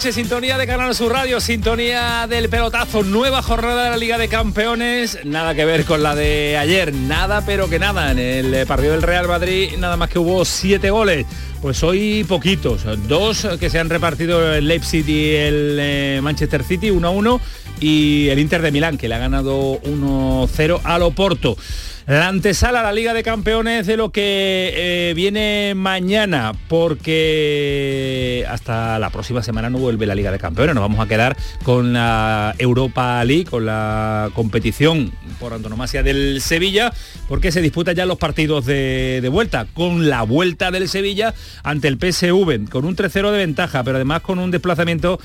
Sintonía 0.00 0.56
de 0.56 0.66
Canal 0.66 0.94
Sur 0.94 1.12
Radio, 1.12 1.40
sintonía 1.40 2.26
del 2.26 2.48
pelotazo, 2.48 3.02
nueva 3.02 3.42
jornada 3.42 3.84
de 3.84 3.90
la 3.90 3.96
Liga 3.98 4.16
de 4.16 4.28
Campeones, 4.28 5.18
nada 5.24 5.54
que 5.54 5.66
ver 5.66 5.84
con 5.84 6.02
la 6.02 6.14
de 6.14 6.56
ayer, 6.56 6.94
nada 6.94 7.44
pero 7.44 7.68
que 7.68 7.78
nada, 7.78 8.10
en 8.10 8.18
el 8.18 8.66
partido 8.66 8.92
del 8.92 9.02
Real 9.02 9.28
Madrid 9.28 9.72
nada 9.78 9.98
más 9.98 10.08
que 10.08 10.18
hubo 10.18 10.46
siete 10.46 10.88
goles, 10.88 11.26
pues 11.60 11.82
hoy 11.82 12.24
poquitos, 12.24 12.82
dos 13.06 13.46
que 13.60 13.68
se 13.68 13.78
han 13.78 13.90
repartido 13.90 14.54
el 14.54 14.66
Leipzig 14.66 15.06
y 15.06 15.34
el 15.34 15.76
eh, 15.78 16.20
Manchester 16.22 16.64
City, 16.64 16.90
1 16.90 17.06
a 17.06 17.10
1, 17.10 17.40
y 17.80 18.28
el 18.30 18.38
Inter 18.38 18.62
de 18.62 18.72
Milán, 18.72 18.96
que 18.96 19.06
le 19.06 19.14
ha 19.14 19.18
ganado 19.18 19.80
1-0 19.82 20.80
al 20.82 21.02
Oporto. 21.02 21.58
La 22.06 22.28
antesala 22.28 22.80
a 22.80 22.82
la 22.82 22.92
Liga 22.92 23.14
de 23.14 23.22
Campeones 23.22 23.86
de 23.86 23.96
lo 23.96 24.10
que 24.10 24.72
eh, 24.74 25.14
viene 25.14 25.74
mañana, 25.76 26.52
porque 26.68 28.44
hasta 28.48 28.98
la 28.98 29.10
próxima 29.10 29.42
semana 29.42 29.70
no 29.70 29.78
vuelve 29.78 30.06
la 30.06 30.14
Liga 30.14 30.32
de 30.32 30.38
Campeones. 30.38 30.74
Nos 30.74 30.82
vamos 30.82 31.00
a 31.00 31.06
quedar 31.06 31.36
con 31.62 31.92
la 31.92 32.54
Europa 32.58 33.22
League, 33.24 33.44
con 33.44 33.66
la 33.66 34.30
competición 34.34 35.12
por 35.38 35.52
antonomasia 35.52 36.02
del 36.02 36.40
Sevilla, 36.40 36.92
porque 37.28 37.52
se 37.52 37.60
disputan 37.60 37.94
ya 37.94 38.06
los 38.06 38.18
partidos 38.18 38.66
de, 38.66 39.20
de 39.22 39.28
vuelta, 39.28 39.66
con 39.72 40.08
la 40.08 40.22
vuelta 40.22 40.70
del 40.70 40.88
Sevilla 40.88 41.34
ante 41.62 41.88
el 41.88 41.98
PSV, 41.98 42.68
con 42.70 42.86
un 42.86 42.96
3-0 42.96 43.30
de 43.30 43.38
ventaja, 43.38 43.84
pero 43.84 43.96
además 43.96 44.22
con 44.22 44.38
un 44.38 44.50
desplazamiento 44.50 45.20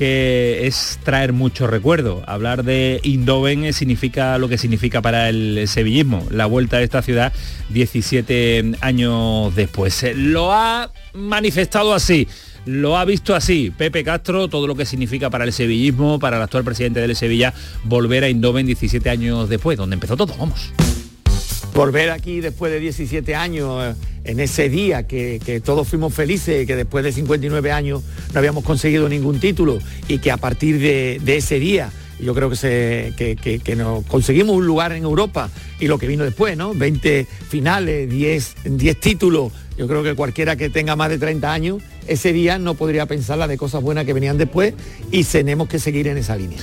que 0.00 0.66
es 0.66 0.98
traer 1.04 1.34
mucho 1.34 1.66
recuerdo. 1.66 2.22
Hablar 2.26 2.64
de 2.64 3.00
Indoven 3.02 3.70
significa 3.74 4.38
lo 4.38 4.48
que 4.48 4.56
significa 4.56 5.02
para 5.02 5.28
el 5.28 5.68
sevillismo, 5.68 6.26
la 6.30 6.46
vuelta 6.46 6.78
a 6.78 6.80
esta 6.80 7.02
ciudad 7.02 7.34
17 7.68 8.76
años 8.80 9.54
después. 9.54 10.02
Lo 10.16 10.54
ha 10.54 10.90
manifestado 11.12 11.92
así. 11.92 12.26
Lo 12.64 12.96
ha 12.96 13.04
visto 13.04 13.34
así 13.34 13.70
Pepe 13.76 14.02
Castro, 14.02 14.48
todo 14.48 14.66
lo 14.66 14.74
que 14.74 14.86
significa 14.86 15.28
para 15.28 15.44
el 15.44 15.52
sevillismo, 15.52 16.18
para 16.18 16.38
el 16.38 16.42
actual 16.44 16.64
presidente 16.64 17.00
del 17.00 17.14
Sevilla, 17.14 17.52
volver 17.84 18.24
a 18.24 18.30
Indoven 18.30 18.64
17 18.64 19.10
años 19.10 19.50
después, 19.50 19.76
donde 19.76 19.94
empezó 19.94 20.16
todo. 20.16 20.34
Vamos 20.38 20.72
volver 21.80 22.10
aquí 22.10 22.42
después 22.42 22.70
de 22.70 22.78
17 22.78 23.34
años, 23.34 23.82
eh, 23.82 23.94
en 24.24 24.38
ese 24.38 24.68
día 24.68 25.06
que, 25.06 25.62
todos 25.64 25.88
fuimos 25.88 26.12
felices, 26.12 26.66
que 26.66 26.76
después 26.76 27.02
de 27.02 27.10
59 27.10 27.72
años 27.72 28.02
no 28.34 28.38
habíamos 28.38 28.64
conseguido 28.64 29.08
ningún 29.08 29.40
título 29.40 29.78
y 30.06 30.18
que 30.18 30.30
a 30.30 30.36
partir 30.36 30.78
de, 30.78 31.22
ese 31.24 31.58
día 31.58 31.90
yo 32.20 32.34
creo 32.34 32.50
que, 32.50 32.56
se, 32.56 33.14
que, 33.16 33.76
nos 33.76 34.04
conseguimos 34.04 34.56
un 34.56 34.66
lugar 34.66 34.92
en 34.92 35.04
Europa 35.04 35.48
y 35.78 35.86
lo 35.86 35.96
que 35.98 36.06
vino 36.06 36.22
después, 36.22 36.54
¿no? 36.54 36.74
20 36.74 37.26
finales, 37.48 38.10
10, 38.10 38.56
10 38.64 39.00
títulos. 39.00 39.50
Yo 39.78 39.88
creo 39.88 40.02
que 40.02 40.14
cualquiera 40.14 40.56
que 40.56 40.68
tenga 40.68 40.96
más 40.96 41.08
de 41.08 41.16
30 41.16 41.50
años, 41.50 41.82
ese 42.06 42.34
día 42.34 42.58
no 42.58 42.74
podría 42.74 43.06
pensar 43.06 43.38
la 43.38 43.48
de 43.48 43.56
cosas 43.56 43.82
buenas 43.82 44.04
que 44.04 44.12
venían 44.12 44.36
después 44.36 44.74
y 45.10 45.24
tenemos 45.24 45.66
que 45.66 45.78
seguir 45.78 46.08
en 46.08 46.18
esa 46.18 46.36
línea. 46.36 46.58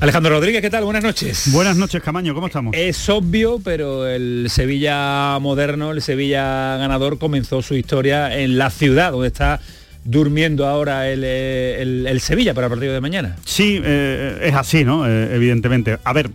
Alejandro 0.00 0.30
Rodríguez, 0.30 0.62
¿qué 0.62 0.70
tal? 0.70 0.84
Buenas 0.84 1.02
noches. 1.02 1.52
Buenas 1.52 1.76
noches, 1.76 2.02
Camaño, 2.02 2.34
¿cómo 2.34 2.46
estamos? 2.46 2.74
Es 2.74 3.06
obvio, 3.10 3.60
pero 3.62 4.08
el 4.08 4.46
Sevilla 4.48 5.38
moderno, 5.40 5.90
el 5.90 6.00
Sevilla 6.00 6.78
ganador, 6.78 7.18
comenzó 7.18 7.60
su 7.60 7.74
historia 7.74 8.38
en 8.38 8.56
la 8.56 8.70
ciudad, 8.70 9.12
donde 9.12 9.26
está 9.26 9.60
durmiendo 10.04 10.66
ahora 10.66 11.10
eh, 11.10 11.76
el, 11.80 12.20
Sevilla 12.20 12.54
para 12.54 12.66
el 12.66 12.70
partido 12.70 12.92
de 12.92 13.00
mañana. 13.00 13.36
Sí, 13.44 13.80
eh, 13.82 14.40
es 14.42 14.54
así, 14.54 14.84
¿no? 14.84 15.06
Eh, 15.06 15.34
evidentemente. 15.34 15.98
A 16.04 16.12
ver, 16.12 16.30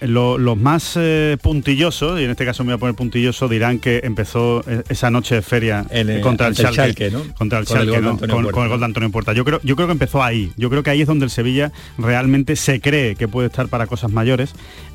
los 0.00 0.56
más 0.56 0.98
puntillosos, 1.40 2.20
y 2.20 2.24
en 2.24 2.30
este 2.30 2.44
caso 2.44 2.64
me 2.64 2.72
voy 2.72 2.76
a 2.76 2.80
poner 2.80 2.94
puntilloso, 2.94 3.48
dirán 3.48 3.78
que 3.78 4.00
empezó 4.04 4.64
esa 4.88 5.10
noche 5.10 5.36
de 5.36 5.42
feria 5.42 5.86
contra 6.22 6.48
el 6.48 6.54
Schalke, 6.54 7.10
¿no? 7.10 7.22
Contra 7.34 7.58
el 7.58 7.66
Schalke, 7.66 8.02
con, 8.02 8.18
con, 8.18 8.64
el 8.64 8.68
gol 8.68 8.80
de 8.80 8.84
Antonio 8.84 9.10
Puerta. 9.10 9.32
Yo 9.32 9.44
creo, 9.44 9.60
yo 9.62 9.76
creo 9.76 9.88
que 9.88 9.92
empezó 9.92 10.22
ahí. 10.22 10.52
Yo 10.56 10.70
creo 10.70 10.82
que 10.82 10.90
ahí 10.90 11.00
es 11.00 11.06
donde 11.06 11.24
el 11.24 11.30
Sevilla 11.30 11.72
realmente 11.98 12.56
se 12.56 12.80
cree 12.80 13.14
que 13.14 13.28
puede 13.28 13.48
estar 13.48 13.68
para 13.68 13.86
cosas 13.86 14.10
mayores 14.10 14.54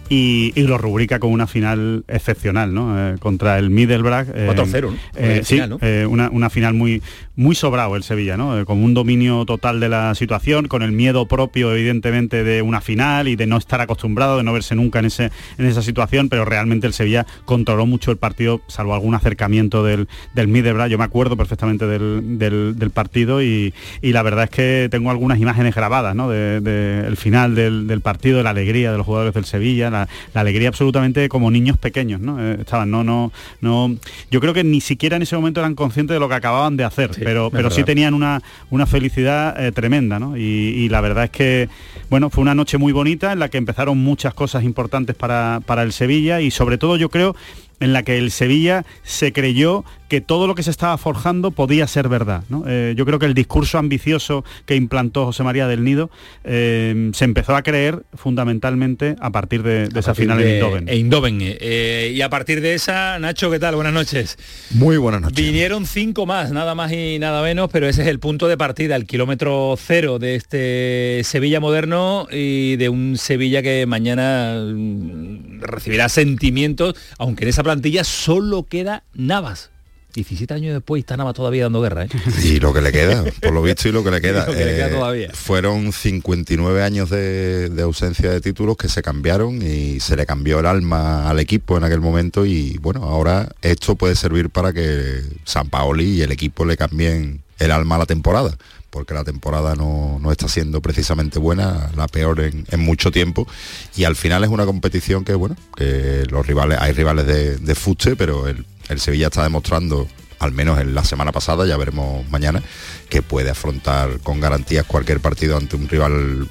y, 0.09 0.53
lo 0.68 0.78
rubrica 0.78 1.19
con 1.19 1.31
una 1.31 1.47
final 1.47 2.03
excepcional, 2.07 2.73
¿no? 2.73 3.13
Eh, 3.13 3.18
contra 3.19 3.57
el 3.57 3.69
Middlesbrough. 3.69 4.28
4-0, 4.28 4.95
eh, 5.16 5.41
sí, 5.44 5.62
eh, 5.81 6.06
una, 6.09 6.29
una, 6.29 6.50
final 6.50 6.73
muy, 6.73 7.01
muy 7.35 7.56
sobrado 7.56 7.95
el 7.95 8.03
Sevilla, 8.03 8.35
¿no? 8.35 8.66
con 8.66 8.84
un 8.84 8.94
dominio 8.94 9.45
total 9.45 9.79
de 9.79 9.90
la 9.90 10.16
situación, 10.16 10.68
con 10.68 10.81
el 10.81 10.91
miedo 10.91 11.28
propio, 11.28 11.72
evidentemente, 11.72 12.44
de 12.44 12.62
una 12.62 12.81
final 12.81 13.28
y 13.28 13.35
de 13.35 13.45
no 13.45 13.57
estar 13.57 13.79
acostumbrado, 13.79 14.38
de 14.38 14.44
no 14.44 14.53
verse 14.53 14.75
nunca 14.75 15.00
en, 15.00 15.06
ese, 15.06 15.31
en 15.57 15.66
esa 15.66 15.81
situación, 15.81 16.29
pero 16.29 16.45
realmente 16.45 16.88
el 16.88 16.94
Sevilla 16.94 17.25
controló 17.45 17.85
mucho 17.85 18.12
el 18.12 18.18
partido, 18.18 18.62
salvo 18.68 18.94
algún 18.94 19.13
acercamiento 19.13 19.84
del, 19.84 20.07
del 20.34 20.47
Middlesbrough. 20.47 20.89
Yo 20.89 20.97
me 20.97 21.03
acuerdo 21.03 21.38
perfectamente 21.38 21.85
del, 21.85 22.39
del, 22.39 22.91
partido 22.91 23.44
y, 23.44 23.74
y, 24.01 24.13
la 24.13 24.24
verdad 24.24 24.45
es 24.45 24.50
que 24.50 24.88
tengo 24.89 25.12
algunas 25.12 25.39
imágenes 25.39 25.75
grabadas, 25.75 26.16
¿no? 26.16 26.29
del 26.29 26.63
de, 26.63 27.16
final 27.18 27.53
del, 27.53 28.01
partido, 28.01 28.38
de 28.38 28.44
la 28.44 28.50
alegría 28.51 28.91
de 28.91 28.97
los 28.97 29.06
jugadores 29.06 29.34
del 29.34 29.45
Sevilla, 29.45 29.89
la, 30.33 30.41
alegría 30.41 30.67
absolutamente 30.67 31.29
como 31.29 31.49
niños 31.49 31.77
pequeños, 31.77 32.21
¿no? 32.21 32.41
Eh, 32.41 32.57
estaban, 32.59 32.91
no, 32.91 33.03
no, 33.03 33.31
no. 33.61 33.95
Yo 34.29 34.39
creo 34.39 34.53
que 34.53 34.63
ni 34.63 34.81
siquiera 34.81 35.15
en 35.15 35.21
ese 35.21 35.35
momento 35.35 35.59
eran 35.59 35.75
conscientes 35.75 36.13
de 36.13 36.19
lo 36.19 36.29
que 36.29 36.35
acababan 36.35 36.77
de 36.77 36.83
hacer, 36.83 37.11
pero, 37.17 37.49
pero 37.51 37.71
sí 37.71 37.83
tenían 37.83 38.13
una, 38.13 38.41
una 38.69 38.85
felicidad 38.85 39.63
eh, 39.63 39.71
tremenda, 39.71 40.19
¿no? 40.19 40.37
Y, 40.37 40.87
la 40.89 41.01
verdad 41.01 41.25
es 41.25 41.31
que, 41.31 41.69
bueno, 42.09 42.29
fue 42.29 42.41
una 42.41 42.55
noche 42.55 42.77
muy 42.77 42.93
bonita 42.93 43.33
en 43.33 43.39
la 43.39 43.49
que 43.49 43.57
empezaron 43.57 43.97
muchas 43.97 44.33
cosas 44.33 44.63
importantes 44.63 45.15
para, 45.15 45.59
para 45.65 45.83
el 45.83 45.91
Sevilla 45.91 46.39
y 46.39 46.49
sobre 46.49 46.77
todo 46.77 46.95
yo 46.95 47.09
creo 47.09 47.35
en 47.79 47.93
la 47.93 48.03
que 48.03 48.17
el 48.17 48.31
Sevilla 48.31 48.85
se 49.03 49.33
creyó 49.33 49.83
que 50.07 50.21
todo 50.21 50.47
lo 50.47 50.55
que 50.55 50.63
se 50.63 50.71
estaba 50.71 50.97
forjando 50.97 51.51
podía 51.51 51.88
ser 51.88 52.07
verdad. 52.07 52.43
Eh, 52.67 52.93
yo 52.95 53.05
creo 53.05 53.19
que 53.19 53.25
el 53.25 53.33
discurso 53.33 53.77
ambicioso 53.77 54.45
que 54.65 54.75
implantó 54.75 55.25
José 55.25 55.43
María 55.43 55.67
del 55.67 55.83
Nido 55.83 56.09
eh, 56.43 57.11
se 57.13 57.25
empezó 57.25 57.55
a 57.55 57.63
creer 57.63 58.03
fundamentalmente 58.13 59.15
a 59.19 59.31
partir 59.31 59.63
de, 59.63 59.89
esa 59.97 60.15
final 60.15 60.41
en 60.41 60.55
Indoven. 60.55 60.89
E 60.89 60.95
Indoven. 60.97 61.38
Eh, 61.41 62.13
y 62.15 62.21
a 62.21 62.29
partir 62.29 62.61
de 62.61 62.73
esa, 62.73 63.19
Nacho, 63.19 63.51
¿qué 63.51 63.59
tal? 63.59 63.75
Buenas 63.75 63.94
noches. 63.94 64.38
Muy 64.71 64.97
buenas 64.97 65.21
noches. 65.21 65.38
Vinieron 65.38 65.85
cinco 65.85 66.25
más, 66.25 66.51
nada 66.51 66.75
más 66.75 66.91
y 66.91 67.19
nada 67.19 67.41
menos, 67.41 67.69
pero 67.71 67.88
ese 67.88 68.03
es 68.03 68.07
el 68.07 68.19
punto 68.19 68.47
de 68.47 68.57
partida, 68.57 68.95
el 68.95 69.05
kilómetro 69.05 69.75
cero 69.77 70.19
de 70.19 70.35
este 70.35 71.21
Sevilla 71.23 71.59
moderno 71.59 72.27
y 72.31 72.77
de 72.77 72.89
un 72.89 73.17
Sevilla 73.17 73.61
que 73.61 73.85
mañana 73.85 74.55
mm, 74.55 75.61
recibirá 75.61 76.07
sentimientos, 76.09 76.95
aunque 77.17 77.44
en 77.44 77.49
esa 77.49 77.63
plantilla 77.67 78.05
solo 78.05 78.63
queda 78.63 79.03
Navas. 79.13 79.71
17 80.13 80.53
años 80.53 80.74
después 80.74 81.01
está 81.01 81.18
Navas 81.18 81.33
todavía 81.33 81.63
dando 81.63 81.81
guerra. 81.81 82.06
¿eh? 82.06 82.09
Y 82.45 82.62
lo 82.62 82.74
que 82.74 82.80
le 82.80 82.94
queda, 82.94 83.25
por 83.41 83.51
lo 83.51 83.62
visto 83.62 83.89
y 83.89 83.91
lo 83.91 84.06
que 84.06 84.12
le 84.12 84.21
queda. 84.21 84.47
Eh, 84.50 85.30
fueron 85.33 85.91
59 85.91 86.81
años 86.81 87.09
de, 87.09 87.69
ausencia 87.83 88.31
de 88.31 88.39
títulos 88.39 88.77
que 88.77 88.88
se 88.88 89.01
cambiaron 89.01 89.62
y 89.62 90.00
se 90.00 90.15
le 90.15 90.25
cambió 90.25 90.62
el 90.62 90.65
alma 90.65 91.30
al 91.30 91.39
equipo 91.39 91.75
en 91.75 91.83
aquel 91.83 92.00
momento 92.00 92.45
y 92.45 92.77
bueno, 92.77 93.03
ahora 93.03 93.50
esto 93.62 93.95
puede 93.95 94.15
servir 94.15 94.50
para 94.50 94.71
que 94.71 95.21
San 95.44 95.69
Paoli 95.69 96.06
y 96.06 96.21
el 96.21 96.31
equipo 96.31 96.63
le 96.63 96.77
cambien 96.77 97.44
el 97.59 97.71
alma 97.71 97.95
a 97.95 98.00
la 98.00 98.06
temporada 98.06 98.57
porque 98.97 99.13
la 99.13 99.23
temporada 99.23 99.75
no, 99.75 100.19
está 100.31 100.47
siendo 100.47 100.81
precisamente 100.81 101.38
buena, 101.38 101.91
la 101.95 102.07
peor 102.07 102.39
en, 102.41 102.79
mucho 102.79 103.11
tiempo. 103.11 103.47
Y 103.95 104.05
al 104.05 104.15
final 104.15 104.44
es 104.44 104.49
una 104.49 104.65
competición 104.65 105.23
que, 105.23 105.35
bueno, 105.35 105.55
que 105.75 106.25
los 106.31 106.47
rivales, 106.47 106.79
hay 106.81 106.94
rivales 106.94 107.27
de, 107.27 107.57
de 107.57 107.75
fuste, 107.75 108.15
pero 108.15 108.47
el, 108.47 108.65
Sevilla 108.97 109.27
está 109.27 109.44
demostrando 109.44 110.07
al 110.39 110.51
menos 110.51 110.79
en 110.79 110.95
la 110.95 111.03
semana 111.03 111.31
pasada, 111.31 111.67
ya 111.67 111.77
veremos 111.77 112.27
mañana, 112.31 112.63
que 113.07 113.21
puede 113.21 113.51
afrontar 113.51 114.19
con 114.21 114.39
garantías 114.39 114.85
cualquier 114.88 115.19
partido 115.19 115.57
ante 115.57 115.75
un 115.75 115.88
rival 115.88 116.50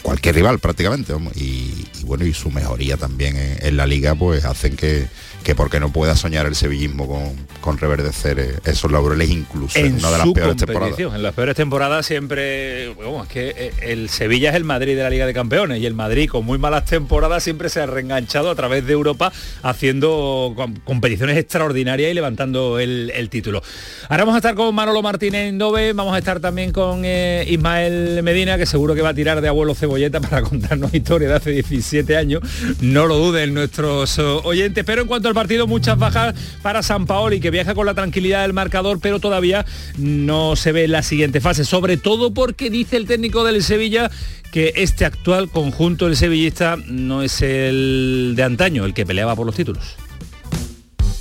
cualquier 0.00 0.34
rival 0.34 0.60
prácticamente. 0.60 1.12
Y, 1.34 1.86
bueno, 2.04 2.24
y 2.24 2.32
su 2.32 2.50
mejoría 2.50 2.96
también 2.96 3.36
en, 3.36 3.76
la 3.76 3.86
liga 3.86 4.14
pues 4.14 4.46
hacen 4.46 4.76
que, 4.76 5.06
que 5.48 5.54
porque 5.54 5.80
no 5.80 5.90
pueda 5.90 6.14
soñar 6.14 6.44
el 6.44 6.54
sevillismo 6.54 7.08
con, 7.08 7.34
con 7.62 7.78
reverdecer 7.78 8.38
eh, 8.38 8.56
esos 8.66 8.92
laureles 8.92 9.30
incluso 9.30 9.78
en, 9.78 9.94
una 9.94 10.10
de 10.10 10.18
las 10.18 10.28
peores 10.28 10.56
temporadas. 10.58 10.98
En 10.98 11.22
las 11.22 11.34
peores 11.34 11.56
temporadas 11.56 12.04
siempre, 12.04 12.90
bueno, 12.90 13.22
es 13.22 13.30
que 13.30 13.54
eh, 13.56 13.72
el 13.80 14.10
Sevilla 14.10 14.50
es 14.50 14.56
el 14.56 14.64
Madrid 14.64 14.94
de 14.94 15.04
la 15.04 15.08
Liga 15.08 15.24
de 15.24 15.32
Campeones 15.32 15.80
y 15.80 15.86
el 15.86 15.94
Madrid 15.94 16.28
con 16.28 16.44
muy 16.44 16.58
malas 16.58 16.84
temporadas 16.84 17.42
siempre 17.42 17.70
se 17.70 17.80
ha 17.80 17.86
reenganchado 17.86 18.50
a 18.50 18.54
través 18.54 18.86
de 18.86 18.92
Europa 18.92 19.32
haciendo 19.62 20.54
competiciones 20.84 21.38
extraordinarias 21.38 22.10
y 22.10 22.14
levantando 22.14 22.78
el, 22.78 23.28
título. 23.30 23.62
Ahora 24.10 24.24
vamos 24.24 24.34
a 24.34 24.38
estar 24.40 24.54
con 24.54 24.74
Manolo 24.74 25.00
Martínez 25.00 25.54
Dove, 25.56 25.94
vamos 25.94 26.14
a 26.14 26.18
estar 26.18 26.40
también 26.40 26.72
con 26.72 27.06
eh, 27.06 27.46
Ismael 27.48 28.22
Medina, 28.22 28.58
que 28.58 28.66
seguro 28.66 28.94
que 28.94 29.00
va 29.00 29.10
a 29.10 29.14
tirar 29.14 29.40
de 29.40 29.48
abuelo 29.48 29.74
cebolleta 29.74 30.20
para 30.20 30.42
contarnos 30.42 30.92
historia 30.92 31.28
de 31.28 31.34
hace 31.36 31.52
17 31.52 32.18
años. 32.18 32.42
No 32.82 33.06
lo 33.06 33.16
duden 33.16 33.54
nuestros 33.54 34.18
oyentes, 34.18 34.84
pero 34.84 35.00
en 35.00 35.08
cuanto 35.08 35.28
al 35.28 35.37
partido, 35.38 35.68
muchas 35.68 35.96
bajas 35.96 36.34
para 36.62 36.82
San 36.82 37.06
Paoli, 37.06 37.38
que 37.38 37.52
viaja 37.52 37.72
con 37.72 37.86
la 37.86 37.94
tranquilidad 37.94 38.42
del 38.42 38.52
marcador, 38.52 38.98
pero 39.00 39.20
todavía 39.20 39.64
no 39.96 40.56
se 40.56 40.72
ve 40.72 40.88
la 40.88 41.04
siguiente 41.04 41.40
fase, 41.40 41.64
sobre 41.64 41.96
todo 41.96 42.34
porque 42.34 42.70
dice 42.70 42.96
el 42.96 43.06
técnico 43.06 43.44
del 43.44 43.62
Sevilla 43.62 44.10
que 44.50 44.72
este 44.74 45.04
actual 45.04 45.48
conjunto 45.48 46.06
del 46.06 46.16
sevillista 46.16 46.76
no 46.88 47.22
es 47.22 47.40
el 47.40 48.32
de 48.34 48.42
antaño, 48.42 48.84
el 48.84 48.94
que 48.94 49.06
peleaba 49.06 49.36
por 49.36 49.46
los 49.46 49.54
títulos. 49.54 49.94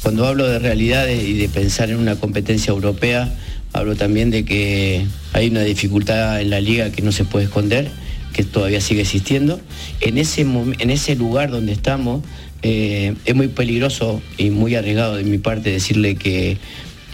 Cuando 0.02 0.25
hablo 0.25 0.48
de 0.48 0.58
realidades 0.58 1.24
y 1.24 1.34
de 1.34 1.48
pensar 1.48 1.92
en 1.92 1.98
una 1.98 2.16
competencia 2.16 2.72
europea, 2.72 3.31
hablo 3.72 3.96
también 3.96 4.31
de 4.31 4.46
que 4.46 5.06
hay 5.34 5.50
una 5.50 5.62
dificultad 5.62 6.42
en 6.42 6.50
la 6.50 6.60
liga 6.60 6.92
que 6.92 7.04
no 7.04 7.12
se 7.12 7.24
puede 7.24 7.46
esconder, 7.46 7.92
que 8.34 8.44
todavía 8.44 8.81
sigue 8.81 9.02
existiendo. 9.02 9.62
En 10.02 10.18
ese, 10.18 10.42
en 10.42 10.90
ese 10.90 11.16
lugar 11.16 11.52
donde 11.52 11.74
estamos, 11.74 12.24
eh, 12.69 13.14
es 13.24 13.34
muy 13.34 13.48
peligroso 13.48 14.22
y 14.38 14.50
muy 14.50 14.75
arriesgado 14.75 15.16
de 15.16 15.24
mi 15.24 15.38
parte 15.38 15.72
decirle 15.72 16.16
que 16.16 16.58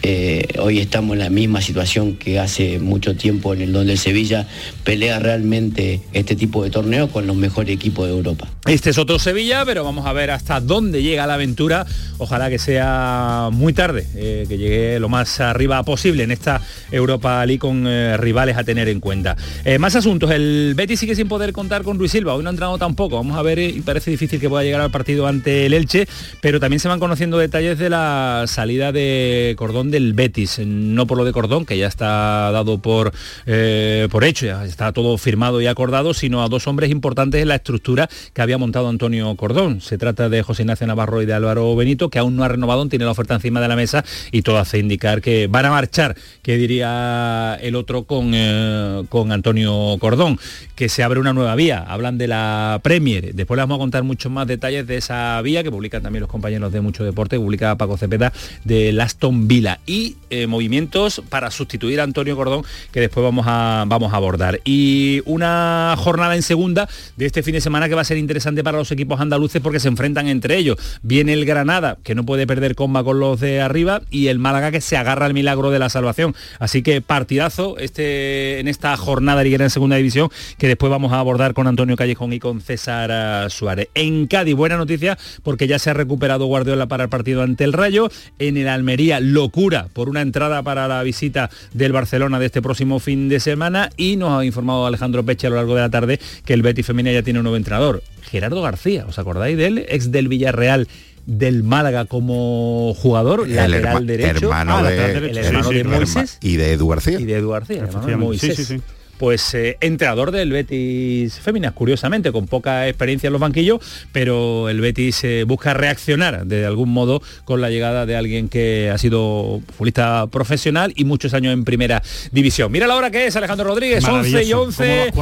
eh, 0.06 0.46
hoy 0.60 0.80
estamos 0.80 1.14
en 1.14 1.20
la 1.20 1.30
misma 1.30 1.62
situación 1.62 2.18
que 2.18 2.38
hace 2.38 2.78
mucho 2.78 3.16
tiempo 3.16 3.54
en 3.54 3.62
el 3.62 3.72
donde 3.72 3.96
Sevilla 3.96 4.46
pelea 4.84 5.18
realmente 5.20 6.02
este 6.12 6.36
tipo 6.36 6.62
de 6.62 6.70
torneo 6.70 7.08
con 7.08 7.26
los 7.26 7.38
mejores 7.38 7.74
equipos 7.74 8.08
de 8.08 8.12
Europa. 8.12 8.50
Este 8.66 8.90
es 8.90 8.98
otro 8.98 9.18
Sevilla, 9.18 9.64
pero 9.66 9.86
vamos 9.86 10.06
a 10.06 10.12
ver 10.12 10.32
hasta 10.32 10.60
dónde 10.60 11.02
llega 11.02 11.26
la 11.26 11.36
aventura. 11.36 11.86
Ojalá 12.18 12.50
que 12.50 12.60
sea 12.60 13.48
muy 13.54 13.72
tarde, 13.72 14.06
eh, 14.16 14.46
que 14.50 14.58
llegue 14.58 15.00
lo 15.00 15.08
más 15.08 15.40
arriba 15.40 15.82
posible 15.84 16.24
en 16.24 16.32
esta 16.32 16.62
Europa 16.92 17.46
League 17.46 17.60
con 17.60 17.88
eh, 17.88 18.18
rivales 18.18 18.58
a 18.58 18.66
tener 18.66 18.90
en 18.90 19.00
cuenta. 19.00 19.38
más 19.80 19.96
asuntos, 19.96 20.32
el 20.32 20.74
Betis 20.76 21.00
sigue 21.00 21.16
sin 21.16 21.30
poder 21.30 21.54
contar 21.54 21.84
con 21.84 21.98
Luis 21.98 22.12
Silva, 22.12 22.34
hoy 22.34 22.44
no 22.44 22.50
ha 22.50 22.52
entrado 22.52 22.78
tampoco. 22.78 23.16
Vamos 23.16 23.38
a 23.38 23.42
ver, 23.42 23.58
y 23.60 23.80
parece 23.80 24.12
difícil 24.12 24.42
que 24.42 24.50
pueda 24.50 24.66
llegar 24.66 24.82
al 24.82 24.92
partido 24.92 25.28
ante 25.28 25.66
el 25.66 25.74
Elche, 25.74 26.10
pero 26.42 26.60
también 26.60 26.82
se 26.82 26.90
van 26.90 27.00
conociendo 27.00 27.38
detalles 27.38 27.80
de 27.80 27.90
la 27.90 28.44
salida 28.48 28.92
de 28.92 29.56
Cordón 29.58 29.93
del 29.94 30.14
Betis, 30.14 30.60
no 30.66 31.08
por 31.08 31.18
lo 31.18 31.24
de 31.24 31.32
Cordón, 31.32 31.66
que 31.66 31.78
ya 31.78 31.88
está 31.88 32.52
dado 32.52 32.80
por, 32.80 33.14
eh, 33.46 34.08
por 34.12 34.26
hecho, 34.26 34.46
ya 34.46 34.66
está 34.66 34.92
todo 34.92 35.18
firmado 35.18 35.62
y 35.62 35.68
acordado, 35.68 36.14
sino 36.14 36.44
a 36.44 36.50
dos 36.50 36.68
hombres 36.68 36.92
importantes 36.92 37.42
en 37.42 37.48
la 37.48 37.56
estructura 37.56 38.10
que 38.34 38.42
había 38.42 38.58
montado 38.58 38.90
Antonio 38.90 39.34
Cordón. 39.36 39.80
Se 39.80 39.98
trata 39.98 40.28
de 40.28 40.42
José 40.42 40.64
Ignacio 40.64 40.88
Navarro 40.88 41.22
y 41.22 41.26
de 41.26 41.34
Álvaro 41.34 41.76
Benito, 41.76 42.10
que 42.10 42.20
aún 42.20 42.36
no 42.36 42.44
ha 42.44 42.48
renovado, 42.48 42.86
tiene 42.88 43.06
la 43.06 43.12
oferta 43.12 43.36
encima 43.36 43.62
de 43.62 43.68
la 43.68 43.76
mesa 43.76 44.04
y 44.32 44.42
todo 44.42 44.58
hace 44.58 44.80
indicar 44.80 45.22
que 45.22 45.48
van 45.48 45.66
a 45.66 45.70
marchar, 45.70 46.16
que 46.42 46.58
diría 46.58 47.58
el 47.62 47.76
otro 47.76 48.04
con, 48.04 48.32
eh, 48.34 49.04
con 49.10 49.32
Antonio 49.32 49.96
Cordón, 50.00 50.40
que 50.76 50.90
se 50.90 51.04
abre 51.04 51.20
una 51.20 51.34
nueva 51.34 51.56
vía. 51.56 51.86
Hablan 51.88 52.18
de 52.18 52.28
la 52.28 52.82
Premier. 52.84 53.34
Después 53.36 53.58
les 53.58 53.64
vamos 53.64 53.76
a 53.76 53.80
contar 53.80 54.04
muchos 54.04 54.32
más 54.32 54.48
detalles 54.48 54.88
de 54.88 54.98
esa 54.98 55.40
vía 55.42 55.64
que 55.64 55.70
publican 55.70 56.02
también 56.02 56.22
los 56.22 56.30
compañeros 56.30 56.74
de 56.74 56.82
Mucho 56.82 57.04
Deporte, 57.04 57.38
publica 57.38 57.78
Paco 57.78 57.96
Cepeda 57.96 58.34
de 58.64 59.00
Aston 59.04 59.48
Villa. 59.48 59.80
Y 59.86 60.16
eh, 60.30 60.48
movimientos 60.48 61.22
para 61.30 61.52
sustituir 61.52 62.00
a 62.00 62.04
Antonio 62.04 62.36
Cordón 62.36 62.64
que 62.92 63.00
después 63.00 63.24
vamos 63.24 63.46
a, 63.48 63.84
vamos 63.88 64.14
a 64.14 64.16
abordar. 64.16 64.62
Y 64.64 65.22
una 65.26 65.96
jornada 65.98 66.36
en 66.36 66.42
segunda 66.42 66.88
de 67.18 67.26
este 67.26 67.44
fin 67.44 67.54
de 67.54 67.62
semana 67.62 67.90
que 67.90 67.96
va 67.96 68.02
a 68.02 68.06
ser 68.06 68.18
interesante 68.18 68.64
para 68.64 68.78
los 68.78 68.92
equipos 68.92 69.20
andaluces 69.20 69.62
porque 69.62 69.80
se 69.80 69.90
enfrentan 69.90 70.28
entre 70.28 70.58
ellos. 70.58 70.78
Viene 71.02 71.34
el 71.34 71.46
Granada, 71.46 71.98
que 72.04 72.16
no 72.16 72.26
puede 72.26 72.48
perder 72.48 72.76
comba 72.76 73.04
con 73.04 73.20
los 73.20 73.40
de 73.40 73.62
arriba, 73.62 74.02
y 74.10 74.28
el 74.28 74.40
Málaga 74.40 74.72
que 74.72 74.82
se 74.82 74.96
agarra 74.96 75.26
al 75.26 75.34
milagro 75.34 75.72
de 75.72 75.80
la 75.80 75.90
salvación. 75.90 76.36
Así 76.60 76.82
que 76.82 77.02
partidazo 77.02 77.78
este, 77.78 78.60
en 78.60 78.68
esta 78.68 78.96
jornada 78.96 79.44
liguera 79.44 79.66
en 79.66 79.70
segunda 79.70 79.98
división 79.98 80.30
que 80.58 80.68
después 80.68 80.90
vamos 80.90 81.12
a 81.12 81.20
abordar 81.20 81.54
con 81.54 81.68
Antonio 81.68 81.96
Callejón 81.96 82.34
y 82.34 82.40
con 82.40 82.62
César 82.62 83.50
Suárez. 83.52 83.90
En 83.96 84.28
Cádiz, 84.28 84.56
buena 84.56 84.78
noticia 84.78 85.18
porque 85.44 85.68
ya 85.68 85.80
se 85.80 85.90
ha 85.90 85.94
recuperado 85.94 86.46
Guardiola 86.46 86.88
para 86.88 87.04
el 87.04 87.10
partido 87.10 87.42
ante 87.42 87.64
el 87.64 87.74
Rayo. 87.74 88.10
En 88.40 88.58
el 88.58 88.68
Almería, 88.68 89.20
locura 89.20 89.73
por 89.94 90.10
una 90.10 90.22
entrada 90.22 90.64
para 90.64 90.88
la 90.88 91.04
visita 91.04 91.50
del 91.74 91.92
Barcelona 91.92 92.40
de 92.40 92.48
este 92.48 92.62
próximo 92.62 93.00
fin 93.00 93.30
de 93.30 93.40
semana 93.40 93.90
y 93.98 94.16
nos 94.16 94.40
ha 94.40 94.46
informado 94.46 94.86
Alejandro 94.86 95.24
Peche 95.24 95.48
a 95.48 95.50
lo 95.50 95.56
largo 95.58 95.76
de 95.76 95.82
la 95.82 95.90
tarde 95.90 96.20
que 96.46 96.54
el 96.54 96.62
Betis 96.62 96.86
Femenina 96.86 97.14
ya 97.14 97.24
tiene 97.24 97.40
un 97.40 97.44
nuevo 97.44 97.58
entrenador, 97.58 98.04
Gerardo 98.22 98.62
García, 98.62 99.06
¿os 99.08 99.20
acordáis 99.20 99.58
de 99.58 99.68
él? 99.68 99.86
Ex 99.90 100.12
del 100.12 100.28
Villarreal 100.28 100.88
del 101.26 101.64
Málaga 101.64 102.06
como 102.06 102.94
jugador, 102.96 103.48
el 103.48 103.56
lateral 103.56 104.06
derecho, 104.06 104.46
hermano, 104.46 104.78
ah, 104.78 104.84
de, 104.84 105.30
el 105.30 105.38
hermano 105.38 105.70
de 105.70 105.84
Moisés 105.84 106.38
y 106.42 106.58
de 106.58 106.74
Edu 106.74 106.88
García. 106.90 107.20
Y 107.20 107.26
de 107.26 107.36
Edu 107.36 107.50
García, 107.50 107.84
hermano 107.84 108.08
de 108.08 108.18
Moisés 108.18 108.76
pues 109.18 109.54
eh, 109.54 109.78
entrenador 109.82 110.32
del 110.32 110.52
Betis 110.52 111.40
Féminas, 111.40 111.74
curiosamente, 111.74 112.32
con 112.32 112.48
poca 112.48 112.88
experiencia 112.88 113.28
en 113.28 113.34
los 113.34 113.42
banquillos, 113.42 113.80
pero 114.12 114.70
el 114.70 114.82
Betis 114.82 115.24
eh, 115.24 115.44
busca 115.46 115.74
reaccionar 115.74 116.46
de 116.46 116.66
algún 116.66 116.90
modo 116.90 117.22
con 117.46 117.62
la 117.62 117.70
llegada 117.70 118.06
de 118.06 118.16
alguien 118.16 118.50
que 118.50 118.90
ha 118.92 118.98
sido 118.98 119.62
futbolista 119.76 120.28
profesional 120.28 120.94
y 120.96 121.06
muchos 121.06 121.34
años 121.34 121.54
en 121.54 121.64
primera 121.64 122.02
división. 122.32 122.72
Mira 122.72 122.88
la 122.88 122.96
hora 122.96 123.12
que 123.12 123.28
es, 123.28 123.36
Alejandro 123.36 123.68
Rodríguez, 123.68 124.04
11 124.04 124.44
y 124.44 124.54
11. 124.54 125.14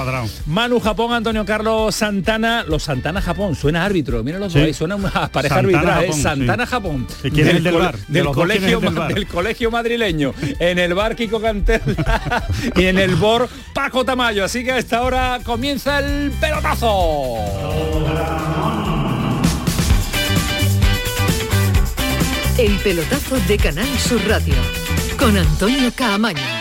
Manu 0.48 0.80
Japón, 0.80 1.14
Antonio 1.14 1.46
Carlos 1.46 1.94
Santana, 1.96 2.64
los 2.68 2.84
Santana 2.84 3.22
Japón, 3.22 3.56
suena 3.56 3.86
árbitro, 3.86 4.24
mira 4.24 4.40
los 4.40 4.54
dos 4.54 4.76
suena 4.76 4.96
una 4.96 5.28
pareja 5.32 5.60
arbitral, 5.60 6.06
¿eh? 6.06 6.14
Santana 6.14 6.66
Japón. 6.66 7.08
¿Quién 7.22 7.48
es 7.48 7.56
el 7.56 7.64
del 7.64 7.76
bar? 7.76 7.98
Del, 8.08 8.26
colegio, 8.28 8.80
del, 8.80 9.28
colegio 9.28 9.72
madrileño, 9.72 10.34
en 10.60 10.80
el 10.80 10.94
bar 10.94 11.16
Kiko 11.16 11.42
Cantella 11.42 11.82
y 12.76 12.86
en 12.86 12.98
el 12.98 13.16
BOR 13.16 13.50
Paco 13.74 13.91
Tamayo. 14.06 14.46
Así 14.46 14.64
que 14.64 14.72
a 14.72 14.78
esta 14.78 15.02
hora 15.02 15.40
comienza 15.44 16.00
el 16.00 16.32
pelotazo. 16.40 17.36
El 22.58 22.78
pelotazo 22.78 23.40
de 23.48 23.58
Canal 23.58 23.88
Sur 24.00 24.22
Radio 24.28 24.56
con 25.20 25.38
Antonio 25.38 25.92
Caamaño. 25.96 26.61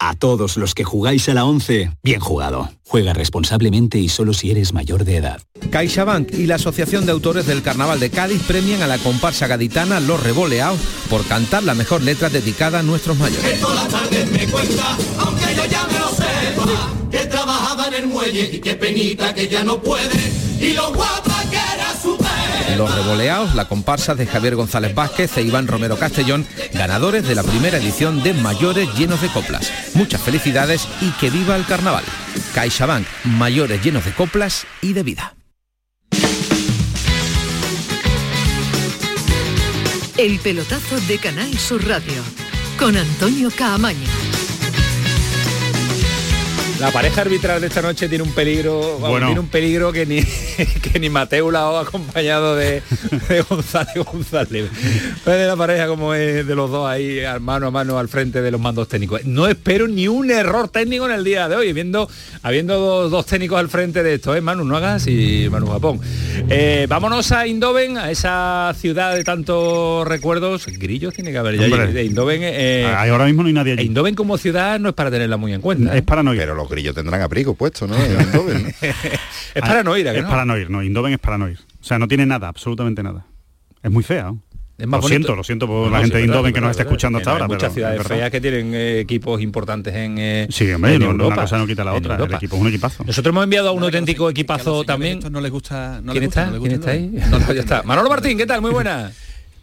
A 0.00 0.14
todos 0.14 0.56
los 0.56 0.74
que 0.74 0.84
jugáis 0.84 1.28
a 1.28 1.34
la 1.34 1.44
11, 1.44 1.90
bien 2.04 2.20
jugado. 2.20 2.70
Juega 2.86 3.12
responsablemente 3.14 3.98
y 3.98 4.08
solo 4.08 4.32
si 4.32 4.50
eres 4.50 4.72
mayor 4.72 5.04
de 5.04 5.16
edad. 5.16 5.42
CaixaBank 5.70 6.32
y 6.34 6.46
la 6.46 6.54
Asociación 6.54 7.04
de 7.04 7.12
Autores 7.12 7.46
del 7.46 7.62
Carnaval 7.62 7.98
de 7.98 8.10
Cádiz 8.10 8.40
premian 8.46 8.80
a 8.82 8.86
la 8.86 8.98
comparsa 8.98 9.48
gaditana 9.48 9.98
Los 9.98 10.22
Revoleados 10.22 10.78
por 11.10 11.26
cantar 11.26 11.64
la 11.64 11.74
mejor 11.74 12.02
letra 12.02 12.30
dedicada 12.30 12.78
a 12.78 12.82
nuestros 12.82 13.18
mayores. 13.18 13.60
que 17.10 17.18
trabajaba 17.26 17.88
en 17.88 17.94
el 17.94 18.06
muelle 18.06 18.50
y 18.52 18.58
qué 18.60 18.74
penita 18.74 19.34
que 19.34 19.48
ya 19.48 19.64
no 19.64 19.82
puede 19.82 20.32
y 20.60 20.74
lo 20.74 20.92
guapa 20.92 21.28
que 21.28 21.28
era 21.28 21.28
su 21.28 21.37
los 22.76 22.94
Revoleados, 22.94 23.54
la 23.54 23.68
comparsa 23.68 24.14
de 24.14 24.26
Javier 24.26 24.56
González 24.56 24.94
Vázquez 24.94 25.36
e 25.36 25.42
Iván 25.42 25.66
Romero 25.66 25.96
Castellón, 25.96 26.46
ganadores 26.72 27.26
de 27.26 27.34
la 27.34 27.42
primera 27.42 27.78
edición 27.78 28.22
de 28.22 28.34
Mayores 28.34 28.88
llenos 28.96 29.20
de 29.20 29.28
coplas. 29.28 29.70
Muchas 29.94 30.20
felicidades 30.20 30.86
y 31.00 31.10
que 31.12 31.30
viva 31.30 31.56
el 31.56 31.64
carnaval. 31.64 32.04
CaixaBank, 32.54 33.06
mayores 33.24 33.82
llenos 33.82 34.04
de 34.04 34.12
coplas 34.12 34.66
y 34.82 34.92
de 34.92 35.02
vida. 35.02 35.34
El 40.16 40.40
pelotazo 40.40 41.00
de 41.02 41.18
Canal 41.18 41.56
Sur 41.58 41.86
Radio 41.86 42.22
con 42.78 42.96
Antonio 42.96 43.50
Caamaño. 43.56 44.37
La 46.80 46.92
pareja 46.92 47.22
arbitral 47.22 47.60
de 47.60 47.66
esta 47.66 47.82
noche 47.82 48.08
tiene 48.08 48.22
un 48.22 48.30
peligro, 48.30 49.00
tiene 49.00 49.40
un 49.40 49.48
peligro 49.48 49.90
que 49.92 50.06
ni 50.06 50.22
que 50.92 51.00
ni 51.00 51.10
Mateo 51.10 51.50
la 51.50 51.62
ha 51.62 51.80
acompañado 51.80 52.54
de, 52.54 52.82
González 53.48 54.04
González. 54.04 54.70
de 55.24 55.46
la 55.46 55.56
pareja 55.56 55.88
como 55.88 56.14
es 56.14 56.46
de 56.46 56.54
los 56.54 56.70
dos 56.70 56.88
ahí 56.88 57.20
mano 57.40 57.66
a 57.66 57.70
mano 57.72 57.98
al 57.98 58.08
frente 58.08 58.42
de 58.42 58.50
los 58.52 58.60
mandos 58.60 58.88
técnicos. 58.88 59.24
No 59.24 59.48
espero 59.48 59.88
ni 59.88 60.06
un 60.06 60.30
error 60.30 60.68
técnico 60.68 61.06
en 61.06 61.12
el 61.12 61.24
día 61.24 61.48
de 61.48 61.56
hoy, 61.56 61.72
viendo, 61.72 62.08
habiendo 62.42 63.08
dos, 63.08 63.26
técnicos 63.26 63.58
al 63.58 63.68
frente 63.68 64.04
de 64.04 64.14
esto, 64.14 64.36
¿eh? 64.36 64.40
Manu, 64.40 64.64
no 64.64 64.76
hagas 64.76 65.06
y 65.08 65.48
Manu 65.50 65.66
Japón. 65.66 66.00
Eh, 66.48 66.86
vámonos 66.88 67.32
a 67.32 67.46
Indoven, 67.46 67.98
a 67.98 68.10
esa 68.10 68.72
ciudad 68.78 69.16
de 69.16 69.24
tantos 69.24 70.06
recuerdos. 70.06 70.66
Grillos 70.66 71.12
tiene 71.12 71.32
que 71.32 71.38
haber 71.38 71.56
ya 71.56 71.86
de 71.86 72.04
Indoven. 72.04 72.40
Eh, 72.44 72.86
ahora 72.86 73.26
mismo 73.26 73.42
no 73.42 73.48
hay 73.48 73.54
nadie 73.54 73.72
allí. 73.72 73.82
Indoven 73.82 74.14
como 74.14 74.38
ciudad 74.38 74.78
no 74.78 74.90
es 74.90 74.94
para 74.94 75.10
tenerla 75.10 75.36
muy 75.36 75.52
en 75.52 75.60
cuenta. 75.60 75.96
Es 75.96 76.02
para 76.02 76.22
no 76.22 76.34
ir 76.68 76.76
grillos 76.76 76.94
tendrán 76.94 77.20
abrigo 77.20 77.54
puesto, 77.54 77.86
¿no? 77.86 77.96
es 79.54 79.60
para 79.60 79.82
no 79.82 79.96
ir, 79.96 80.06
Es 80.06 80.24
para 80.24 80.44
no 80.44 80.56
ir, 80.56 80.70
no. 80.70 80.82
Indoven 80.82 81.14
es 81.14 81.18
para 81.18 81.38
no 81.38 81.48
ir. 81.48 81.58
O 81.80 81.84
sea, 81.84 81.98
no 81.98 82.08
tiene 82.08 82.26
nada, 82.26 82.48
absolutamente 82.48 83.02
nada. 83.02 83.26
Es 83.82 83.90
muy 83.90 84.02
fea. 84.02 84.34
lo 84.78 85.02
siento, 85.02 85.34
lo 85.34 85.44
siento 85.44 85.66
por 85.66 85.90
la 85.90 86.00
gente 86.00 86.18
de 86.18 86.24
Indoven 86.24 86.52
que 86.52 86.60
nos 86.60 86.70
está 86.70 86.82
escuchando 86.82 87.18
hasta 87.18 87.32
ahora. 87.32 87.44
Hay 87.44 87.50
muchas 87.50 87.72
ciudades 87.72 88.02
feas 88.06 88.30
que 88.30 88.40
tienen 88.40 88.74
eh, 88.74 89.00
equipos 89.00 89.40
importantes 89.40 89.94
en 89.94 90.16
eh, 90.18 90.46
Sí, 90.50 90.70
hombre, 90.72 90.96
una 90.98 91.34
cosa 91.34 91.58
no 91.58 91.66
quita 91.66 91.84
la 91.84 91.94
otra. 91.94 92.16
El 92.16 92.34
equipo 92.34 92.56
es 92.56 92.62
un 92.62 92.68
equipazo. 92.68 93.04
Nosotros 93.04 93.32
hemos 93.32 93.44
enviado 93.44 93.68
a 93.68 93.72
un 93.72 93.82
auténtico 93.82 94.28
equipazo 94.30 94.84
también. 94.84 95.20
No 95.30 95.40
les 95.40 95.50
gusta. 95.50 96.02
¿Quién 96.10 96.24
está? 96.24 96.52
¿Quién 96.58 96.72
está 96.72 96.90
ahí? 96.90 97.12
ya 97.54 97.60
está. 97.60 97.82
Manolo 97.84 98.08
Martín, 98.08 98.36
¿qué 98.36 98.46
tal? 98.46 98.60
Muy 98.60 98.70
buena. 98.70 99.12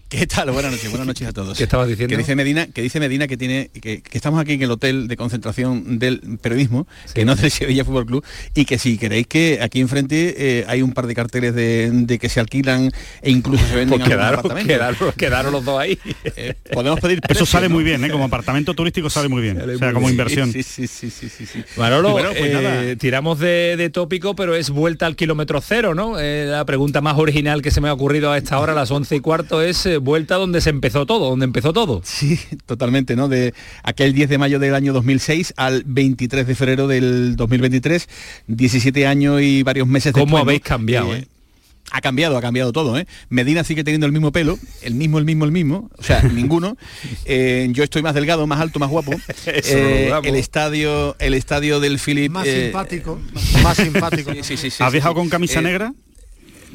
¿Qué 0.07 0.27
tal? 0.27 0.51
Buenas 0.51 0.71
noches, 0.71 0.88
buenas 0.91 1.07
noches 1.07 1.27
a 1.27 1.33
todos. 1.33 1.57
¿Qué 1.57 1.63
estabas 1.63 1.88
diciendo? 1.88 2.12
Que 2.12 2.17
dice 2.19 2.35
Medina, 2.35 2.67
que 2.67 2.83
dice 2.83 3.00
Medina 3.00 3.27
que 3.27 3.38
tiene, 3.38 3.71
que, 3.81 4.03
estamos 4.12 4.39
aquí 4.39 4.53
en 4.53 4.62
el 4.62 4.69
hotel 4.69 5.07
de 5.07 5.17
concentración 5.17 5.97
del 5.97 6.38
periodismo, 6.39 6.88
que 7.15 7.25
no 7.25 7.33
es 7.33 7.41
del 7.41 7.50
Sevilla 7.50 7.83
Fútbol 7.83 8.05
Club, 8.05 8.25
y 8.53 8.65
que 8.65 8.77
si 8.77 9.00
queréis 9.00 9.25
que 9.25 9.59
aquí 9.63 9.81
enfrente 9.81 10.35
eh, 10.38 10.65
hay 10.67 10.83
un 10.83 10.93
par 10.93 11.07
de 11.07 11.15
carteles 11.15 11.55
de, 11.55 12.19
que 12.21 12.29
se 12.29 12.39
alquilan 12.39 12.91
e 13.24 13.31
incluso 13.31 13.65
se 13.65 13.75
venden 13.75 13.97
pues 13.97 14.07
quedaron, 14.07 14.43
quedaron, 14.67 15.12
quedaron, 15.17 15.51
los 15.51 15.65
dos 15.65 15.79
ahí. 15.79 15.97
Eh, 16.38 16.53
podemos 16.71 17.00
pedir. 17.00 17.19
Eso 17.27 17.47
sale 17.47 17.67
muy 17.67 17.83
bien, 17.83 18.03
¿eh? 18.03 18.12
como 18.12 18.25
apartamento 18.25 18.75
turístico 18.75 19.09
sale 19.09 19.27
muy 19.27 19.41
bien. 19.41 19.59
o 19.59 19.77
sea, 19.79 19.91
como 19.91 20.09
inversión. 20.09 20.51
Sí, 20.51 20.62
sí, 20.62 20.85
sí, 20.85 21.09
sí, 21.09 21.29
sí. 21.29 21.63
Manolo, 21.77 22.13
pues 22.13 22.35
eh, 22.35 22.95
tiramos 23.00 23.39
de, 23.39 23.89
tópico, 23.91 24.35
pero 24.35 24.55
es 24.55 24.69
vuelta 24.69 25.07
al 25.07 25.15
kilómetro 25.15 25.62
cero, 25.62 25.95
¿no? 25.95 26.15
la 26.19 26.63
pregunta 26.65 27.01
más 27.01 27.17
original 27.17 27.63
que 27.63 27.71
se 27.71 27.81
me 27.81 27.89
ha 27.89 27.93
ocurrido 27.93 28.31
a 28.31 28.38
esta 28.38 28.59
hora, 28.59 28.74
a 28.74 28.75
las 28.75 28.91
once 28.91 29.15
y 29.15 29.19
cuarto, 29.19 29.62
es 29.62 29.88
vuelta 29.97 30.35
donde 30.35 30.61
se 30.61 30.69
empezó 30.69 31.05
todo, 31.05 31.29
donde 31.29 31.45
empezó 31.45 31.73
todo. 31.73 32.01
Sí, 32.03 32.39
totalmente, 32.65 33.15
¿no? 33.15 33.27
De 33.27 33.53
aquel 33.83 34.13
10 34.13 34.29
de 34.29 34.37
mayo 34.37 34.59
del 34.59 34.75
año 34.75 34.93
2006 34.93 35.53
al 35.57 35.83
23 35.85 36.47
de 36.47 36.55
febrero 36.55 36.87
del 36.87 37.35
2023, 37.35 38.07
17 38.47 39.07
años 39.07 39.41
y 39.41 39.63
varios 39.63 39.87
meses 39.87 40.13
después. 40.13 40.25
¿Cómo 40.25 40.37
habéis 40.37 40.61
cambiado, 40.61 41.15
eh? 41.15 41.27
ha 41.91 42.01
cambiado, 42.01 42.37
ha 42.37 42.41
cambiado 42.41 42.71
todo, 42.71 42.97
¿eh? 42.97 43.07
Medina 43.29 43.63
sigue 43.63 43.83
teniendo 43.83 44.05
el 44.05 44.11
mismo 44.11 44.31
pelo, 44.31 44.57
el 44.81 44.95
mismo, 44.95 45.19
el 45.19 45.25
mismo, 45.25 45.45
el 45.45 45.51
mismo, 45.51 45.89
o 45.97 46.03
sea, 46.03 46.21
ninguno. 46.33 46.77
Eh, 47.25 47.67
yo 47.71 47.83
estoy 47.83 48.01
más 48.01 48.15
delgado, 48.15 48.45
más 48.47 48.59
alto, 48.59 48.79
más 48.79 48.89
guapo. 48.89 49.11
Eh, 49.47 50.11
el 50.23 50.35
estadio, 50.35 51.15
el 51.19 51.33
estadio 51.33 51.79
del 51.79 51.99
Philip. 51.99 52.31
Más 52.31 52.47
simpático. 52.47 53.19
Más 53.63 53.77
simpático. 53.77 54.31
Sí, 54.41 54.57
sí, 54.57 54.69
sí, 54.69 54.83
¿Has 54.83 54.91
viajado 54.91 55.13
con 55.15 55.29
camisa 55.29 55.61
negra? 55.61 55.93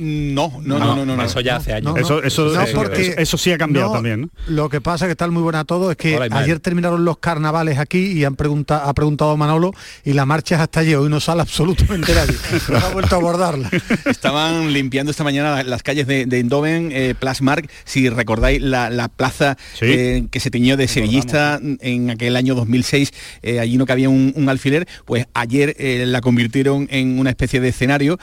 No, 0.00 0.61
no, 0.62 0.78
no, 0.78 1.04
no, 1.04 1.16
no, 1.16 1.23
Eso 1.23 1.40
ya 1.40 1.57
hace 1.57 1.75
años. 1.75 1.95
eso, 1.99 2.23
eso, 2.23 2.59
eso, 2.59 3.37
sí 3.37 3.52
ha 3.52 3.59
cambiado 3.59 3.92
también. 3.92 4.30
Lo 4.49 4.71
que 4.71 4.80
pasa 4.80 5.04
que 5.04 5.12
está 5.12 5.28
muy 5.28 5.42
buena 5.42 5.64
todo 5.64 5.90
es 5.90 5.99
que 5.99 6.19
ayer 6.30 6.59
terminaron 6.59 7.04
los 7.04 7.19
carnavales 7.19 7.78
aquí 7.78 8.12
y 8.12 8.25
han 8.25 8.35
preguntado, 8.35 8.88
ha 8.88 8.95
preguntado 8.95 9.37
Manolo 9.37 9.73
y 10.02 10.14
la 10.14 10.25
marcha 10.25 10.54
es 10.54 10.62
hasta 10.62 10.80
allí. 10.80 10.95
Hoy 10.95 11.11
no 11.11 11.21
sale 11.21 11.42
absolutamente 11.42 12.14
nadie. 12.14 12.35
no 12.71 12.78
ha 12.78 12.88
vuelto 12.95 13.14
a 13.14 13.19
abordarla. 13.19 13.71
Estaban 14.07 14.73
limpiando 14.73 15.11
esta 15.11 15.23
mañana 15.23 15.62
las 15.64 15.83
calles 15.83 16.07
de, 16.07 16.25
de 16.25 16.38
Endoven, 16.38 16.90
eh, 16.92 17.14
Plasmark, 17.19 17.69
si 17.85 18.09
recordáis 18.09 18.62
la, 18.62 19.11
plaza 19.14 19.59
eh, 19.83 20.26
que 20.30 20.40
se 20.40 20.50
teñió 20.50 20.76
de 20.76 20.88
sevillista 20.88 21.61
en 21.80 22.11
aquel 22.11 22.37
año 22.37 22.54
2006, 22.54 23.12
eh, 23.42 23.61
allí 23.61 23.76
no 23.76 23.85
cabía 23.85 24.09
un, 24.09 24.33
un 24.35 24.49
alfiler, 24.49 24.88
pues 25.04 25.26
ayer 25.35 25.75
eh, 25.78 26.04
la 26.07 26.21
convirtieron 26.23 26.88
en 26.90 27.19
una 27.19 27.30
especie 27.30 27.61
de 27.61 27.69
escenario 27.69 28.19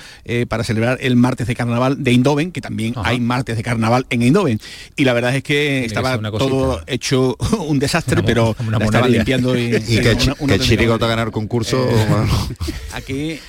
para 0.49 0.63
celebrar 0.63 0.97
el 1.01 1.15
martes 1.15 1.47
de 1.47 1.55
carnaval 1.55 1.66
carnaval 1.67 2.03
de 2.03 2.11
Indoven, 2.11 2.51
que 2.51 2.61
también 2.61 2.93
hay 3.03 3.19
martes 3.19 3.57
de 3.57 3.63
carnaval 3.63 4.05
en 4.09 4.21
Indoven. 4.21 4.59
Y 4.95 5.03
la 5.03 5.13
verdad 5.13 5.35
es 5.35 5.43
que 5.43 5.85
estaba 5.85 6.17
todo 6.31 6.81
hecho 6.87 7.35
un 7.67 7.79
desastre, 7.79 8.23
pero 8.23 8.55
la 8.69 8.77
estaban 8.83 9.11
limpiando 9.11 9.57
y, 9.57 9.75
y 9.87 9.99
que, 9.99 10.59
chirigota 10.59 11.07
ganar 11.07 11.31
concurso. 11.31 11.87
Eh, 11.89 12.05
aquí 12.93 13.39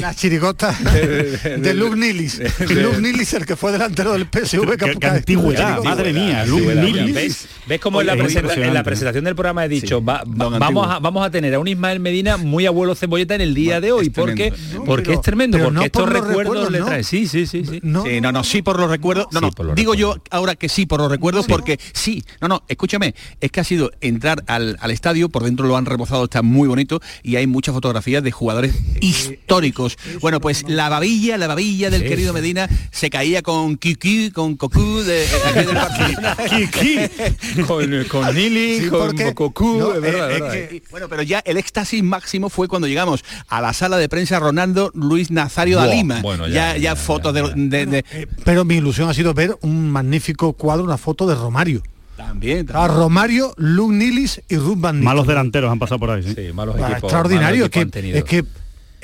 la 0.00 0.14
chirigota 0.14 0.72
de 0.72 1.74
Luke 1.74 1.96
Nilis. 1.96 2.40
Luke 2.60 3.00
Nilis, 3.00 3.34
el 3.34 3.46
que 3.46 3.56
fue 3.56 3.72
delantero 3.72 4.12
del 4.12 4.26
PSV. 4.26 4.76
Qué, 4.76 5.06
antigüedad, 5.06 5.82
madre 5.82 6.12
mía, 6.12 6.44
Luke 6.46 6.74
Nilis. 6.74 7.48
¿Ves, 7.66 7.80
cómo 7.80 8.00
en 8.00 8.06
la, 8.08 8.12
en 8.12 8.74
la, 8.74 8.82
presentación 8.82 9.24
del 9.24 9.34
programa 9.34 9.64
he 9.64 9.68
dicho, 9.68 10.00
vamos, 10.00 10.86
a, 10.88 10.98
vamos 10.98 11.26
a 11.26 11.30
tener 11.30 11.54
a 11.54 11.58
un 11.58 11.68
Ismael 11.68 11.98
Medina 11.98 12.36
muy 12.36 12.66
abuelo 12.66 12.94
cebolleta 12.94 13.34
en 13.34 13.40
el 13.40 13.54
día 13.54 13.80
de 13.80 13.92
hoy? 13.92 14.10
porque, 14.10 14.52
porque 14.84 15.14
es 15.14 15.20
tremendo, 15.22 15.58
porque 15.58 15.86
estos 15.86 16.08
recuerdos 16.08 16.70
le 16.70 16.80
trae. 16.80 17.02
Sí, 17.02 17.26
sí, 17.26 17.46
sí 17.46 17.53
sí, 17.62 17.80
No. 17.82 18.04
no, 18.04 18.32
no, 18.32 18.44
sí 18.44 18.62
por 18.62 18.80
los 18.80 18.90
recuerdos. 18.90 19.26
No, 19.30 19.40
no, 19.40 19.50
digo 19.74 19.94
yo 19.94 20.16
ahora 20.30 20.56
que 20.56 20.68
sí 20.68 20.86
por 20.86 21.00
los 21.00 21.10
recuerdos 21.10 21.46
porque 21.46 21.78
sí. 21.92 22.24
No, 22.40 22.48
no, 22.48 22.62
escúchame, 22.68 23.14
es 23.40 23.50
que 23.50 23.60
ha 23.60 23.64
sido 23.64 23.90
entrar 24.00 24.42
al, 24.46 24.78
estadio, 24.90 25.28
por 25.28 25.44
dentro 25.44 25.66
lo 25.66 25.76
han 25.76 25.86
rebozado, 25.86 26.24
está 26.24 26.42
muy 26.42 26.68
bonito 26.68 27.00
y 27.22 27.36
hay 27.36 27.46
muchas 27.46 27.74
fotografías 27.74 28.22
de 28.22 28.30
jugadores 28.30 28.74
históricos. 29.00 29.96
Bueno, 30.20 30.40
pues 30.40 30.64
la 30.68 30.88
babilla, 30.88 31.36
la 31.36 31.46
babilla 31.46 31.90
del 31.90 32.02
querido 32.02 32.32
Medina 32.32 32.68
se 32.90 33.10
caía 33.10 33.42
con 33.42 33.76
Kiki, 33.76 34.30
con 34.30 34.56
Cocu 34.56 35.02
de, 35.02 35.26
Kiki, 36.50 37.62
con, 37.62 38.04
con 38.04 38.34
Nili, 38.34 38.88
con 38.88 39.16
Cocu, 39.34 39.92
Bueno, 40.90 41.08
pero 41.08 41.22
ya 41.22 41.40
el 41.44 41.56
éxtasis 41.56 42.02
máximo 42.02 42.48
fue 42.48 42.68
cuando 42.68 42.88
llegamos 42.88 43.24
a 43.48 43.60
la 43.60 43.72
sala 43.72 43.96
de 43.98 44.08
prensa 44.08 44.38
Ronaldo 44.38 44.90
Luis 44.94 45.30
Nazario 45.30 45.80
de 45.80 45.94
Lima. 45.94 46.20
Bueno, 46.22 46.48
ya, 46.48 46.76
ya, 46.76 46.96
fotos 46.96 47.34
de 47.34 47.42
eh, 47.54 48.26
pero 48.44 48.64
mi 48.64 48.76
ilusión 48.76 49.08
ha 49.08 49.14
sido 49.14 49.34
ver 49.34 49.56
un 49.62 49.90
magnífico 49.90 50.52
cuadro, 50.52 50.84
una 50.84 50.98
foto 50.98 51.26
de 51.26 51.34
Romario. 51.34 51.82
También, 52.16 52.66
A 52.72 52.86
Romario, 52.86 53.54
Luke 53.56 53.94
Nilis 53.94 54.40
y 54.48 54.56
Ruth 54.56 54.78
Van 54.78 55.02
Malos 55.02 55.26
delanteros 55.26 55.72
han 55.72 55.80
pasado 55.80 55.98
por 55.98 56.10
ahí. 56.10 56.22
Sí, 56.22 56.52
malos 56.52 56.76
equipos, 56.76 57.02
extraordinario. 57.02 57.64
es, 57.64 57.70
que, 57.70 57.88
es 58.14 58.24
que 58.24 58.44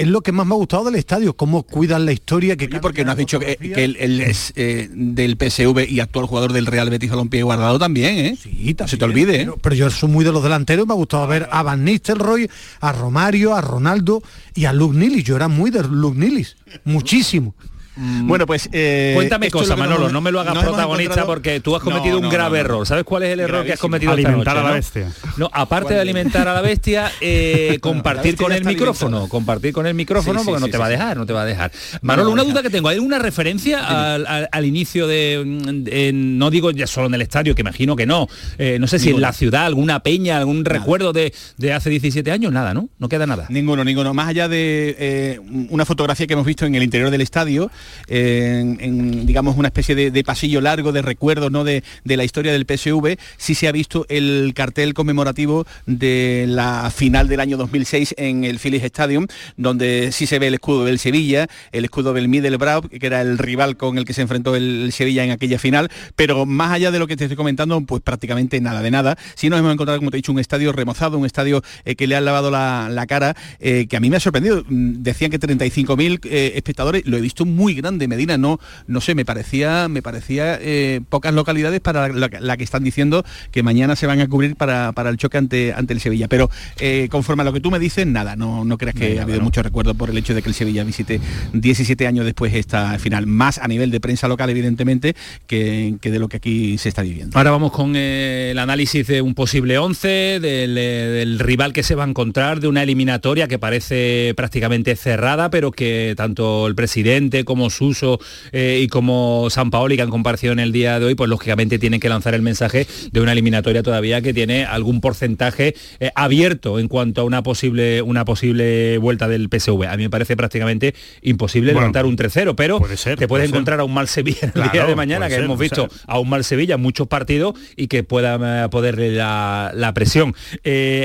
es 0.01 0.09
lo 0.09 0.23
que 0.23 0.33
más 0.33 0.47
me 0.47 0.55
ha 0.55 0.57
gustado 0.57 0.85
del 0.85 0.95
estadio, 0.95 1.35
cómo 1.35 1.63
cuidan 1.63 2.07
la 2.07 2.13
historia 2.13 2.57
que... 2.57 2.69
porque 2.81 3.05
no 3.05 3.11
has 3.11 3.19
dicho 3.19 3.39
que, 3.39 3.59
él, 3.61 4.21
es 4.23 4.51
eh, 4.57 4.89
del 4.91 5.37
PSV 5.37 5.91
y 5.91 6.01
actual 6.01 6.25
jugador 6.25 6.55
del 6.55 6.65
Real 6.65 6.89
Betis 6.89 7.11
Balompié 7.11 7.43
Guardado 7.43 7.79
también, 7.79 8.17
¿eh? 8.17 8.39
Sí, 8.43 8.75
Se 8.87 8.97
te 8.97 9.05
olvide, 9.05 9.43
¿eh? 9.43 9.51
pero, 9.61 9.75
yo 9.75 9.91
soy 9.91 10.09
muy 10.09 10.25
de 10.25 10.33
los 10.33 10.43
delanteros, 10.43 10.87
me 10.87 10.95
ha 10.95 10.97
gustado 10.97 11.27
ver 11.27 11.51
a 11.53 11.63
Van 11.63 11.85
Nistelrooy, 11.85 12.49
a 12.81 12.93
Romario, 12.93 13.55
a 13.55 13.61
Ronaldo 13.61 14.23
y 14.55 14.65
a 14.65 14.73
Luke 14.73 14.97
Nilis. 14.97 15.25
Yo 15.25 15.37
era 15.37 15.49
muy 15.49 15.71
de 15.71 15.83
Luke 15.83 16.19
Nilis, 16.19 16.57
muchísimo 16.85 17.55
bueno, 18.01 18.47
pues... 18.47 18.69
Eh, 18.73 19.13
Cuéntame 19.15 19.51
cosas, 19.51 19.77
Manolo, 19.77 20.09
no 20.09 20.21
me 20.21 20.33
lo 20.33 20.41
hagas 20.41 20.59
protagonista 20.59 21.27
porque 21.27 21.61
tú 21.61 21.77
has 21.77 21.83
cometido 21.83 22.19
un 22.19 22.29
grave 22.29 22.61
error. 22.61 22.87
¿Sabes 22.87 23.05
cuál 23.05 23.25
es 23.25 23.33
el 23.33 23.41
error 23.41 23.65
que 23.65 23.75
has 23.75 23.81
cometido 23.81 24.13
Alimentar 24.13 24.57
a 24.59 24.63
la 24.63 24.73
bestia. 24.73 25.13
No, 25.37 25.51
aparte 25.53 25.95
de 25.95 26.01
alimentar 26.01 26.49
a 26.49 26.55
la 26.55 26.61
bestia, 26.61 27.11
eh, 27.21 27.79
compartir 27.81 28.37
con 28.37 28.53
el 28.53 28.65
micrófono. 28.65 29.29
Compartir 29.29 29.73
con 29.73 29.87
el 29.87 29.95
micrófono 29.95 30.43
porque 30.45 30.61
no 30.61 30.69
te 30.69 30.79
va 30.79 30.87
a 30.87 30.89
dejar, 30.89 31.17
no 31.17 31.27
te 31.27 31.33
va 31.33 31.43
a 31.43 31.45
dejar. 31.45 31.71
Manolo, 32.03 32.31
una 32.31 32.45
duda 32.45 32.63
que 32.63 32.71
tengo. 32.71 32.89
¿Hay 32.89 32.99
una 32.99 33.19
referencia 33.19 34.15
al, 34.15 34.65
inicio 34.65 35.07
de... 35.07 36.13
no 36.15 36.51
digo 36.51 36.71
ya 36.71 36.87
solo 36.87 37.07
en 37.07 37.15
el 37.15 37.23
estadio, 37.23 37.55
que 37.55 37.63
imagino 37.63 37.97
que 37.97 38.07
no. 38.07 38.29
Eh, 38.59 38.79
no 38.79 38.87
sé 38.87 38.99
si 38.99 39.11
en 39.11 39.21
la 39.21 39.33
ciudad, 39.33 39.67
alguna 39.67 40.03
peña, 40.03 40.39
algún 40.39 40.65
recuerdo 40.65 41.13
de, 41.13 41.33
de 41.57 41.73
hace 41.73 41.91
17 41.91 42.31
años, 42.31 42.53
nada, 42.53 42.75
¿no? 42.75 42.89
No 42.99 43.09
queda 43.09 43.27
nada. 43.27 43.47
Ninguno, 43.49 43.85
ninguno. 43.85 44.15
Más 44.15 44.29
allá 44.29 44.49
de 44.49 45.41
una 45.71 45.85
fotografía 45.85 46.27
que 46.27 46.35
hemos 46.35 46.47
visto 46.47 46.67
en 46.67 46.75
el 46.75 46.83
interior 46.83 47.11
del 47.11 47.21
estadio, 47.21 47.71
en, 48.09 49.27
digamos 49.27 49.57
una 49.57 49.69
especie 49.69 49.95
de, 49.95 50.25
pasillo 50.25 50.61
largo 50.61 50.93
de 50.93 51.03
recuerdos 51.03 51.51
¿no? 51.51 51.65
de, 51.65 51.83
la 52.05 52.25
historia 52.25 52.53
del 52.53 52.67
PSV, 52.67 53.17
sí 53.37 53.55
se 53.55 53.69
ha 53.69 53.73
visto 53.73 54.07
el 54.09 54.53
cartel 54.55 54.95
conmemorativo 54.95 55.67
de 55.87 56.45
la 56.49 56.91
final 56.95 57.29
del 57.29 57.41
año 57.41 57.57
2006 57.57 58.15
en 58.19 58.45
el 58.45 58.59
Philips 58.59 58.85
Stadium, 58.85 59.27
donde 59.57 60.11
sí 60.13 60.27
se 60.27 60.39
ve 60.39 60.49
el 60.49 60.55
escudo 60.55 60.85
del 60.85 60.99
Sevilla, 60.99 61.49
el 61.73 61.85
escudo 61.85 62.13
del 62.13 62.29
Middlesbrough, 62.29 62.89
que 62.89 63.07
era 63.07 63.23
el 63.23 63.39
rival 63.39 63.77
con 63.77 63.99
el 63.99 64.05
que 64.05 64.13
se 64.13 64.23
enfrentó 64.23 64.57
el 64.57 64.91
Sevilla 64.93 65.25
en 65.25 65.31
aquella 65.31 65.59
final, 65.59 65.91
pero 66.17 66.47
más 66.47 66.73
allá 66.73 66.91
de 66.91 66.99
lo 66.99 67.07
que 67.07 67.17
te 67.17 67.25
estoy 67.25 67.37
comentando, 67.37 67.81
pues 67.81 68.03
prácticamente 68.03 68.61
nada 68.61 68.83
de 68.83 68.91
nada. 68.91 69.17
Sí 69.35 69.49
nos 69.49 69.59
hemos 69.59 69.73
encontrado, 69.73 69.99
como 69.99 70.11
te 70.11 70.17
he 70.17 70.19
dicho, 70.19 70.33
un 70.33 70.39
estadio 70.39 70.73
remozado, 70.73 71.19
un 71.19 71.27
estadio 71.27 71.63
eh, 71.85 71.97
que 71.97 72.07
le 72.07 72.17
ha 72.17 72.21
lavado 72.21 72.51
la, 72.51 73.05
cara, 73.09 73.37
eh, 73.59 73.87
que 73.89 73.97
a 73.97 74.01
mí 74.01 74.11
me 74.11 74.17
ha 74.17 74.21
sorprendido. 74.21 74.65
Mm, 74.69 75.03
decían 75.03 75.31
que 75.31 75.41
35.000 75.41 76.21
eh, 76.25 76.53
espectadores, 76.57 77.07
lo 77.07 77.17
he 77.17 77.21
visto 77.21 77.45
muy 77.45 77.70
grande, 77.75 78.09
Medina, 78.09 78.39
no, 78.39 78.61
no 78.87 79.01
sé, 79.01 79.15
me 79.15 79.25
parecía, 79.25 79.89
me 79.89 80.03
parecía 80.03 80.59
eh, 80.61 81.01
pocas 81.09 81.35
localidades 81.35 81.81
para 81.81 82.09
la, 82.09 82.57
que 82.57 82.65
están 82.65 82.85
diciendo 82.85 83.25
que 83.51 83.63
mañana 83.63 83.97
se 83.97 84.07
van 84.07 84.21
a 84.21 84.29
cubrir 84.29 84.57
para, 84.57 84.93
el 85.09 85.17
choque 85.17 85.39
ante, 85.39 85.73
ante 85.73 85.93
el 85.93 86.01
Sevilla. 86.01 86.29
Pero 86.29 86.51
eh, 86.79 87.09
conforme 87.11 87.43
a 87.43 87.45
lo 87.45 87.53
que 87.53 87.61
tú 87.61 87.71
me 87.71 87.79
dices, 87.79 88.07
nada, 88.07 88.37
no, 88.37 88.65
no 88.65 88.79
creas 88.79 88.95
que 88.95 89.19
ha 89.19 89.23
habido 89.23 89.41
mucho 89.41 89.63
recuerdo 89.63 89.95
por 89.95 90.11
el 90.11 90.19
hecho 90.19 90.35
de 90.35 90.43
que 90.43 90.49
el 90.49 90.55
Sevilla 90.55 90.85
visite 90.85 91.21
17 91.53 92.07
años 92.07 92.25
después 92.25 92.55
esta 92.55 92.99
final, 92.99 93.27
más 93.27 93.59
a 93.59 93.69
nivel 93.69 93.91
de 93.91 94.01
prensa 94.01 94.29
local, 94.29 94.51
evidentemente, 94.51 95.15
que, 95.47 95.99
de 96.01 96.19
lo 96.19 96.29
que 96.29 96.39
aquí 96.39 96.79
se 96.79 96.89
está 96.89 97.03
viviendo. 97.03 97.37
Ahora 97.37 97.51
vamos 97.51 97.73
con 97.73 97.97
el 97.97 98.59
análisis 98.59 99.07
de 99.07 99.23
un 99.23 99.35
posible 99.35 99.79
11, 99.79 100.41
del, 100.41 100.75
del 100.75 101.39
rival 101.39 101.73
que 101.73 101.83
se 101.83 101.95
va 101.95 102.05
a 102.05 102.09
encontrar, 102.09 102.61
de 102.61 102.69
una 102.69 102.83
eliminatoria 102.83 103.49
que 103.49 103.59
parece 103.59 104.35
prácticamente 104.37 104.97
cerrada, 104.97 105.51
pero 105.51 105.73
que 105.73 106.15
tanto 106.17 106.67
el 106.67 106.75
presidente 106.75 107.45
como 107.45 107.60
Suso 107.69 108.19
eh, 108.53 108.81
y 108.83 108.89
como 108.89 109.49
San 109.51 109.71
Paoli 109.71 109.97
que 109.97 110.03
han 110.03 110.11
comparecido 110.11 110.53
en 110.53 110.61
el 110.61 110.73
día 110.73 110.99
de 110.99 111.07
hoy, 111.07 111.15
pues 111.15 111.29
lógicamente 111.29 111.79
tienen 111.79 112.01
que 112.01 112.09
lanzar 112.09 112.35
el 112.35 112.43
mensaje 112.43 112.87
de 113.13 113.21
una 113.21 113.33
eliminatoria 113.33 113.83
todavía 113.83 114.23
que 114.23 114.33
tiene 114.33 114.65
algún 114.65 115.01
porcentaje 115.01 115.75
eh, 115.99 116.11
abierto 116.15 116.79
en 116.79 116.89
cuanto 116.89 117.21
a 117.21 117.25
una 117.25 117.43
posible, 117.43 118.01
una 118.03 118.25
posible 118.25 118.99
vuelta 118.99 119.29
del 119.29 119.49
PSV. 119.51 119.89
A 119.89 119.97
mí 119.97 120.05
me 120.05 120.11
parece 120.11 120.37
prácticamente 120.37 120.95
imposible 121.23 121.73
levantar 121.73 122.07
un 122.07 122.17
3-0, 122.17 122.55
pero 122.55 122.81
te 123.17 123.29
puedes 123.29 123.49
encontrar 123.49 123.81
a 123.81 123.85
un 123.85 123.93
mal 123.93 124.09
Sevilla 124.09 124.53
el 124.55 124.71
día 124.71 124.87
de 124.87 124.97
mañana, 124.97 125.29
que 125.29 125.37
hemos 125.37 125.59
visto 125.59 125.89
a 126.07 126.19
un 126.19 126.29
mal 126.29 126.45
Sevilla 126.45 126.77
muchos 126.77 127.09
partidos 127.09 127.55
y 127.77 127.89
que 127.89 128.05
pueda 128.05 128.65
eh, 128.65 128.69
poderle 128.69 129.11
la, 129.11 129.93
presión. 129.95 130.35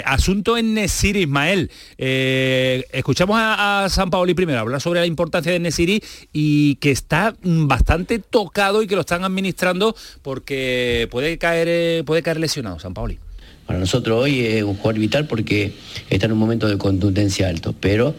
asunto 0.05 0.57
en 0.57 0.75
Nesiri, 0.75 1.23
Ismael. 1.23 1.71
escuchamos 1.97 3.37
a, 3.39 3.83
a 3.85 3.89
San 3.89 4.11
Paoli 4.11 4.35
primero 4.35 4.59
hablar 4.59 4.79
sobre 4.79 4.99
la 4.99 5.05
importancia 5.07 5.51
de 5.51 5.59
Nesiri 5.59 6.01
y 6.31 6.44
que 6.79 6.91
está 6.91 7.35
bastante 7.43 8.19
tocado 8.19 8.81
y 8.81 8.87
que 8.87 8.95
lo 8.95 9.01
están 9.01 9.23
administrando 9.23 9.95
porque 10.21 11.07
puede 11.11 11.37
caer, 11.37 11.67
eh, 11.69 12.03
puede 12.05 12.21
caer 12.21 12.39
lesionado 12.39 12.79
San 12.79 12.93
Paoli. 12.93 13.19
Para 13.65 13.79
nosotros 13.79 14.23
hoy 14.23 14.41
es 14.41 14.63
un 14.63 14.75
jugador 14.75 14.99
vital 14.99 15.27
porque 15.27 15.73
está 16.09 16.27
en 16.27 16.33
un 16.33 16.37
momento 16.37 16.67
de 16.67 16.77
contundencia 16.77 17.49
alto, 17.49 17.73
pero 17.79 18.13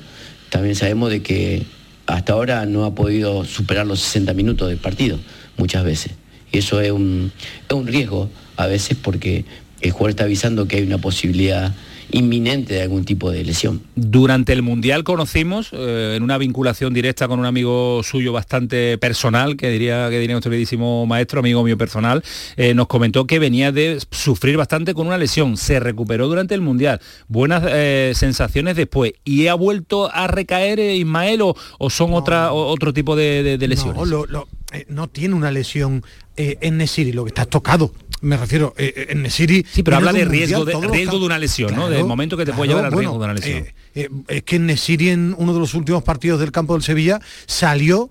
también 0.51 0.75
sabemos 0.75 1.11
de 1.11 1.23
que 1.23 1.63
hasta 2.07 2.33
ahora 2.33 2.67
no 2.67 2.85
ha 2.85 2.95
podido 2.95 3.45
superar 3.45 3.87
los 3.87 4.01
60 4.01 4.33
minutos 4.35 4.69
del 4.69 4.79
partido, 4.79 5.19
muchas 5.57 5.85
veces. 5.85 6.13
Y 6.53 6.59
eso 6.59 6.81
es 6.81 6.91
un, 6.91 7.33
es 7.69 7.75
un 7.75 7.87
riesgo 7.87 8.31
a 8.57 8.67
veces 8.67 8.97
porque 9.01 9.45
el 9.81 9.91
jugador 9.91 10.11
está 10.11 10.25
avisando 10.25 10.67
que 10.67 10.77
hay 10.77 10.83
una 10.83 10.99
posibilidad 10.99 11.75
inminente 12.11 12.75
de 12.75 12.83
algún 12.83 13.05
tipo 13.05 13.31
de 13.31 13.45
lesión. 13.45 13.83
Durante 13.95 14.53
el 14.53 14.63
Mundial 14.63 15.05
conocimos, 15.05 15.71
eh, 15.73 16.15
en 16.17 16.23
una 16.23 16.39
vinculación 16.39 16.95
directa 16.95 17.29
con 17.29 17.39
un 17.39 17.47
amigo 17.47 18.03
suyo 18.03 18.33
bastante 18.33 18.99
personal, 18.99 19.57
que 19.57 19.71
diría 19.71 20.09
que 20.11 20.19
diría 20.19 20.35
nuestro 20.35 20.51
queridísimo 20.51 21.07
maestro, 21.07 21.41
amigo 21.41 21.63
mío 21.63 21.77
personal, 21.77 22.23
eh, 22.57 22.75
nos 22.75 22.87
comentó 22.87 23.27
que 23.27 23.39
venía 23.39 23.73
de 23.73 23.99
sufrir 24.11 24.57
bastante 24.57 24.95
con 24.95 25.07
una 25.07 25.19
lesión. 25.19 25.57
Se 25.57 25.81
recuperó 25.81 26.29
durante 26.29 26.55
el 26.55 26.61
Mundial. 26.61 27.01
Buenas 27.29 27.63
eh, 27.67 28.13
sensaciones 28.15 28.77
después. 28.77 29.13
¿Y 29.25 29.49
ha 29.49 29.55
vuelto 29.55 30.11
a 30.13 30.27
recaer 30.27 30.79
Ismael 30.79 31.41
o, 31.43 31.55
son 31.91 32.15
otra, 32.15 32.53
otro 32.53 32.93
tipo 32.93 33.17
de, 33.17 33.59
lesiones? 33.67 34.03
No, 34.89 35.09
tiene 35.09 35.35
una 35.35 35.51
lesión 35.51 36.05
en 36.37 36.77
Nesiri, 36.77 37.13
lo 37.13 37.25
que 37.25 37.29
está 37.29 37.47
tocado 37.47 37.93
me 38.21 38.37
refiero, 38.37 38.75
eh, 38.77 38.93
eh, 38.97 39.07
en 39.11 39.23
Nesiri... 39.23 39.65
Sí, 39.71 39.83
pero 39.83 39.97
habla 39.97 40.13
de 40.13 40.25
riesgo, 40.25 40.65
de 40.65 40.75
riesgo 40.89 41.19
de 41.19 41.27
una 41.27 41.39
lesión, 41.39 41.75
¿no? 41.75 41.89
Del 41.89 42.05
momento 42.05 42.37
que 42.37 42.45
te 42.45 42.53
puede 42.53 42.69
llevar 42.69 42.87
al 42.87 42.93
riesgo 42.93 43.19
de 43.19 43.25
una 43.25 43.35
lesión. 43.35 43.67
Eh, 43.95 44.09
es 44.29 44.43
que 44.43 44.59
Nesiri 44.59 45.11
en 45.11 45.35
uno 45.39 45.55
de 45.55 45.61
los 45.61 45.75
últimos 45.75 46.03
partidos 46.03 46.41
del 46.41 46.53
campo 46.53 46.75
del 46.75 46.83
Sevilla 46.83 47.21
salió 47.47 48.11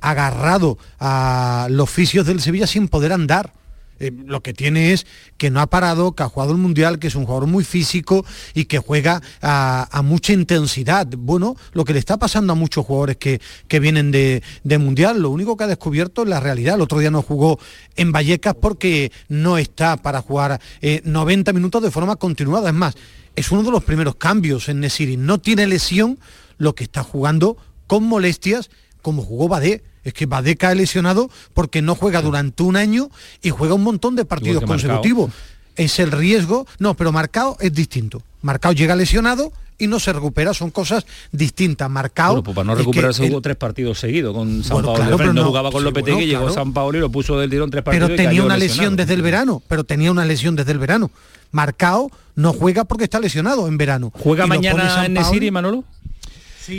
agarrado 0.00 0.78
a 0.98 1.68
los 1.70 1.84
oficios 1.84 2.26
del 2.26 2.40
Sevilla 2.40 2.66
sin 2.66 2.88
poder 2.88 3.12
andar. 3.12 3.52
Eh, 4.00 4.12
lo 4.26 4.42
que 4.42 4.54
tiene 4.54 4.92
es 4.92 5.06
que 5.36 5.50
no 5.50 5.60
ha 5.60 5.66
parado, 5.66 6.12
que 6.12 6.22
ha 6.22 6.28
jugado 6.28 6.52
el 6.52 6.58
Mundial, 6.58 6.98
que 6.98 7.08
es 7.08 7.14
un 7.14 7.24
jugador 7.24 7.48
muy 7.48 7.64
físico 7.64 8.24
y 8.54 8.66
que 8.66 8.78
juega 8.78 9.22
a, 9.42 10.02
mucha 10.04 10.32
intensidad. 10.32 11.06
Bueno, 11.18 11.56
lo 11.72 11.84
que 11.84 11.92
le 11.92 11.98
está 11.98 12.16
pasando 12.16 12.52
a 12.52 12.56
muchos 12.56 12.86
jugadores 12.86 13.16
que, 13.16 13.40
vienen 13.80 14.10
de, 14.10 14.42
Mundial, 14.78 15.20
lo 15.20 15.30
único 15.30 15.56
que 15.56 15.64
ha 15.64 15.66
descubierto 15.66 16.22
es 16.22 16.28
la 16.28 16.40
realidad. 16.40 16.76
El 16.76 16.82
otro 16.82 16.98
día 16.98 17.10
no 17.10 17.22
jugó 17.22 17.58
en 17.96 18.12
Vallecas 18.12 18.54
porque 18.54 19.10
no 19.28 19.58
está 19.58 19.96
para 19.96 20.22
jugar 20.22 20.60
90 21.04 21.50
eh, 21.50 21.54
minutos 21.54 21.82
de 21.82 21.90
forma 21.90 22.16
continuada. 22.16 22.68
Es 22.68 22.74
más, 22.74 22.94
es 23.34 23.50
uno 23.50 23.62
de 23.62 23.70
los 23.70 23.84
primeros 23.84 24.16
cambios 24.16 24.68
en 24.68 24.80
Nesiri. 24.80 25.16
No 25.16 25.38
tiene 25.38 25.66
lesión, 25.66 26.18
lo 26.58 26.74
que 26.74 26.84
está 26.84 27.02
jugando 27.02 27.56
con 27.86 28.04
molestias 28.04 28.70
como 29.02 29.22
jugó 29.22 29.48
Badé 29.48 29.82
es 30.04 30.14
que 30.14 30.26
Badé 30.26 30.56
cae 30.56 30.74
lesionado 30.74 31.30
porque 31.54 31.82
no 31.82 31.94
juega 31.94 32.22
durante 32.22 32.62
un 32.62 32.76
año 32.76 33.10
y 33.42 33.50
juega 33.50 33.74
un 33.74 33.82
montón 33.82 34.16
de 34.16 34.24
partidos 34.24 34.64
consecutivos. 34.64 35.30
Es 35.76 35.98
el 35.98 36.10
riesgo. 36.10 36.66
No, 36.78 36.94
pero 36.94 37.12
Marcado 37.12 37.56
es 37.60 37.72
distinto. 37.72 38.22
Marcado 38.40 38.72
llega 38.72 38.96
lesionado 38.96 39.52
y 39.78 39.86
no 39.86 40.00
se 40.00 40.12
recupera, 40.12 40.52
son 40.54 40.70
cosas 40.70 41.06
distintas. 41.30 41.88
Marcado. 41.88 42.30
Bueno, 42.30 42.42
pues 42.42 42.54
para 42.54 42.66
no 42.66 42.74
recuperarse 42.74 43.30
hubo 43.30 43.40
tres 43.40 43.56
partidos 43.56 43.98
seguidos 43.98 44.34
con 44.34 44.64
San 44.64 44.82
Paulo. 44.82 45.32
no, 45.32 45.44
jugaba 45.44 45.70
con 45.70 45.84
Lopetegui, 45.84 46.26
llegó 46.26 46.50
San 46.50 46.72
Paulo 46.72 46.98
y 46.98 47.00
lo 47.00 47.10
puso 47.10 47.38
del 47.38 47.50
tirón 47.50 47.70
tres 47.70 47.84
partidos. 47.84 48.10
Pero 48.10 48.22
tenía 48.22 48.42
una 48.42 48.56
lesión 48.56 48.96
desde 48.96 49.14
el 49.14 49.22
verano, 49.22 49.62
pero 49.68 49.84
tenía 49.84 50.10
una 50.10 50.24
lesión 50.24 50.56
desde 50.56 50.72
el 50.72 50.78
verano. 50.78 51.10
Marcado 51.50 52.10
no 52.34 52.52
juega 52.52 52.84
porque 52.84 53.04
está 53.04 53.20
lesionado 53.20 53.68
en 53.68 53.78
verano. 53.78 54.12
¿Juega 54.14 54.46
mañana 54.46 55.06
en 55.06 55.14
Nesiri, 55.14 55.50
Manolo? 55.50 55.84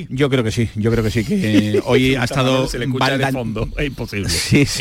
Yo 0.09 0.29
creo 0.29 0.43
que 0.43 0.51
sí, 0.51 0.69
yo 0.75 0.91
creo 0.91 1.03
que 1.03 1.11
sí, 1.11 1.23
que 1.23 1.81
hoy 1.85 2.15
ha 2.15 2.23
estado 2.23 2.67
fondo. 3.31 3.69
Es 3.77 3.85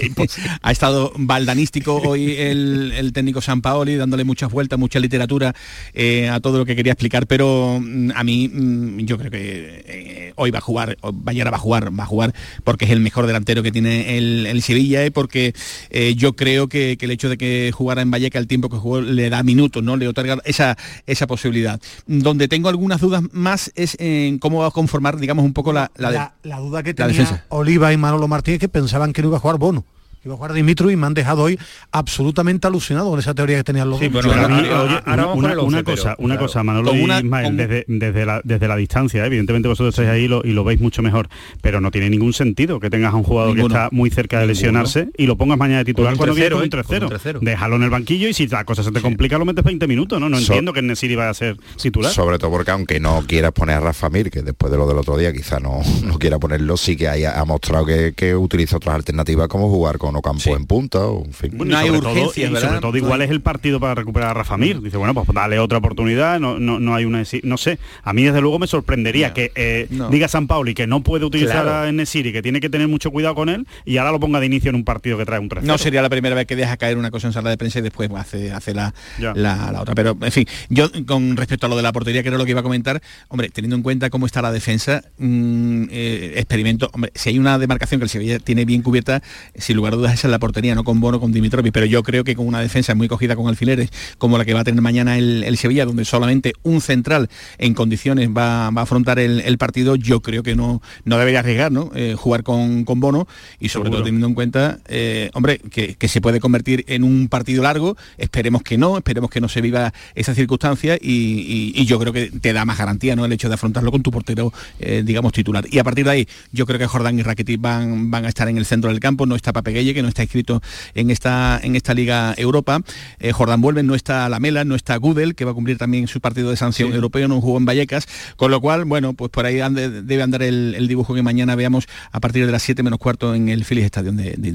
imposible. 0.03 0.51
Ha 0.63 0.73
estado 0.73 1.13
baldanístico 1.17 1.97
hoy 1.97 2.35
el, 2.37 3.11
técnico 3.13 3.41
San 3.41 3.63
Paoli, 3.63 3.97
dándole 3.97 4.25
muchas 4.25 4.51
vueltas, 4.51 4.79
mucha 4.79 5.01
literatura 5.01 5.55
eh, 5.95 6.29
a 6.29 6.41
todo 6.41 6.59
lo 6.59 6.67
que 6.67 6.77
quería 6.77 6.93
explicar, 6.93 7.27
pero 7.27 7.81
mm, 7.81 8.11
a 8.15 8.25
mí 8.25 8.49
mm, 8.49 8.99
yo 9.01 9.19
creo 9.19 9.31
que 9.31 9.85
eh, 9.87 10.33
hoy 10.37 10.51
va 10.51 10.59
a 10.59 10.63
jugar, 10.63 10.99
mañana 11.25 11.51
va 11.51 11.57
a 11.57 11.61
jugar, 11.61 11.99
va 11.99 12.05
a 12.05 12.07
jugar 12.07 12.35
porque 12.65 12.85
es 12.85 12.91
el 12.91 13.01
mejor 13.01 13.27
delantero 13.27 13.63
que 13.63 13.73
tiene 13.73 14.19
el, 14.19 14.59
Sevilla 14.63 15.07
y 15.07 15.11
porque 15.11 15.55
eh, 15.91 16.15
yo 16.17 16.35
creo 16.35 16.69
que, 16.69 16.99
el 17.01 17.11
hecho 17.11 17.29
de 17.29 17.39
que 17.39 17.71
jugara 17.73 18.03
en 18.03 18.11
Valleca 18.11 18.39
el 18.39 18.49
tiempo 18.49 18.69
que 18.69 18.77
jugó 18.77 19.01
le 19.01 19.31
da 19.31 19.43
minutos, 19.43 19.83
¿no? 19.83 19.97
Le 19.97 20.09
otorga 20.09 20.39
esa, 20.45 20.77
esa 21.07 21.27
posibilidad. 21.27 21.81
Donde 22.07 22.49
tengo 22.49 22.69
algunas 22.69 23.01
dudas 23.01 23.23
más 23.33 23.73
es 23.77 23.97
en 24.01 24.39
cómo 24.39 24.61
va 24.61 24.67
a 24.67 24.71
conformar, 24.71 24.98
digamos, 25.19 25.45
un 25.45 25.53
poco 25.53 25.73
la, 25.73 25.91
la, 25.97 26.33
duda 26.59 26.83
que 26.83 26.95
tenía 26.95 27.45
Oliva 27.49 27.93
y 27.93 27.97
Manolo 27.97 28.29
Martínez 28.29 28.61
que 28.61 28.69
pensaban 28.69 29.13
que 29.13 29.23
no 29.23 29.29
iba 29.29 29.37
a 29.37 29.41
jugar 29.41 29.59
Bono. 29.59 29.85
Iba 30.25 30.35
a 30.35 30.37
jugar 30.37 30.53
Dimitru 30.53 30.91
y 30.91 30.97
me 30.97 31.07
han 31.07 31.15
dejado 31.15 31.43
hoy 31.43 31.59
absolutamente 31.93 32.67
alucinado 32.67 33.11
con 33.11 33.19
esa 33.19 33.35
teoría 33.35 33.59
que 33.59 33.65
tenían 33.65 33.91
los 33.91 33.99
sí, 33.99 34.09
dos. 34.09 34.25
Bueno, 34.25 34.47
una, 34.47 35.63
una, 35.63 35.83
cosa, 35.83 36.17
una 36.19 36.39
cosa, 36.39 36.63
Manolo 36.63 36.95
y 36.95 37.11
Ismael, 37.11 37.57
desde, 37.57 37.85
desde, 37.87 38.27
la, 38.27 38.41
desde 38.45 38.69
la 38.69 38.77
distancia, 38.77 39.25
evidentemente 39.25 39.69
vosotros 39.69 39.95
estáis 39.95 40.09
ahí 40.09 40.25
y 40.25 40.53
lo, 40.53 40.65
veis 40.65 40.81
mucho 40.81 41.03
mejor, 41.03 41.29
pero 41.61 41.81
no 41.81 41.91
tiene 41.91 42.11
ningún 42.11 42.33
sentido 42.33 42.81
que 42.81 42.91
tengas 42.91 43.15
a 43.15 43.17
un 43.17 43.23
jugador 43.23 43.55
que 43.57 43.63
está 43.63 43.89
muy 43.93 44.11
cerca 44.11 44.41
de 44.41 44.47
lesionarse 44.47 45.09
y 45.17 45.27
lo 45.27 45.37
pongas 45.37 45.59
mañana 45.59 45.79
de 45.79 45.85
titular 45.85 46.17
con 46.17 46.31
un 46.31 46.37
3-0. 46.37 47.39
Déjalo 47.41 47.77
en 47.77 47.83
el 47.85 47.91
banquillo 47.91 48.29
y 48.29 48.35
si 48.35 48.47
la 48.49 48.65
cosa 48.65 48.83
se 48.83 48.91
te 48.91 49.01
complica 49.01 49.39
lo 49.39 49.45
metes 49.45 49.65
20 49.65 49.87
minutos, 49.87 50.21
¿no? 50.21 50.29
No 50.29 50.39
entiendo 50.39 50.73
que 50.73 50.83
Nesiri 50.83 51.15
vaya 51.15 51.31
a 51.31 51.35
ser 51.35 51.57
titular. 51.81 52.13
Sobre 52.13 52.39
todo 52.39 52.51
porque 52.51 52.71
aunque 52.71 53.01
no 53.01 53.25
quieras 53.27 53.53
poner 53.53 53.77
a 53.77 53.81
Rafa 53.81 54.11
Mir, 54.11 54.31
que 54.31 54.43
después 54.43 54.71
de 54.71 54.79
lo 54.79 54.87
del 54.87 54.99
otro 54.99 55.17
día 55.17 55.33
quizá 55.33 55.61
no, 55.61 55.81
no 56.05 56.19
quiera 56.19 56.39
ponerlo, 56.39 56.77
sí 56.77 56.97
que 56.97 57.09
ha 57.09 57.45
mostrado 57.45 57.87
que, 57.87 58.13
que 58.15 58.35
utiliza 58.35 58.77
otras 58.77 58.97
alternativas 58.97 59.49
como 59.49 59.69
jugar 59.69 59.99
con 59.99 60.08
Ocampo 60.17 60.57
en 60.57 60.67
punta 60.67 61.07
o 61.07 61.25
en 61.25 61.33
fin. 61.33 61.53
no 61.55 61.77
hay 61.77 61.91
urgencia, 61.91 62.49
todo, 62.49 62.61
sobre 62.61 62.81
todo 62.81 62.97
igual 62.97 63.23
es 63.23 63.31
el 63.31 63.41
partido 63.41 63.81
para 63.81 63.95
recuperar 63.95 64.31
a 64.31 64.35
Rafa 64.35 64.57
Mir. 64.57 64.81
Dice, 64.81 64.97
bueno, 64.97 65.15
pues 65.15 65.27
dale 65.33 65.59
otra 65.59 65.79
oportunidad, 65.79 66.41
no, 66.41 66.59
no, 66.59 66.81
no 66.81 66.95
hay 66.95 67.05
una 67.05 67.23
no 67.43 67.59
sé, 67.59 67.79
a 68.03 68.13
mí 68.13 68.23
desde 68.23 68.41
luego 68.41 68.59
me 68.59 68.67
sorprendería 68.67 69.33
que 69.33 69.53
eh, 69.55 69.89
diga 70.11 70.29
San 70.29 70.47
Pauli 70.47 70.75
que 70.75 70.87
no 70.87 71.03
puede 71.03 71.25
utilizar 71.25 71.69
a 71.69 71.91
Nesiri, 71.93 72.33
que 72.33 72.43
tiene 72.43 72.61
que 72.61 72.71
tener 72.71 72.89
mucho 72.89 73.11
cuidado 73.11 73.35
con 73.35 73.49
él 73.49 73.67
y 73.85 73.97
ahora 73.97 74.13
lo 74.13 74.21
ponga 74.21 74.41
de 74.41 74.47
inicio 74.47 74.71
en 74.71 74.77
un 74.77 74.85
partido 74.85 75.19
que 75.19 75.25
trae 75.25 75.39
un 75.39 75.49
3 75.49 75.65
No 75.65 75.79
sería 75.79 76.03
la 76.03 76.09
primera 76.09 76.35
vez 76.35 76.47
que 76.47 76.57
deja 76.57 76.77
caer 76.77 76.97
una 76.97 77.11
cosa 77.11 77.27
en 77.29 77.33
sala 77.33 77.51
de 77.51 77.57
prensa 77.57 77.79
y 77.79 77.83
después 77.83 78.11
hace, 78.15 78.53
hace 78.53 78.75
la, 78.75 78.95
la, 79.19 79.81
otra. 79.81 79.95
Pero, 79.95 80.17
en 80.21 80.33
fin, 80.33 80.47
yo 80.69 80.89
con 81.07 81.37
respecto 81.37 81.67
a 81.67 81.69
lo 81.69 81.77
de 81.77 81.83
la 81.83 81.93
portería, 81.93 82.23
que 82.23 82.29
era 82.29 82.39
lo 82.39 82.45
que 82.45 82.53
iba 82.53 82.61
a 82.61 82.63
comentar, 82.63 83.01
hombre, 83.29 83.51
teniendo 83.51 83.77
en 83.77 83.83
cuenta 83.83 84.11
cómo 84.11 84.27
está 84.27 84.43
la 84.43 84.53
defensa, 84.53 85.03
mm, 85.19 85.85
eh, 85.91 86.33
experimento, 86.37 86.91
hombre, 86.93 87.13
si 87.15 87.31
hay 87.31 87.39
una 87.39 87.59
demarcación 87.59 88.01
que 88.01 88.05
el 88.05 88.11
Sevilla 88.11 88.39
tiene 88.39 88.65
bien 88.65 88.83
cubierta, 88.83 89.23
sin 89.57 89.77
lugar 89.77 89.95
a 89.95 89.97
dudas 89.99 90.15
esa 90.15 90.29
es 90.29 90.31
la 90.31 90.39
portería, 90.39 90.75
no 90.75 90.85
con 90.85 91.01
Bono, 91.01 91.21
con 91.21 91.33
Dimitrovic, 91.33 91.73
pero 91.73 91.87
yo 91.87 92.03
creo 92.03 92.25
que 92.25 92.35
con 92.35 92.47
una 92.47 92.61
defensa 92.61 92.95
muy 92.95 93.09
cogida 93.09 93.37
con 93.37 93.49
alfileres, 93.49 93.91
como 94.19 94.39
la 94.39 94.45
que 94.45 94.55
va 94.55 94.61
a 94.61 94.65
tener 94.65 94.81
mañana 94.81 95.19
el, 95.19 95.57
Sevilla, 95.59 95.85
donde 95.85 96.05
solamente 96.05 96.53
un 96.63 96.81
central 96.81 97.29
en 97.59 97.75
condiciones 97.75 98.31
va, 98.31 98.67
a 98.67 98.69
afrontar 98.69 99.19
el, 99.19 99.59
partido, 99.59 99.97
yo 99.97 100.21
creo 100.21 100.45
que 100.45 100.55
no, 100.55 100.81
no 101.05 101.19
debería 101.19 101.41
arriesgar, 101.41 101.73
¿no? 101.73 101.91
Eh, 101.95 102.15
jugar 102.17 102.45
con, 102.45 102.85
con, 102.85 103.01
Bono 103.01 103.27
y 103.59 103.71
sobre 103.71 103.91
todo 103.91 104.05
teniendo 104.05 104.29
en 104.29 104.35
cuenta, 104.35 104.79
eh, 104.87 105.31
hombre, 105.35 105.59
que, 105.59 106.09
se 106.09 106.21
puede 106.21 106.41
convertir 106.41 106.85
en 106.89 107.03
un 107.03 107.29
partido 107.29 107.63
largo, 107.63 107.97
esperemos 108.17 108.63
que 108.63 108.79
no, 108.79 108.97
esperemos 108.97 109.31
que 109.31 109.41
no 109.41 109.49
se 109.49 109.61
viva 109.61 109.93
esa 110.15 110.35
circunstancia 110.35 110.97
y, 111.01 111.85
yo 111.89 111.99
creo 111.99 112.13
que 112.13 112.31
te 112.31 112.53
da 112.53 112.65
más 112.65 112.79
garantía, 112.79 113.17
¿no? 113.17 113.25
El 113.25 113.33
hecho 113.33 113.49
de 113.49 113.55
afrontarlo 113.55 113.91
con 113.91 114.03
tu 114.03 114.11
portero, 114.11 114.53
eh, 114.79 115.03
digamos, 115.05 115.33
titular. 115.33 115.65
Y 115.71 115.79
a 115.79 115.85
partir 115.85 116.05
de 116.05 116.11
ahí, 116.11 116.29
yo 116.53 116.67
creo 116.67 116.79
que 116.79 116.87
Jordán 116.87 117.19
y 117.19 117.23
Rakitic 117.23 117.61
van, 117.61 118.11
van 118.11 118.27
a 118.27 118.29
estar 118.29 118.49
en 118.49 118.59
el 118.59 118.67
centro 118.67 118.91
del 118.91 119.01
campo, 119.01 119.27
no 119.27 119.35
está 119.35 119.53
Que 119.95 120.03
no 120.03 120.09
está 120.09 120.23
inscrito 120.23 120.61
en 120.95 121.11
esta, 121.11 121.61
en 121.63 121.77
esta 121.77 121.95
Liga 121.95 122.35
Europa. 122.37 122.81
Eh, 123.19 123.33
Jordán 123.33 123.61
vuelve, 123.61 123.83
no 123.83 123.95
está 123.95 124.29
Lamela, 124.29 124.65
no 124.65 124.75
está 124.75 124.97
Gudel, 124.97 125.35
que 125.35 125.45
va 125.45 125.53
a 125.53 125.55
cumplir 125.55 125.79
también 125.79 126.09
su 126.09 126.21
partido 126.21 126.51
de 126.51 126.57
sanción 126.57 126.93
europeo, 126.93 127.29
no 127.29 127.41
jugó 127.41 127.59
en 127.59 127.65
Vallecas, 127.65 128.07
con 128.37 128.51
lo 128.51 128.61
cual, 128.61 128.85
bueno, 128.85 129.15
pues 129.15 129.31
por 129.31 129.47
ahí 129.47 129.57
debe 129.57 130.23
andar 130.23 130.43
el, 130.43 130.89
dibujo 130.89 131.15
que 131.15 131.23
mañana 131.23 131.55
veamos 131.55 131.87
a 132.13 132.21
partir 132.21 132.47
de 132.47 132.53
las 132.53 132.63
7 132.63 132.83
menos 132.83 132.99
cuarto 132.99 133.35
en 133.35 133.49
el 133.49 133.65
Phillies 133.65 133.87
Stadium 133.87 134.17
de, 134.17 134.35
de 134.37 134.49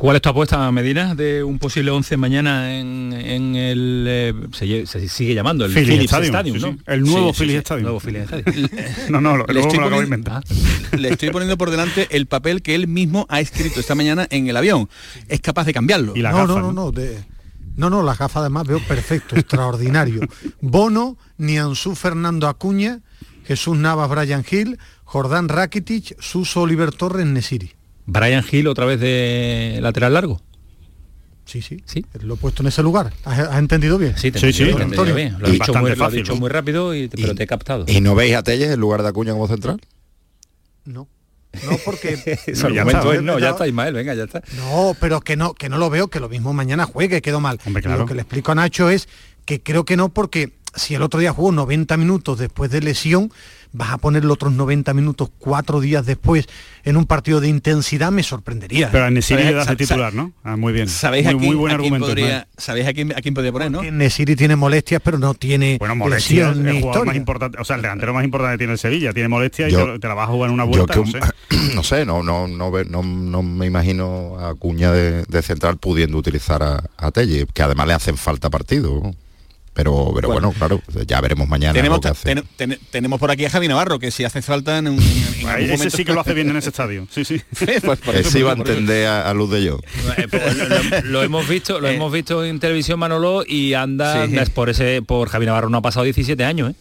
¿Cuál 0.00 0.16
es 0.16 0.22
tu 0.22 0.30
apuesta, 0.30 0.72
Medina, 0.72 1.14
de 1.14 1.44
un 1.44 1.58
posible 1.58 1.90
11 1.90 2.16
mañana 2.16 2.74
en, 2.74 3.12
el... 3.54 4.06
Eh, 4.08 4.34
se, 4.86 5.08
sigue 5.10 5.34
llamando 5.34 5.66
el 5.66 5.74
Philips, 5.74 6.10
Stadium, 6.10 6.56
¿no? 6.56 6.78
El 6.86 7.02
nuevo 7.02 7.34
Philips 7.34 7.58
Stadium. 7.58 7.82
Nuevo 7.82 8.00
Philips 8.00 8.30
no, 9.10 9.20
no, 9.20 9.36
lo, 9.36 9.44
le, 9.46 9.60
estoy 9.60 9.78
lo 9.78 10.02
inventar. 10.02 10.42
le 10.96 11.10
estoy 11.10 11.28
poniendo 11.28 11.58
por 11.58 11.70
delante 11.70 12.08
el 12.12 12.24
papel 12.24 12.62
que 12.62 12.74
él 12.76 12.88
mismo 12.88 13.26
ha 13.28 13.40
escrito 13.40 13.78
esta 13.78 13.94
mañana 13.94 14.26
en 14.30 14.48
el 14.48 14.56
avión. 14.56 14.88
Es 15.28 15.42
capaz 15.42 15.66
de 15.66 15.74
cambiarlo. 15.74 16.16
¿Y 16.16 16.22
la 16.22 16.32
no, 16.32 16.46
no, 16.46 16.60
no, 16.60 16.72
no, 16.72 16.92
no, 17.76 17.90
no, 17.90 18.02
las 18.02 18.16
gafas 18.16 18.40
además 18.40 18.66
veo 18.66 18.80
perfecto, 18.80 19.36
extraordinario. 19.36 20.22
Bono, 20.62 21.18
Nianzú 21.36 21.94
Fernando 21.94 22.48
Acuña, 22.48 23.00
Jesús 23.44 23.76
Navas 23.76 24.08
Brian 24.08 24.46
Hill, 24.50 24.78
Jordán 25.04 25.50
Rakitic, 25.50 26.18
Suso 26.22 26.62
Oliver 26.62 26.90
Torres 26.90 27.26
Nesiri. 27.26 27.74
Brian 28.10 28.44
Hill 28.50 28.66
otra 28.66 28.86
vez 28.86 29.00
de 29.00 29.78
lateral 29.80 30.14
largo. 30.14 30.40
Sí, 31.44 31.62
sí, 31.62 31.82
sí. 31.84 32.04
Lo 32.20 32.34
he 32.34 32.36
puesto 32.36 32.62
en 32.62 32.68
ese 32.68 32.82
lugar. 32.82 33.12
¿Has, 33.24 33.58
entendido 33.58 33.98
bien? 33.98 34.16
Sí, 34.16 34.30
sí, 34.34 34.52
sí. 34.52 34.64
Bien. 34.64 34.90
Lo, 35.38 35.48
he 35.48 35.52
dicho 35.52 35.74
muy, 35.74 35.94
lo, 35.94 36.10
dicho 36.10 36.36
muy, 36.36 36.48
rápido, 36.48 36.94
y, 36.94 37.08
pero 37.08 37.34
te 37.34 37.42
he 37.42 37.46
captado. 37.46 37.84
¿Y 37.88 38.00
no 38.00 38.14
veis 38.14 38.36
a 38.36 38.42
Telles 38.42 38.70
en 38.70 38.78
lugar 38.78 39.02
de 39.02 39.08
Acuña 39.08 39.32
como 39.32 39.48
central? 39.48 39.80
No. 40.84 41.08
No, 41.64 41.76
porque 41.84 42.16
no, 42.62 42.68
ya, 42.70 42.82
está, 42.82 43.20
no, 43.20 43.38
ya 43.40 43.50
está 43.50 43.66
Ismael, 43.66 43.94
venga, 43.94 44.14
ya 44.14 44.24
está. 44.24 44.42
No, 44.56 44.94
pero 45.00 45.20
que 45.20 45.36
no, 45.36 45.54
que 45.54 45.68
no 45.68 45.78
lo 45.78 45.90
veo, 45.90 46.08
que 46.08 46.20
lo 46.20 46.28
mismo 46.28 46.52
mañana 46.52 46.84
juegue, 46.84 47.20
quedó 47.20 47.40
mal. 47.40 47.58
Lo 47.64 48.06
que 48.06 48.14
le 48.14 48.22
explico 48.22 48.52
a 48.52 48.54
Nacho 48.54 48.88
es 48.88 49.08
que 49.44 49.60
creo 49.60 49.84
que 49.84 49.96
no, 49.96 50.10
porque 50.10 50.52
si 50.74 50.94
el 50.94 51.02
otro 51.02 51.20
día 51.20 51.32
jugó 51.32 51.52
90 51.52 51.96
minutos 51.96 52.38
después 52.38 52.70
de 52.70 52.80
lesión, 52.80 53.30
vas 53.72 53.90
a 53.90 53.98
poner 53.98 54.24
los 54.24 54.34
otros 54.34 54.52
90 54.52 54.92
minutos 54.94 55.30
cuatro 55.38 55.80
días 55.80 56.04
después 56.04 56.46
en 56.84 56.96
un 56.96 57.06
partido 57.06 57.40
de 57.40 57.48
intensidad, 57.48 58.10
me 58.10 58.22
sorprendería. 58.22 58.88
Pero 58.90 59.04
a 59.04 59.10
Nesiri 59.10 59.44
le 59.44 59.52
das 59.52 59.68
el 59.68 59.76
titular, 59.76 60.12
¿no? 60.12 60.32
Ah, 60.42 60.56
muy 60.56 60.72
bien. 60.72 60.88
¿Sabéis 60.88 61.26
muy, 61.26 61.34
a 61.34 61.38
quién, 61.38 61.48
muy 61.48 61.56
buen 61.56 61.72
argumento. 61.72 62.06
Podría, 62.06 62.48
¿Sabéis 62.56 62.86
a 62.86 62.92
quién, 62.92 63.12
a 63.12 63.16
quién 63.16 63.34
podría 63.34 63.52
poner, 63.52 63.70
no? 63.70 63.82
Nesiri 63.82 64.34
tiene 64.34 64.56
molestias, 64.56 65.00
pero 65.04 65.18
no 65.18 65.34
tiene 65.34 65.76
Bueno, 65.78 65.94
molestias, 65.94 66.56
el 66.56 66.80
jugador 66.80 67.06
más 67.06 67.16
importante, 67.16 67.58
o 67.60 67.64
sea, 67.64 67.76
el 67.76 67.82
delantero 67.82 68.14
más 68.14 68.24
importante 68.24 68.58
tiene 68.58 68.72
el 68.72 68.78
Sevilla, 68.78 69.12
tiene 69.12 69.28
molestias 69.28 69.72
y 69.72 69.98
te, 69.98 70.08
la 70.08 70.14
vas 70.14 70.28
a 70.28 70.32
jugar 70.32 70.48
en 70.48 70.54
una 70.54 70.64
vuelta, 70.64 70.96
no, 70.96 71.06
sé. 71.06 71.20
no 71.74 71.82
sé. 71.82 72.04
no 72.04 72.22
no, 72.22 72.48
no, 72.48 72.70
no, 73.02 73.42
me 73.42 73.66
imagino 73.66 74.38
a 74.38 74.54
Cuña 74.54 74.90
de, 74.92 75.42
central 75.42 75.78
pudiendo 75.78 76.18
utilizar 76.18 76.62
a, 76.62 76.84
a 76.96 77.10
Telle, 77.10 77.46
que 77.52 77.62
además 77.62 77.86
le 77.86 77.94
hacen 77.94 78.16
falta 78.16 78.50
partido. 78.50 79.14
Pero, 79.72 80.10
pero 80.14 80.28
bueno. 80.28 80.52
claro, 80.52 80.82
ya 81.06 81.20
veremos 81.20 81.48
mañana. 81.48 81.72
Tenemos, 81.72 82.00
tenemos 82.90 83.20
por 83.20 83.30
aquí 83.30 83.44
a 83.44 83.50
Javi 83.50 83.68
Navarro, 83.68 83.98
que 83.98 84.10
si 84.10 84.24
hace 84.24 84.42
falta 84.42 84.78
en, 84.78 84.88
un, 84.88 84.98
ese 85.58 85.90
sí 85.90 86.04
que 86.04 86.12
lo 86.12 86.20
hace 86.20 86.34
bien 86.34 86.50
en 86.50 86.56
ese 86.56 86.70
estadio. 86.70 87.06
Sí, 87.10 87.24
sí. 87.24 87.40
pues 87.84 88.00
Ese 88.12 88.40
iba 88.40 88.50
a 88.50 88.56
entender 88.56 89.06
a, 89.06 89.32
luz 89.32 89.50
de 89.50 89.64
yo. 89.64 89.78
Eh, 90.16 90.26
pues, 90.28 91.04
lo, 91.04 91.22
hemos 91.22 91.48
visto, 91.48 91.80
lo 91.80 91.88
eh. 91.88 91.94
hemos 91.94 92.12
visto 92.12 92.44
en 92.44 92.58
televisión 92.58 92.98
Manolo 92.98 93.44
y 93.46 93.74
anda 93.74 94.26
por 94.54 94.70
ese, 94.70 95.02
por 95.02 95.28
Javi 95.28 95.46
Navarro 95.46 95.70
no 95.70 95.78
ha 95.78 95.82
pasado 95.82 96.04
17 96.04 96.44
años, 96.44 96.72
¿eh? 96.72 96.74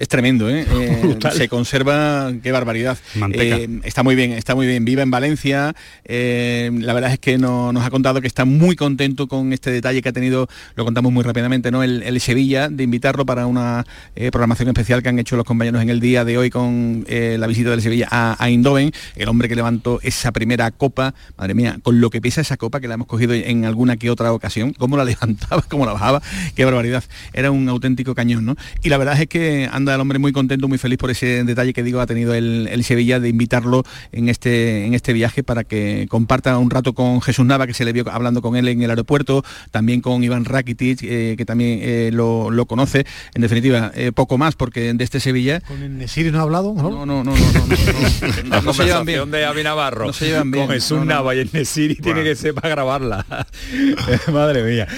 Es 0.00 0.08
tremendo, 0.08 0.48
¿eh? 0.48 0.66
eh 0.72 1.18
se 1.30 1.48
conserva, 1.50 2.32
qué 2.42 2.52
barbaridad. 2.52 2.96
Eh, 3.34 3.68
está 3.84 4.02
muy 4.02 4.14
bien, 4.14 4.32
está 4.32 4.54
muy 4.54 4.66
bien. 4.66 4.82
Viva 4.86 5.02
en 5.02 5.10
Valencia. 5.10 5.74
Eh, 6.06 6.70
la 6.72 6.94
verdad 6.94 7.12
es 7.12 7.18
que 7.18 7.36
nos 7.36 7.84
ha 7.84 7.90
contado 7.90 8.22
que 8.22 8.26
está 8.26 8.46
muy 8.46 8.76
contento 8.76 9.28
con 9.28 9.52
este 9.52 9.70
detalle 9.70 10.00
que 10.00 10.08
ha 10.08 10.12
tenido, 10.14 10.48
lo 10.74 10.86
contamos 10.86 11.12
muy 11.12 11.22
rápidamente, 11.22 11.70
¿no? 11.70 11.82
El, 11.82 12.18
Sevilla, 12.20 12.70
de 12.70 12.82
invitarlo 12.82 13.26
para 13.26 13.46
una 13.46 13.84
programación 14.32 14.68
especial 14.68 15.02
que 15.02 15.10
han 15.10 15.18
hecho 15.18 15.36
los 15.36 15.44
compañeros 15.44 15.82
en 15.82 15.90
el 15.90 16.00
día 16.00 16.24
de 16.24 16.38
hoy 16.38 16.48
con 16.48 17.04
la 17.08 17.46
visita 17.46 17.70
del 17.70 17.82
Sevilla 17.82 18.08
a, 18.10 18.42
a 18.42 18.50
Indoven, 18.50 18.92
el 19.16 19.28
hombre 19.28 19.48
que 19.48 19.54
levantó 19.54 20.00
esa 20.02 20.32
primera 20.32 20.70
copa, 20.70 21.14
madre 21.36 21.54
mía, 21.54 21.78
con 21.82 22.00
lo 22.00 22.08
que 22.08 22.22
pesa 22.22 22.40
esa 22.40 22.56
copa 22.56 22.80
que 22.80 22.88
la 22.88 22.94
hemos 22.94 23.06
cogido 23.06 23.34
en 23.34 23.66
alguna 23.66 23.98
que 23.98 24.10
otra 24.10 24.32
ocasión, 24.32 24.72
cómo 24.72 24.96
la 24.96 25.04
levantaba, 25.10 25.62
cómo 25.68 25.84
la 25.84 25.92
bajaba, 25.92 26.22
qué 26.54 26.64
barbaridad. 26.64 27.04
Era 27.34 27.50
un 27.50 27.68
auténtico 27.68 28.14
cañón, 28.14 28.46
¿no? 28.46 28.56
Y 28.82 28.88
la 28.88 28.96
verdad 28.96 29.20
es 29.20 29.28
que 29.28 29.68
anda 29.70 29.89
el 29.94 30.00
hombre 30.00 30.18
muy 30.18 30.32
contento, 30.32 30.68
muy 30.68 30.78
feliz 30.78 30.98
por 30.98 31.10
ese 31.10 31.44
detalle 31.44 31.72
que 31.72 31.82
digo 31.82 32.00
ha 32.00 32.06
tenido 32.06 32.34
el, 32.34 32.68
Sevilla 32.84 33.20
de 33.20 33.28
invitarlo 33.28 33.84
en 34.10 34.28
este, 34.28 34.86
en 34.86 34.94
este 34.94 35.12
viaje 35.12 35.42
para 35.42 35.64
que 35.64 36.06
comparta 36.08 36.56
un 36.58 36.70
rato 36.70 36.92
con 36.94 37.20
Jesús 37.20 37.44
Nava, 37.44 37.66
que 37.66 37.74
se 37.74 37.84
le 37.84 37.92
vio 37.92 38.04
hablando 38.10 38.42
con 38.42 38.56
él 38.56 38.66
en 38.68 38.82
el 38.82 38.90
aeropuerto, 38.90 39.44
también 39.70 40.00
con 40.00 40.24
Iván 40.24 40.44
Rakitic, 40.44 41.00
eh, 41.02 41.34
que 41.36 41.44
también 41.44 41.80
eh, 41.82 42.10
lo, 42.12 42.50
conoce. 42.66 43.06
En 43.34 43.42
definitiva, 43.42 43.92
eh, 43.94 44.12
poco 44.12 44.38
más, 44.38 44.56
porque 44.56 44.92
de 44.92 45.04
este 45.04 45.20
Sevilla... 45.20 45.60
¿Con 45.60 45.82
el 45.82 45.98
Nesiri 45.98 46.30
no 46.30 46.38
ha 46.38 46.42
hablado? 46.42 46.74
No, 46.74 46.90
no, 46.90 47.06
no, 47.06 47.22
no, 47.22 47.32
no, 47.32 48.62
no, 48.62 48.72
se 48.72 48.84
llevan 48.84 49.04
bien. 49.04 49.30
de 49.30 49.44
Avi 49.44 49.62
Navarro 49.62 50.06
no 50.06 50.12
se 50.12 50.26
llevan 50.26 50.50
bien. 50.50 50.66
con 50.66 50.74
Jesús 50.74 51.04
Nava 51.04 51.34
y 51.34 51.40
el 51.40 51.50
Nesiri 51.52 51.96
tiene 51.96 52.24
que 52.24 52.34
ser 52.34 52.54
para 52.54 52.70
grabarla. 52.70 53.26
Madre 54.32 54.62
mía. 54.64 54.88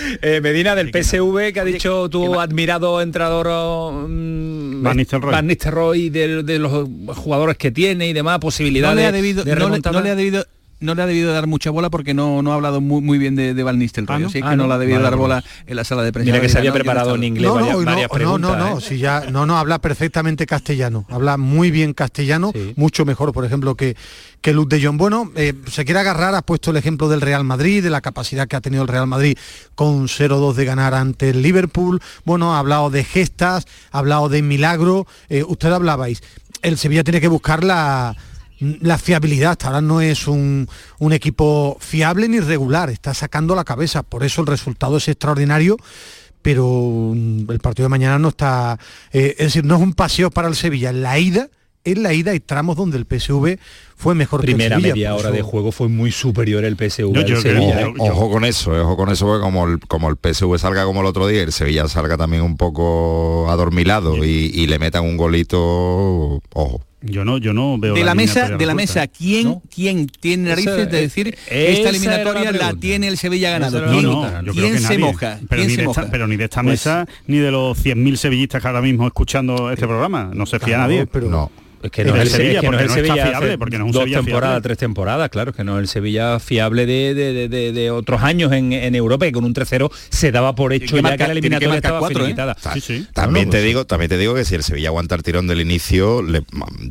Medina 0.42 0.74
del 0.74 0.90
PSV, 0.90 1.52
que 1.52 1.60
ha 1.60 1.64
dicho 1.64 2.08
tu 2.08 2.38
admirado 2.40 3.00
entrador 3.00 4.08
mm, 4.08 4.81
Van 4.82 5.46
Nistelrooy. 5.46 6.10
de, 6.10 6.58
los 6.58 6.88
jugadores 7.16 7.56
que 7.56 7.70
tiene 7.70 8.08
y 8.08 8.12
demás, 8.12 8.38
posibilidades 8.38 8.96
no 8.96 9.00
le 9.00 9.06
ha 9.06 9.12
debido, 9.12 9.44
de 9.44 9.54
no 9.54 10.00
le, 10.00 10.10
ha 10.10 10.14
debido 10.14 10.44
no 10.82 10.94
le 10.94 11.02
ha 11.02 11.06
debido 11.06 11.32
dar 11.32 11.46
mucha 11.46 11.70
bola 11.70 11.88
porque 11.90 12.12
no, 12.14 12.42
no 12.42 12.52
ha 12.52 12.54
hablado 12.56 12.80
muy, 12.80 13.00
muy 13.00 13.18
bien 13.18 13.36
de, 13.36 13.54
de 13.54 13.62
Van 13.62 13.78
Nistelrooy. 13.78 14.16
¿Ah, 14.16 14.18
no? 14.18 14.30
que 14.30 14.40
ah, 14.42 14.56
no, 14.56 14.66
le 14.66 14.74
ha 14.74 14.78
debido 14.78 15.00
dar 15.00 15.16
bola 15.16 15.42
en 15.66 15.76
la 15.76 15.84
sala 15.84 16.02
de 16.02 16.12
prensa. 16.12 16.30
Mira 16.30 16.40
que 16.40 16.48
se 16.48 16.58
había 16.58 16.72
preparado 16.72 17.14
en 17.14 17.24
inglés 17.24 17.48
no, 17.48 17.54
varias, 17.54 17.84
varias 17.84 18.08
preguntas. 18.10 18.50
No, 18.50 18.56
no, 18.56 18.70
no, 18.70 18.78
¿eh? 18.78 18.80
si 18.80 18.98
ya, 18.98 19.24
no, 19.30 19.46
no, 19.46 19.56
habla 19.58 19.78
perfectamente 19.80 20.46
castellano. 20.46 21.06
Habla 21.08 21.36
muy 21.36 21.70
bien 21.70 21.94
castellano, 21.94 22.52
mucho 22.76 23.04
mejor, 23.04 23.32
por 23.32 23.44
ejemplo, 23.44 23.74
que, 23.74 23.96
que 24.40 24.52
Luz 24.52 24.68
de 24.68 24.80
John. 24.82 24.98
Bueno, 24.98 25.30
eh, 25.36 25.54
se 25.70 25.84
quiere 25.84 26.00
agarrar, 26.00 26.34
ha 26.34 26.42
puesto 26.42 26.70
el 26.70 26.76
ejemplo 26.76 27.08
del 27.08 27.20
Real 27.20 27.44
Madrid, 27.44 27.82
de 27.82 27.90
la 27.90 28.00
capacidad 28.00 28.48
que 28.48 28.56
ha 28.56 28.60
tenido 28.60 28.82
el 28.82 28.88
Real 28.88 29.06
Madrid 29.06 29.38
con 29.74 30.08
0-2 30.08 30.54
de 30.54 30.64
ganar 30.64 30.94
ante 30.94 31.30
el 31.30 31.42
Liverpool. 31.42 32.00
Bueno, 32.24 32.54
ha 32.54 32.58
hablado 32.58 32.90
de 32.90 33.04
gestas, 33.04 33.66
ha 33.90 33.98
hablado 33.98 34.28
de 34.28 34.42
milagro. 34.42 35.06
Eh, 35.28 35.44
usted 35.46 35.70
hablabais, 35.70 36.22
el 36.62 36.78
Sevilla 36.78 37.04
tiene 37.04 37.20
que 37.20 37.28
buscar 37.28 37.64
la 37.64 38.16
la 38.80 38.98
fiabilidad 38.98 39.52
hasta 39.52 39.66
ahora 39.68 39.80
no 39.80 40.00
es 40.00 40.28
un, 40.28 40.68
un, 40.98 41.12
equipo 41.12 41.76
fiable 41.80 42.28
ni 42.28 42.40
regular, 42.40 42.90
está 42.90 43.12
sacando 43.12 43.54
la 43.54 43.64
cabeza, 43.64 44.02
por 44.02 44.22
eso 44.22 44.40
el 44.40 44.46
resultado 44.46 44.98
es 44.98 45.08
extraordinario, 45.08 45.76
pero 46.42 47.12
mm, 47.14 47.50
el 47.50 47.58
partido 47.58 47.86
de 47.86 47.90
mañana 47.90 48.18
no 48.18 48.28
está, 48.28 48.78
eh, 49.12 49.34
es 49.38 49.46
decir, 49.46 49.64
no 49.64 49.76
es 49.76 49.82
un 49.82 49.94
paseo 49.94 50.30
para 50.30 50.48
el 50.48 50.54
Sevilla, 50.54 50.90
en 50.90 51.02
la 51.02 51.18
ida 51.18 51.48
en 51.84 52.04
la 52.04 52.12
ida 52.12 52.30
hay 52.30 52.38
tramos 52.38 52.76
donde 52.76 52.96
el 52.96 53.06
PSV 53.06 53.58
fue 53.96 54.14
mejor 54.14 54.40
Primera 54.42 54.76
que 54.76 54.76
el 54.76 54.82
Sevilla, 54.82 54.94
media 54.94 55.14
hora 55.16 55.32
de 55.32 55.42
juego 55.42 55.72
fue 55.72 55.88
muy 55.88 56.12
superior 56.12 56.64
el 56.64 56.76
PSV 56.76 57.12
yo, 57.12 57.20
al 57.20 57.26
yo, 57.26 57.40
Sevilla. 57.40 57.88
Ojo, 57.98 58.12
ojo, 58.12 58.30
con 58.30 58.44
eso, 58.44 58.70
ojo 58.70 58.96
con 58.96 59.10
eso, 59.10 59.26
porque 59.26 59.42
como 59.42 59.66
el, 59.66 59.80
como 59.80 60.08
el 60.08 60.16
PSV 60.16 60.58
salga 60.58 60.84
como 60.84 61.00
el 61.00 61.06
otro 61.06 61.26
día, 61.26 61.42
el 61.42 61.52
Sevilla 61.52 61.88
salga 61.88 62.16
también 62.16 62.42
un 62.42 62.56
poco 62.56 63.50
adormilado 63.50 64.24
y, 64.24 64.52
y, 64.54 64.68
le 64.68 64.78
metan 64.78 65.04
un 65.04 65.16
golito, 65.16 66.40
ojo. 66.52 66.82
Yo 67.02 67.24
no, 67.24 67.38
yo 67.38 67.52
no 67.52 67.78
veo 67.78 67.94
de 67.94 68.00
la, 68.00 68.06
la 68.06 68.14
mesa, 68.14 68.56
de 68.56 68.66
la 68.66 68.74
mesa, 68.74 69.06
¿quién, 69.08 69.44
¿no? 69.44 69.62
quién 69.74 70.06
tiene 70.06 70.50
narices 70.50 70.72
esa, 70.72 70.86
de 70.86 71.00
decir 71.00 71.38
esta 71.48 71.88
eliminatoria 71.88 72.52
la, 72.52 72.58
la, 72.58 72.74
tiene 72.74 73.08
el 73.08 73.18
Sevilla 73.18 73.50
ganado? 73.50 73.84
¿Quién, 73.90 74.02
no, 74.04 74.42
no, 74.42 74.52
¿quién 74.52 74.78
se 74.78 74.82
nadie. 74.82 74.98
moja? 74.98 75.38
Pero, 75.48 75.62
¿Quién 75.62 75.68
ni 75.68 75.74
se 75.74 75.80
de 75.80 75.86
moja? 75.86 76.00
esta, 76.02 76.12
pero 76.12 76.28
ni 76.28 76.36
de 76.36 76.44
esta 76.44 76.62
pues, 76.62 76.72
mesa 76.72 77.08
ni 77.26 77.38
de 77.38 77.50
los 77.50 77.84
100.000 77.84 78.16
sevillistas 78.16 78.62
que 78.62 78.68
ahora 78.68 78.82
mismo 78.82 79.06
escuchando 79.06 79.70
este 79.70 79.86
programa. 79.86 80.30
No 80.34 80.46
se 80.46 80.58
fía 80.60 80.78
nadie. 80.78 81.06
Pero 81.06 81.28
no. 81.28 81.50
Es 81.82 81.90
que 81.90 82.04
no 82.04 82.16
es 82.16 82.22
el 82.22 82.28
Sevilla, 82.28 82.60
que 82.60 82.70
no 82.70 82.78
es 82.78 82.82
el 82.84 82.90
Sevilla 82.90 83.26
fiable, 83.26 83.58
porque 83.58 83.78
no 83.78 83.84
es 83.84 83.88
un 83.88 83.92
dos 83.92 84.02
Sevilla 84.02 84.18
temporadas, 84.18 84.48
fiable. 84.48 84.62
tres 84.62 84.78
temporadas, 84.78 85.28
claro, 85.30 85.52
que 85.52 85.64
no 85.64 85.78
es 85.78 85.82
el 85.82 85.88
Sevilla 85.88 86.38
fiable 86.38 86.86
de, 86.86 87.14
de, 87.14 87.48
de, 87.48 87.72
de 87.72 87.90
otros 87.90 88.22
años 88.22 88.52
en, 88.52 88.72
en, 88.72 88.94
Europa 88.94 89.26
y 89.26 89.32
con 89.32 89.44
un 89.44 89.54
3-0 89.54 89.90
se 90.10 90.32
daba 90.32 90.54
por 90.54 90.72
hecho 90.72 90.96
ya 90.96 91.02
marcar, 91.02 91.18
que 91.18 91.26
la 91.26 91.32
eliminatoria 91.32 91.70
que 91.70 91.76
estaba 91.76 91.98
cuatro. 91.98 92.26
¿eh? 92.26 92.34
Sí, 92.74 92.80
sí. 92.80 93.06
También 93.12 93.50
te 93.50 93.60
digo, 93.62 93.84
también 93.84 94.08
te 94.08 94.18
digo 94.18 94.34
que 94.34 94.44
si 94.44 94.54
el 94.54 94.62
Sevilla 94.62 94.88
aguanta 94.88 95.14
el 95.14 95.22
tirón 95.22 95.46
del 95.46 95.60
inicio, 95.60 96.22
le, 96.22 96.42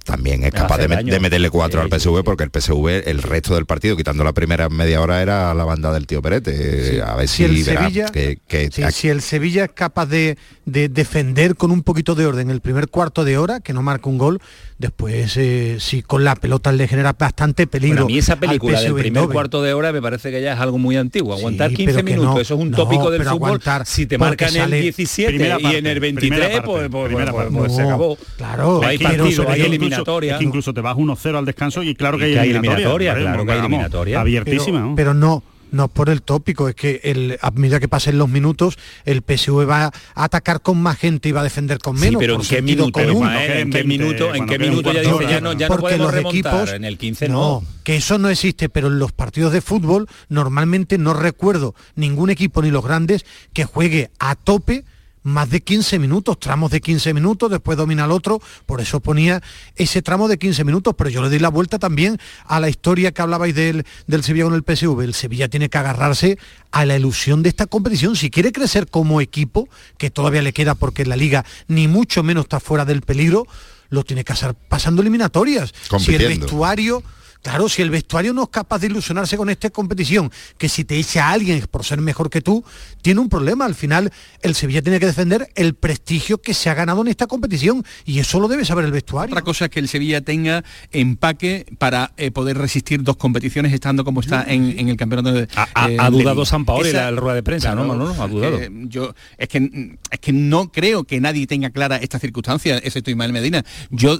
también 0.03 0.43
es 0.43 0.51
capaz 0.51 0.77
de, 0.77 0.87
de, 0.87 1.19
meterle 1.19 1.49
cuatro 1.49 1.81
sí, 1.81 1.89
al 1.89 1.99
PSV, 1.99 2.23
porque 2.23 2.43
el 2.43 2.51
PSV, 2.51 3.07
el 3.07 3.21
resto 3.21 3.55
del 3.55 3.65
partido, 3.65 3.95
quitando 3.95 4.23
la 4.23 4.33
primera 4.33 4.69
media 4.69 5.01
hora, 5.01 5.21
era 5.21 5.53
la 5.53 5.63
banda 5.63 5.91
del 5.93 6.07
tío 6.07 6.21
Perete. 6.21 7.01
A 7.01 7.15
ver 7.15 7.27
si, 7.27 7.43
el 7.43 7.63
verá 7.63 7.81
Sevilla, 7.83 8.05
que, 8.07 8.39
que 8.47 8.69
sí, 8.71 8.83
si 8.91 9.09
el 9.09 9.21
Sevilla 9.21 9.65
es 9.65 9.71
capaz 9.71 10.05
de, 10.07 10.37
de 10.65 10.89
defender 10.89 11.55
con 11.55 11.71
un 11.71 11.83
poquito 11.83 12.15
de 12.15 12.25
orden 12.25 12.49
el 12.49 12.61
primer 12.61 12.87
cuarto 12.87 13.23
de 13.23 13.37
hora, 13.37 13.59
que 13.59 13.73
no 13.73 13.81
marca 13.81 14.09
un 14.09 14.17
gol, 14.17 14.41
después 14.81 15.37
eh, 15.37 15.77
si 15.79 16.01
con 16.01 16.25
la 16.25 16.35
pelota 16.35 16.71
le 16.71 16.87
genera 16.87 17.13
bastante 17.17 17.67
peligro. 17.67 17.95
Bueno, 17.95 18.05
a 18.05 18.07
mí 18.07 18.17
esa 18.17 18.35
película 18.35 18.81
del 18.81 18.93
primer 18.95 19.27
cuarto 19.29 19.61
de 19.61 19.73
hora 19.73 19.93
me 19.93 20.01
parece 20.01 20.31
que 20.31 20.41
ya 20.41 20.53
es 20.53 20.59
algo 20.59 20.77
muy 20.77 20.97
antiguo. 20.97 21.33
Aguantar 21.33 21.69
sí, 21.69 21.77
15 21.77 22.03
minutos, 22.03 22.33
no, 22.33 22.41
eso 22.41 22.55
es 22.55 22.59
un 22.59 22.71
no, 22.71 22.77
tópico 22.77 23.09
del 23.09 23.23
fútbol. 23.23 23.35
Aguantar, 23.35 23.85
si 23.85 24.05
te 24.05 24.17
marcan 24.17 24.53
en 24.55 24.73
el 24.73 24.81
17 24.81 25.49
parte, 25.49 25.63
y 25.63 25.75
en 25.75 25.85
el 25.85 25.99
23, 25.99 26.39
parte, 26.39 26.61
pues, 26.61 26.89
pues, 26.89 27.13
pues, 27.13 27.47
pues, 27.53 27.75
se 27.75 27.81
acabó. 27.83 28.17
Claro, 28.37 28.77
pues 28.79 28.89
hay 28.89 28.97
partido, 28.97 29.49
hay 29.49 29.61
eliminatoria. 29.61 30.33
Es 30.33 30.39
que 30.39 30.43
incluso 30.43 30.73
te 30.73 30.81
vas 30.81 30.97
1-0 30.97 31.37
al 31.37 31.45
descanso 31.45 31.83
y 31.83 31.95
claro 31.95 32.17
que 32.17 32.25
hay, 32.25 32.37
hay 32.37 32.49
eliminatoria, 32.49 33.13
eliminatoria, 33.13 33.13
claro 33.13 33.45
que 33.45 33.51
hay 33.51 33.59
eliminatoria. 33.59 34.19
Abiertísima. 34.19 34.93
Pero 34.95 35.13
no, 35.13 35.43
no 35.71 35.87
por 35.87 36.09
el 36.09 36.21
tópico, 36.21 36.69
es 36.69 36.75
que 36.75 37.01
el, 37.03 37.37
a 37.41 37.51
medida 37.51 37.79
que 37.79 37.87
pasen 37.87 38.17
los 38.17 38.29
minutos, 38.29 38.77
el 39.05 39.21
PSV 39.21 39.69
va 39.69 39.85
a 39.85 39.91
atacar 40.15 40.61
con 40.61 40.81
más 40.81 40.97
gente 40.97 41.29
y 41.29 41.31
va 41.31 41.41
a 41.41 41.43
defender 41.43 41.79
con 41.79 41.95
menos. 41.95 42.11
Sí, 42.11 42.17
pero 42.19 42.35
¿en 42.35 42.47
qué 42.47 42.61
minuto? 42.61 42.91
Común. 42.91 43.27
¿En 43.29 43.69
qué 43.69 43.83
minuto? 43.83 44.35
¿En 44.35 44.45
qué 44.45 44.59
minuto 44.59 44.91
ya 44.93 45.01
dice 45.01 45.27
ya 45.29 45.41
no, 45.41 45.53
ya 45.53 45.67
no 45.67 45.77
podemos 45.77 46.05
los 46.05 46.13
remontar? 46.13 46.53
Equipos, 46.53 46.73
en 46.73 46.85
el 46.85 46.97
15 46.97 47.29
no. 47.29 47.33
no. 47.33 47.63
Que 47.83 47.95
eso 47.95 48.17
no 48.17 48.29
existe, 48.29 48.69
pero 48.69 48.87
en 48.87 48.99
los 48.99 49.11
partidos 49.11 49.53
de 49.53 49.61
fútbol 49.61 50.07
normalmente 50.29 50.97
no 50.97 51.13
recuerdo 51.13 51.75
ningún 51.95 52.29
equipo 52.29 52.61
ni 52.61 52.69
los 52.71 52.83
grandes 52.83 53.25
que 53.53 53.65
juegue 53.65 54.11
a 54.19 54.35
tope 54.35 54.85
más 55.23 55.49
de 55.49 55.61
15 55.61 55.99
minutos, 55.99 56.39
tramos 56.39 56.71
de 56.71 56.81
15 56.81 57.13
minutos, 57.13 57.49
después 57.51 57.77
domina 57.77 58.05
el 58.05 58.11
otro, 58.11 58.41
por 58.65 58.81
eso 58.81 58.99
ponía 58.99 59.41
ese 59.75 60.01
tramo 60.01 60.27
de 60.27 60.37
15 60.37 60.63
minutos, 60.63 60.95
pero 60.97 61.09
yo 61.09 61.21
le 61.21 61.29
doy 61.29 61.39
la 61.39 61.49
vuelta 61.49 61.79
también 61.79 62.17
a 62.45 62.59
la 62.59 62.69
historia 62.69 63.11
que 63.11 63.21
hablabais 63.21 63.53
del, 63.53 63.85
del 64.07 64.23
Sevilla 64.23 64.45
con 64.45 64.53
el 64.53 64.63
PSV. 64.63 65.01
El 65.01 65.13
Sevilla 65.13 65.47
tiene 65.47 65.69
que 65.69 65.77
agarrarse 65.77 66.37
a 66.71 66.85
la 66.85 66.95
ilusión 66.95 67.43
de 67.43 67.49
esta 67.49 67.67
competición. 67.67 68.15
Si 68.15 68.29
quiere 68.29 68.51
crecer 68.51 68.87
como 68.87 69.21
equipo, 69.21 69.69
que 69.97 70.09
todavía 70.09 70.41
le 70.41 70.53
queda 70.53 70.75
porque 70.75 71.05
la 71.05 71.15
liga 71.15 71.45
ni 71.67 71.87
mucho 71.87 72.23
menos 72.23 72.45
está 72.45 72.59
fuera 72.59 72.85
del 72.85 73.01
peligro, 73.01 73.45
lo 73.89 74.03
tiene 74.03 74.23
que 74.23 74.33
hacer 74.33 74.55
pasando 74.55 75.01
eliminatorias. 75.01 75.73
Si 75.99 76.15
el 76.15 76.39
vestuario 76.39 77.03
Claro, 77.41 77.67
si 77.69 77.81
el 77.81 77.89
vestuario 77.89 78.33
no 78.33 78.43
es 78.43 78.49
capaz 78.49 78.79
de 78.79 78.87
ilusionarse 78.87 79.35
con 79.35 79.49
esta 79.49 79.71
competición, 79.71 80.31
que 80.59 80.69
si 80.69 80.85
te 80.85 80.97
echa 80.99 81.27
a 81.27 81.31
alguien 81.31 81.65
por 81.71 81.83
ser 81.83 81.99
mejor 81.99 82.29
que 82.29 82.41
tú, 82.41 82.63
tiene 83.01 83.19
un 83.19 83.29
problema. 83.29 83.65
Al 83.65 83.73
final, 83.73 84.11
el 84.41 84.53
Sevilla 84.53 84.83
tiene 84.83 84.99
que 84.99 85.07
defender 85.07 85.49
el 85.55 85.73
prestigio 85.73 86.39
que 86.39 86.53
se 86.53 86.69
ha 86.69 86.75
ganado 86.75 87.01
en 87.01 87.07
esta 87.07 87.25
competición 87.25 87.83
y 88.05 88.19
eso 88.19 88.39
lo 88.39 88.47
debe 88.47 88.63
saber 88.63 88.85
el 88.85 88.91
vestuario. 88.91 89.33
Otra 89.33 89.41
cosa 89.43 89.65
es 89.65 89.71
que 89.71 89.79
el 89.79 89.87
Sevilla 89.87 90.21
tenga 90.21 90.63
empaque 90.91 91.65
para 91.79 92.13
eh, 92.17 92.29
poder 92.29 92.59
resistir 92.59 93.01
dos 93.01 93.17
competiciones 93.17 93.73
estando 93.73 94.05
como 94.05 94.21
está 94.21 94.43
en, 94.43 94.77
en 94.77 94.89
el 94.89 94.97
campeonato 94.97 95.31
de... 95.33 95.47
Ha, 95.55 95.67
ha, 95.73 95.89
eh, 95.89 95.97
dudado 96.11 96.45
San 96.45 96.63
Paolo 96.63 96.85
en 96.85 96.93
la 96.93 97.09
rueda 97.11 97.35
de 97.35 97.43
prensa, 97.43 97.71
claro, 97.71 97.87
¿no? 97.87 97.95
No, 97.95 98.13
no, 98.13 98.23
ha 98.23 98.27
dudado. 98.27 98.59
Eh, 98.59 98.69
yo, 98.83 99.15
es, 99.39 99.47
que, 99.47 99.97
es 100.11 100.19
que 100.19 100.31
no 100.31 100.71
creo 100.71 101.05
que 101.05 101.19
nadie 101.19 101.47
tenga 101.47 101.71
clara 101.71 101.97
esta 101.97 102.19
circunstancia, 102.19 102.77
excepto 102.77 103.09
Ismael 103.09 103.33
Medina. 103.33 103.65
Yo, 103.89 104.19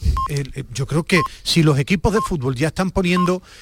yo 0.74 0.88
creo 0.88 1.04
que 1.04 1.22
si 1.44 1.62
los 1.62 1.78
equipos 1.78 2.14
de 2.14 2.20
fútbol 2.22 2.56
ya 2.56 2.70
están 2.70 2.90
poniendo 2.90 3.11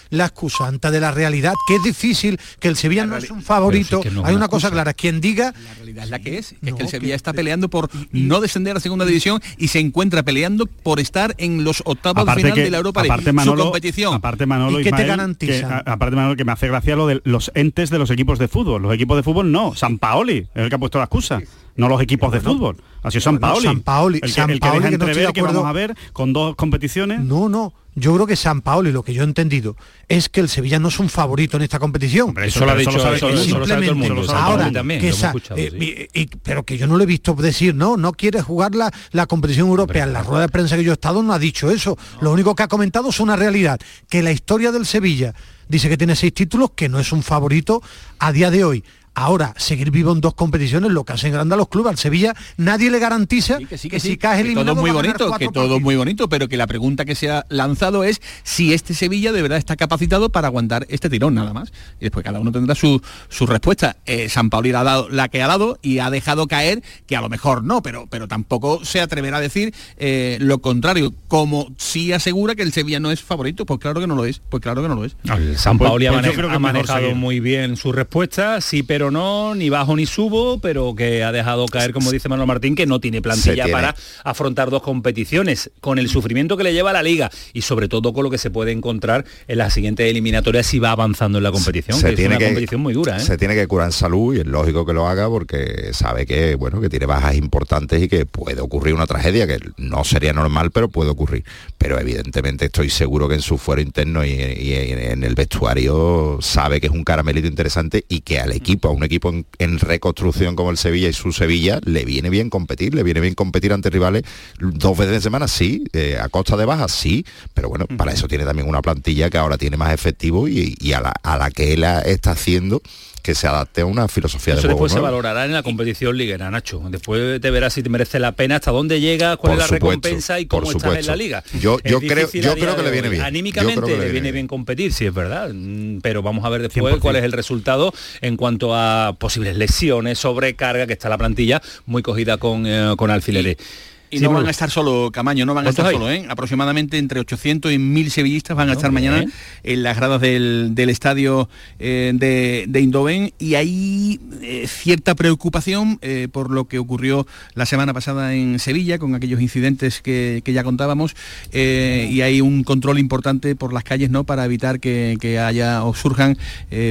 la 0.10 0.26
excusa 0.26 0.68
ante 0.68 0.92
de 0.92 1.00
la 1.00 1.12
realidad, 1.12 1.54
que 1.68 1.76
es 1.76 1.84
difícil, 1.84 2.40
que 2.60 2.68
el 2.68 2.76
Sevilla 2.76 3.06
no 3.06 3.18
es 3.18 3.30
un 3.32 3.42
favorito. 3.42 4.02
Si 4.02 4.08
es 4.08 4.14
que 4.14 4.20
no 4.20 4.26
Hay 4.26 4.36
una, 4.36 4.48
cosa 4.48 4.72
clara, 4.72 4.94
quien 4.94 5.22
diga... 5.22 5.54
La 5.64 5.74
realidad 5.76 6.04
es 6.04 6.10
la 6.10 6.20
que 6.20 6.38
es, 6.38 6.56
no, 6.62 6.70
es 6.70 6.76
que 6.76 6.84
el 6.84 6.90
Sevilla 6.90 7.12
que, 7.12 7.16
está 7.16 7.34
peleando 7.34 7.70
por 7.70 7.90
no 8.12 8.42
descender 8.42 8.72
a 8.72 8.74
la 8.76 8.80
segunda 8.80 9.06
división 9.06 9.42
y 9.58 9.70
se 9.70 9.80
encuentra 9.80 10.24
peleando 10.24 10.66
por 10.66 11.00
estar 11.00 11.36
en 11.38 11.64
los 11.64 11.82
octavos 11.86 12.26
de 12.26 12.34
final 12.34 12.54
que, 12.54 12.64
de 12.64 12.70
la 12.70 12.78
Europa 12.78 13.02
League, 13.02 13.14
aparte 13.14 13.34
Manolo, 13.34 13.64
su 13.64 13.70
competición. 13.70 14.14
Aparte 14.14 14.46
Manolo, 14.46 14.80
¿Y 14.80 14.84
qué 14.84 14.90
Ismael, 14.90 15.04
te 15.04 15.10
garantiza? 15.10 15.84
Que, 15.84 15.92
aparte 15.92 16.16
Manolo, 16.16 16.36
que 16.36 16.46
me 16.46 16.52
hace 16.52 16.68
gracia 16.68 16.96
lo 16.96 17.08
de 17.08 17.22
los 17.24 17.52
entes 17.56 17.90
de 17.90 18.00
los 18.00 18.10
equipos 18.12 18.40
de 18.40 18.48
fútbol. 18.48 18.82
Los 18.82 18.94
equipos 18.94 19.18
de 19.18 19.24
fútbol 19.24 19.52
no, 19.52 19.76
San 19.76 19.98
Paoli 19.98 20.48
es 20.54 20.64
el 20.64 20.70
que 20.70 20.76
ha 20.76 20.80
puesto 20.80 20.98
la 20.98 21.06
excusa 21.06 21.42
no 21.80 21.88
los 21.88 22.02
equipos 22.02 22.32
de 22.32 22.42
fútbol. 22.42 22.78
Ha 23.02 23.10
sido 23.10 23.22
San 23.22 23.40
Paoli. 23.40 23.64
San 23.64 23.80
Paoli, 23.80 24.18
el 24.18 24.22
que, 24.22 24.28
San 24.30 24.50
el 24.50 24.60
que 24.60 24.68
Paoli 24.68 24.80
deja 24.80 24.90
que 24.90 24.98
no 24.98 25.06
entrever 25.06 25.18
estoy 25.24 25.28
de 25.28 25.34
que 25.34 25.42
vamos 25.42 25.66
a 25.66 25.74
ver 25.74 25.96
con 26.14 26.34
dos 26.34 26.56
competiciones. 26.56 27.22
No, 27.22 27.48
no. 27.48 27.74
Yo 28.00 28.14
creo 28.16 28.26
que 28.26 28.36
San 28.36 28.62
Paoli, 28.62 28.92
lo 28.92 29.04
que 29.04 29.14
yo 29.14 29.22
he 29.22 29.26
entendido, 29.26 29.76
es 30.08 30.30
que 30.30 30.40
el 30.40 30.50
Sevilla 30.50 30.80
no 30.80 30.88
es 30.88 31.00
un 31.00 31.10
favorito 31.10 31.58
en 31.58 31.64
esta 31.64 31.80
competición. 31.80 32.30
Hombre, 32.30 32.48
eso, 32.48 32.60
eso, 32.60 32.66
lo 32.66 32.72
ha 32.72 32.76
dicho, 32.76 32.92
eso, 32.92 33.14
eso, 33.14 33.30
eso 33.30 33.60
lo 33.60 33.68
sabe 33.68 33.94
mundo. 33.94 34.26
Ahora, 34.34 34.72
también, 34.72 35.02
que 35.02 35.10
esa, 35.10 35.34
eh, 35.56 35.70
sí. 35.72 36.10
y, 36.14 36.22
y, 36.22 36.26
pero 36.44 36.64
que 36.64 36.78
yo 36.78 36.88
no 36.88 36.98
le 36.98 37.04
he 37.04 37.08
visto 37.08 37.34
decir, 37.34 37.76
no, 37.76 37.98
no 37.98 38.14
quiere 38.14 38.42
jugar 38.42 38.76
la, 38.76 38.92
la 39.12 39.28
competición 39.28 39.68
europea. 39.68 40.06
En 40.06 40.14
la 40.14 40.24
rueda 40.24 40.42
de 40.42 40.50
prensa 40.50 40.76
que 40.76 40.84
yo 40.84 40.92
he 40.92 40.94
estado 40.94 41.22
no 41.24 41.34
ha 41.34 41.40
dicho 41.40 41.70
eso. 41.72 41.98
No. 42.16 42.24
Lo 42.24 42.32
único 42.32 42.56
que 42.56 42.64
ha 42.64 42.68
comentado 42.68 43.10
es 43.10 43.20
una 43.20 43.36
realidad, 43.36 43.80
que 44.10 44.24
la 44.24 44.32
historia 44.32 44.72
del 44.72 44.86
Sevilla 44.86 45.34
dice 45.68 45.88
que 45.88 45.98
tiene 45.98 46.16
seis 46.16 46.34
títulos, 46.34 46.72
que 46.76 46.90
no 46.90 47.00
es 47.00 47.12
un 47.12 47.24
favorito 47.24 47.82
a 48.18 48.32
día 48.32 48.50
de 48.52 48.64
hoy. 48.64 48.84
Ahora, 49.20 49.54
seguir 49.58 49.92
vivo 49.92 50.14
en 50.14 50.22
dos 50.22 50.34
competiciones, 50.34 50.92
lo 50.92 51.04
que 51.04 51.12
hacen 51.12 51.34
grande 51.34 51.54
a 51.54 51.58
los 51.58 51.68
clubes. 51.68 51.90
Al 51.90 51.98
Sevilla 51.98 52.34
nadie 52.56 52.90
le 52.90 53.00
garantiza 53.00 53.58
sí, 53.58 53.66
que, 53.66 53.78
sí, 53.78 53.90
que, 53.90 53.98
que, 53.98 54.00
si 54.00 54.16
caes 54.16 54.40
eliminado 54.40 54.68
todo 54.68 54.82
muy 54.82 54.92
bonito, 54.92 55.30
que 55.34 55.50
todo 55.50 55.76
es 55.76 55.82
muy 55.82 55.98
bonito, 55.98 56.30
pero 56.30 56.48
que 56.48 56.56
la 56.56 56.68
pregunta 56.68 57.04
que 57.04 57.16
se 57.16 57.30
ha 57.30 57.46
lanzado 57.50 58.06
es 58.06 58.22
si 58.44 58.74
este 58.74 58.94
Sevilla 58.94 59.34
de 59.34 59.42
verdad 59.42 59.58
está 59.58 59.76
capacitado 59.76 60.30
para 60.30 60.48
aguantar 60.48 60.86
este 60.88 61.10
tirón 61.10 61.34
nada 61.34 61.52
más. 61.52 61.74
Y 62.00 62.06
después 62.06 62.24
cada 62.24 62.40
uno 62.40 62.54
tendrá 62.54 62.76
su, 62.76 63.02
su 63.28 63.46
respuesta. 63.46 63.98
Eh, 64.06 64.30
San 64.30 64.50
Pauli 64.50 64.72
ha 64.72 64.84
dado 64.84 65.10
la 65.10 65.28
que 65.28 65.44
ha 65.44 65.48
dado 65.48 65.80
y 65.82 66.00
ha 66.00 66.10
dejado 66.10 66.48
caer 66.48 66.82
que 67.06 67.18
a 67.18 67.22
lo 67.22 67.28
mejor 67.28 67.66
no, 67.66 67.82
pero, 67.82 68.08
pero 68.10 68.30
tampoco 68.30 68.86
se 68.86 69.02
atreverá 69.02 69.40
a 69.40 69.42
decir 69.42 69.74
eh, 69.98 70.38
lo 70.40 70.60
contrario, 70.60 71.14
como 71.28 71.68
sí 71.76 72.14
asegura 72.14 72.56
que 72.56 72.64
el 72.64 72.72
Sevilla 72.72 73.02
no 73.02 73.12
es 73.12 73.22
favorito, 73.22 73.66
pues 73.66 73.82
claro 73.82 74.00
que 74.00 74.08
no 74.08 74.16
lo 74.16 74.24
es, 74.24 74.42
pues 74.48 74.64
claro 74.64 74.82
que 74.82 74.88
no 74.88 74.96
lo 74.96 75.04
es. 75.04 75.18
El 75.26 75.58
San 75.58 75.78
Pauli 75.78 76.08
pues, 76.08 76.22
pues 76.22 76.38
ha, 76.38 76.38
maneja, 76.38 76.56
ha 76.56 76.60
manejado 76.60 77.16
muy 77.16 77.42
bien 77.42 77.76
su 77.76 77.92
respuesta, 77.92 78.62
sí, 78.62 78.82
pero 78.82 79.09
no, 79.12 79.56
ni 79.56 79.70
bajo 79.70 79.96
ni 79.96 80.06
subo, 80.06 80.60
pero 80.60 80.96
que 80.96 81.24
ha 81.24 81.32
dejado 81.32 81.66
caer, 81.66 81.94
como 81.94 82.12
dice 82.12 82.30
Manuel 82.30 82.48
Martín, 82.48 82.76
que 82.76 82.86
no 82.86 83.00
tiene 83.00 83.22
plantilla 83.22 83.66
tiene. 83.66 83.72
para 83.72 83.96
afrontar 84.24 84.70
dos 84.70 84.82
competiciones, 84.82 85.72
con 85.82 86.00
el 86.00 86.10
sufrimiento 86.10 86.58
que 86.58 86.64
le 86.64 86.74
lleva 86.74 86.92
a 86.92 86.94
la 86.94 87.04
liga 87.04 87.30
y 87.54 87.62
sobre 87.62 87.88
todo 87.88 88.14
con 88.14 88.24
lo 88.24 88.30
que 88.30 88.38
se 88.38 88.52
puede 88.52 88.72
encontrar 88.72 89.26
en 89.48 89.58
la 89.58 89.70
siguiente 89.70 90.10
eliminatoria 90.10 90.64
si 90.64 90.80
va 90.80 90.92
avanzando 90.92 91.38
en 91.38 91.44
la 91.44 91.52
competición, 91.52 92.00
se 92.00 92.10
que 92.10 92.16
tiene 92.16 92.36
es 92.36 92.38
una 92.38 92.40
que, 92.40 92.46
competición 92.46 92.82
muy 92.82 92.94
dura. 92.94 93.18
¿eh? 93.18 93.20
Se 93.20 93.38
tiene 93.38 93.56
que 93.56 93.68
curar 93.68 93.88
en 93.88 93.92
salud 93.92 94.36
y 94.36 94.40
es 94.40 94.46
lógico 94.46 94.86
que 94.86 94.94
lo 94.94 95.08
haga 95.08 95.28
porque 95.28 95.92
sabe 95.94 96.26
que, 96.26 96.56
bueno, 96.56 96.82
que 96.82 96.90
tiene 96.90 97.06
bajas 97.06 97.36
importantes 97.36 98.02
y 98.02 98.08
que 98.08 98.26
puede 98.26 98.62
ocurrir 98.62 98.94
una 98.94 99.08
tragedia, 99.08 99.48
que 99.48 99.60
no 99.78 100.04
sería 100.04 100.34
normal, 100.34 100.72
pero 100.72 100.90
puede 100.90 101.10
ocurrir. 101.10 101.44
Pero 101.78 102.00
evidentemente 102.00 102.66
estoy 102.66 102.90
seguro 102.90 103.28
que 103.28 103.36
en 103.36 103.42
su 103.42 103.58
fuero 103.58 103.82
interno 103.82 104.26
y, 104.26 104.30
y 104.30 104.74
en 104.74 105.24
el 105.24 105.36
vestuario 105.36 106.40
sabe 106.42 106.80
que 106.80 106.88
es 106.88 106.94
un 106.94 107.04
caramelito 107.04 107.48
interesante 107.48 108.06
y 108.08 108.22
que 108.22 108.40
al 108.40 108.52
equipo, 108.52 108.90
un 109.00 109.06
equipo 109.06 109.30
en, 109.30 109.46
en, 109.58 109.80
reconstrucción 109.80 110.56
como 110.56 110.72
el 110.72 110.78
Sevilla 110.78 111.10
y 111.10 111.14
su 111.14 111.32
Sevilla, 111.32 111.80
le 111.84 112.06
viene 112.06 112.30
bien 112.30 112.50
competir, 112.50 112.94
le 112.94 113.04
viene 113.04 113.20
bien 113.22 113.34
competir 113.34 113.74
ante 113.74 113.90
rivales 113.90 114.24
dos 114.60 114.98
veces 114.98 115.16
en 115.16 115.22
semana, 115.22 115.48
sí, 115.48 115.86
eh, 115.94 116.18
a 116.22 116.30
costa 116.30 116.58
de 116.58 116.66
bajas, 116.66 116.92
sí, 116.92 117.26
pero 117.54 117.70
bueno, 117.70 117.88
para 117.88 118.12
eso 118.12 118.28
tiene 118.28 118.46
también 118.46 118.68
una 118.68 118.82
plantilla 118.82 119.30
que 119.30 119.38
ahora 119.38 119.58
tiene 119.58 119.78
más 119.78 119.94
efectivo 119.94 120.48
y, 120.48 120.76
y 120.80 120.94
a, 120.94 121.02
la, 121.02 121.14
a, 121.24 121.38
la, 121.38 121.50
que 121.50 121.74
él 121.74 121.84
está 121.84 122.32
haciendo 122.32 122.82
que 123.22 123.36
se 123.36 123.48
adapte 123.48 123.82
a 123.82 123.86
una 123.86 124.08
filosofía 124.08 124.54
Eso 124.54 124.62
de 124.64 124.68
juego 124.74 124.86
después 124.86 124.94
se 124.94 125.00
valorará 125.00 125.46
en 125.46 125.54
la 125.54 125.64
competición 125.64 126.18
liguera, 126.18 126.50
Nacho. 126.50 126.82
Después 126.90 127.40
te 127.42 127.52
verás 127.52 127.74
si 127.74 127.84
te 127.84 127.90
merece 127.90 128.20
la 128.20 128.32
pena, 128.34 128.56
hasta 128.56 128.72
dónde 128.72 129.00
llega, 129.00 129.38
cuál 129.38 129.52
Por 129.52 129.52
es 129.52 129.58
la 129.60 129.64
supuesto, 129.78 129.88
recompensa 129.90 130.40
y 130.40 130.46
por 130.46 130.64
cómo 130.64 130.72
estás 130.78 130.98
en 130.98 131.06
la 131.08 131.16
liga. 131.16 131.44
Yo- 131.60 131.80
yo 131.84 132.00
creo- 132.00 132.30
yo 132.32 132.54
creo 132.56 132.76
que 132.76 132.84
le 132.84 132.92
viene 132.92 133.10
bien. 133.10 133.22
Anímicamente 133.24 133.98
le 133.98 134.10
viene 134.12 134.32
bien 134.32 134.48
competir, 134.48 134.94
sí 134.94 135.06
es 135.06 135.14
verdad. 135.14 135.52
Mm, 135.54 136.00
Pero 136.02 136.22
vamos 136.22 136.46
a 136.46 136.50
ver 136.50 136.62
después 136.62 136.82
100%. 136.96 137.00
cuál 137.02 137.16
es 137.18 137.24
el 137.24 137.32
resultado 137.32 137.94
en 138.22 138.38
cuanto 138.38 138.76
a 138.76 139.16
posibles 139.20 139.56
lesiones, 139.58 140.20
sobrecarga, 140.20 140.88
que 140.88 140.94
está 140.94 141.10
la 141.10 141.18
plantilla 141.18 141.62
muy 141.86 142.02
cogida 142.02 142.38
con, 142.38 142.66
eh, 142.66 142.94
con 142.98 143.12
alfileres. 143.12 143.58
Y 143.58 143.89
Sí, 144.12 144.20
no 144.20 144.32
van 144.32 144.48
a 144.48 144.50
estar 144.50 144.72
solo, 144.72 145.12
Camaño, 145.12 145.46
no 145.46 145.54
van 145.54 145.68
a 145.68 145.70
estar 145.70 145.86
¿Cuántos 145.86 146.02
solo, 146.02 146.12
¿eh? 146.12 146.26
Aproximadamente 146.30 146.98
entre 146.98 147.20
800 147.20 147.72
y 147.72 147.78
1000 147.78 148.12
sevillistas 148.12 148.58
van 148.58 148.70
a 148.70 148.74
estar 148.74 148.92
bien. 148.92 149.12
mañana 149.12 149.32
en 149.64 149.84
las 149.84 149.96
gradas 149.96 150.20
del, 150.22 150.72
del 150.74 150.90
estadio 150.90 151.48
eh, 151.78 152.12
de, 152.16 152.66
de 152.68 152.82
Indoven 152.82 153.34
y 153.38 153.56
hay 153.56 154.20
eh, 154.42 154.66
cierta 154.68 155.14
preocupación 155.14 156.00
eh, 156.02 156.28
por 156.32 156.50
lo 156.50 156.68
que 156.68 156.80
ocurrió 156.80 157.28
la 157.54 157.66
semana 157.68 157.94
pasada 157.94 158.34
en 158.34 158.58
Sevilla 158.58 158.98
con 158.98 159.14
aquellos 159.14 159.42
incidentes 159.42 160.02
que, 160.02 160.42
que 160.44 160.54
ya 160.54 160.64
contábamos 160.64 161.16
y 161.54 162.22
hay 162.22 162.42
un 162.42 162.64
control 162.64 163.00
importante 163.00 163.56
por 163.56 163.74
las 163.74 163.84
calles 163.84 164.10
no 164.10 164.24
para 164.24 164.46
evitar 164.46 164.80
que, 164.80 165.18
que 165.20 165.40
haya 165.40 165.84
o 165.84 165.94
surjan 165.94 166.38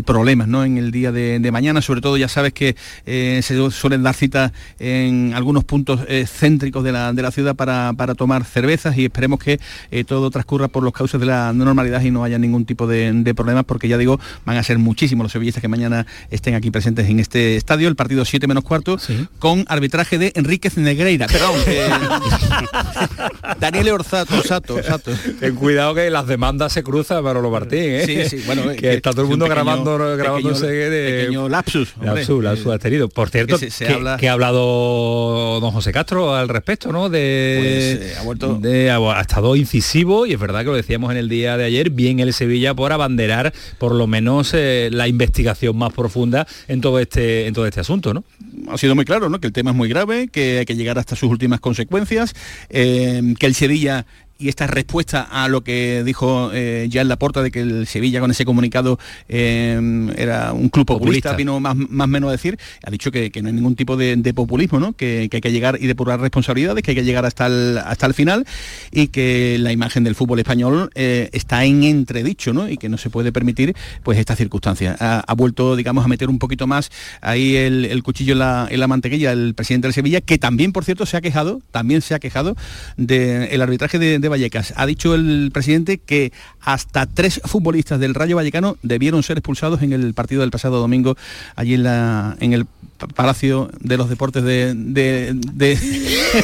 problemas 0.05 0.49
¿no? 0.49 0.65
en 0.65 0.79
el 0.79 0.91
día 0.91 1.13
de, 1.13 1.39
de 1.39 1.53
mañana 1.53 1.83
sobre 1.83 2.01
todo 2.01 2.17
ya 2.17 2.29
sabes 2.29 2.53
que 2.53 2.77
se 3.05 3.71
suelen 3.71 4.03
dar 4.03 4.15
citas 4.15 4.53
en 4.79 5.33
algunos 5.35 5.65
puntos 5.65 6.01
céntricos 6.27 6.85
de 6.85 6.93
la, 6.93 7.08
de 7.15 7.23
la 7.23 7.31
ciudad 7.31 7.55
para, 7.57 7.93
para 7.97 8.15
tomar 8.15 8.45
cervezas 8.45 8.97
y 8.97 9.05
esperemos 9.07 9.39
que 9.39 9.61
eh, 9.91 10.05
todo 10.05 10.31
transcurra 10.31 10.69
por 10.69 10.83
los 10.83 10.93
cauces 10.93 11.19
de 11.21 11.27
la 11.27 11.53
normalidad 11.53 12.01
y 12.03 12.11
no 12.11 12.25
haya 12.25 12.39
ningún 12.39 12.65
tipo 12.65 12.87
de, 12.87 13.13
de 13.13 13.35
problemas 13.35 13.65
porque 13.65 13.89
ya 13.89 13.97
digo 13.99 14.19
van 14.45 14.57
a 14.57 14.63
ser 14.63 14.79
muchísimos 14.79 15.25
los 15.25 15.33
sevillistas 15.33 15.61
que 15.61 15.69
mañana 15.69 16.07
estén 16.31 16.55
aquí 16.55 16.71
presentes 16.71 17.09
en 17.09 17.21
este 17.21 17.57
estadio 17.57 17.89
el 17.89 17.97
partido 17.97 18.25
7 18.25 18.47
menos 18.47 18.65
cuarto 18.65 18.99
con 19.39 19.65
arbitraje 19.69 20.19
de 20.19 20.33
Enríquez 20.35 20.77
Negreira 20.77 21.27
perdón 21.27 21.55
eh, 21.67 21.89
Daniel 23.61 23.89
Orzato 23.91 24.37
Orsato, 24.39 24.75
Orsato. 24.77 25.11
Ten 25.41 25.55
cuidado 25.55 25.95
que 25.95 26.11
las 26.11 26.27
demandas 26.27 26.73
se 26.73 26.83
cruzan 26.83 27.23
para 27.25 27.41
lo 27.41 27.51
Martín, 27.51 27.79
¿eh? 27.81 28.03
Sí, 28.29 28.39
sí, 28.39 28.43
bueno, 28.47 28.63
que 28.79 28.95
está 28.95 29.11
todo 29.11 29.23
el 29.23 29.27
un 29.27 29.31
mundo 29.33 29.47
pequeño- 29.47 29.55
grabando, 29.65 29.97
pequeño- 29.99 30.17
grabándose 30.17 30.67
de 30.67 31.21
pequeño 31.23 31.49
lapsus, 31.49 31.95
hombre. 31.97 32.15
lapsus, 32.17 32.45
lapsus 32.45 32.67
has 32.73 32.81
tenido. 32.81 33.09
Por 33.09 33.31
cierto, 33.31 33.59
Que 33.59 33.71
se- 33.71 33.71
se 33.71 33.87
que, 33.87 33.93
habla- 33.95 34.17
que 34.17 34.29
ha 34.29 34.33
hablado 34.33 35.61
don 35.61 35.71
José 35.71 35.93
Castro 35.93 36.35
al 36.35 36.49
respecto, 36.49 36.93
¿no? 36.93 36.98
De, 37.09 37.99
Pues, 38.01 38.11
eh, 38.13 38.15
ha 38.19 38.23
vuelto- 38.25 38.59
de- 38.59 38.91
ha, 38.91 38.97
ha 38.97 39.21
estado 39.21 39.55
incisivo 39.57 40.27
y 40.27 40.33
es 40.33 40.41
verdad 40.41 40.61
que 40.61 40.67
lo 40.67 40.75
decíamos 40.75 41.11
en 41.13 41.17
el 41.19 41.29
día 41.29 41.57
de 41.57 41.65
ayer, 41.65 41.91
bien 41.91 42.19
el 42.21 42.33
Sevilla 42.33 42.75
por 42.75 42.93
abanderar 42.93 43.53
por 43.79 43.95
lo 43.95 44.07
menos 44.07 44.53
eh, 44.55 44.89
la 44.93 45.07
investigación 45.09 45.77
más 45.77 45.93
profunda 45.93 46.47
en 46.67 46.81
todo 46.81 46.99
este 46.99 47.47
en 47.47 47.55
todo 47.55 47.67
este 47.67 47.81
asunto, 47.81 48.13
¿no? 48.15 48.25
ha 48.71 48.77
sido 48.79 48.95
muy 48.95 49.05
claro, 49.05 49.29
¿no? 49.29 49.41
Que 49.41 49.47
el 49.47 49.53
tema 49.53 49.71
es 49.71 49.77
muy 49.77 49.89
grave, 49.89 50.29
que 50.29 50.59
hay 50.59 50.65
que 50.65 50.75
llegar 50.77 50.99
hasta 50.99 51.15
sus 51.17 51.31
últimas 51.31 51.61
consecuencias, 51.61 52.35
eh, 52.71 53.23
que 53.39 53.47
el 53.47 53.55
Sevilla 53.55 54.05
y 54.39 54.49
esta 54.49 54.69
respuesta 54.69 55.23
a 55.23 55.49
lo 55.49 55.63
que 55.63 56.05
dijo 56.05 56.51
eh, 56.53 56.87
ya 56.89 57.01
en 57.01 57.09
la 57.09 57.17
porta 57.17 57.43
de 57.43 57.51
que 57.51 57.61
el 57.61 57.87
Sevilla 57.89 58.21
con 58.21 58.31
ese 58.31 58.45
comunicado 58.45 58.99
eh, 59.29 59.77
era 60.17 60.53
un 60.53 60.69
club 60.69 60.87
populista, 60.87 61.31
Populista. 61.31 61.37
vino 61.37 61.59
más 61.59 61.75
más 61.77 62.09
menos 62.09 62.29
a 62.29 62.33
decir, 62.33 62.57
ha 62.85 62.91
dicho 62.91 63.11
que, 63.11 63.33
que 63.33 63.43
no 63.43 63.49
hay 63.49 63.55
ningún 63.55 63.75
tipo 63.75 63.97
de, 63.97 64.15
de 64.15 64.35
populismo, 64.35 64.79
¿no? 64.79 64.93
Que, 64.93 65.29
que 65.29 65.39
hay 65.39 65.41
que 65.41 65.51
llegar 65.51 65.79
y 65.81 65.89
depurar 65.89 66.21
responsabilidades, 66.21 66.85
que 66.85 66.93
hay 66.93 66.95
que 66.95 67.05
llegar 67.05 67.27
hasta 67.27 67.47
el, 67.47 67.79
hasta 67.79 68.07
el 68.07 68.15
final 68.15 68.47
y 68.93 69.09
que 69.09 69.57
la 69.59 69.73
imagen 69.73 70.05
del 70.05 70.15
fútbol 70.15 70.39
español 70.39 70.91
eh, 70.95 71.29
está 71.33 71.65
en 71.65 71.83
entredicho, 71.83 72.53
¿no? 72.53 72.69
Y 72.69 72.77
que 72.77 72.89
no 72.89 72.97
se 72.97 73.11
puede 73.11 73.33
permitir 73.33 73.75
pues 74.05 74.19
esta 74.19 74.37
circunstancia. 74.37 74.97
Ha, 75.01 75.19
ha 75.27 75.35
vuelto, 75.35 75.75
digamos, 75.75 76.05
a 76.05 76.09
meter 76.09 76.29
un 76.29 76.39
poquito 76.39 76.69
más 76.69 76.91
ahí 77.23 77.57
el, 77.57 77.87
el 77.87 78.05
cuchillo 78.05 78.35
en 78.35 78.39
la, 78.39 78.69
en 78.71 78.79
la 78.79 78.87
mantequilla 78.87 79.33
el 79.33 79.55
presidente 79.55 79.89
del 79.89 79.95
Sevilla, 79.95 80.21
que 80.21 80.39
también, 80.39 80.73
por 80.73 80.85
cierto, 80.85 81.07
se 81.07 81.17
ha 81.17 81.21
quejado, 81.21 81.61
también 81.73 82.03
se 82.03 82.15
ha 82.15 82.21
quejado 82.21 82.57
del 82.97 83.61
arbitraje 83.61 83.99
de, 83.99 84.21
de 84.21 84.28
Vallecas. 84.29 84.73
Ha 84.77 84.87
dicho 84.87 85.15
el 85.15 85.51
presidente 85.53 85.99
que 85.99 86.33
hasta 86.61 87.07
tres 87.07 87.41
futbolistas 87.45 88.01
del 88.01 88.15
Rayo 88.15 88.37
Vallecano 88.37 88.77
debieron 88.83 89.23
ser 89.23 89.39
expulsados 89.39 89.83
en 89.83 89.93
el 89.93 90.15
partido 90.15 90.41
del 90.41 90.51
pasado 90.51 90.79
domingo 90.79 91.17
allí 91.57 91.75
en, 91.75 91.83
la, 91.83 92.37
en 92.41 92.53
el 92.53 92.67
Palacio 92.99 93.71
de 93.81 93.97
los 93.97 94.09
Deportes 94.09 94.43
de... 94.43 94.75
de, 94.75 95.33
de-. 95.35 95.79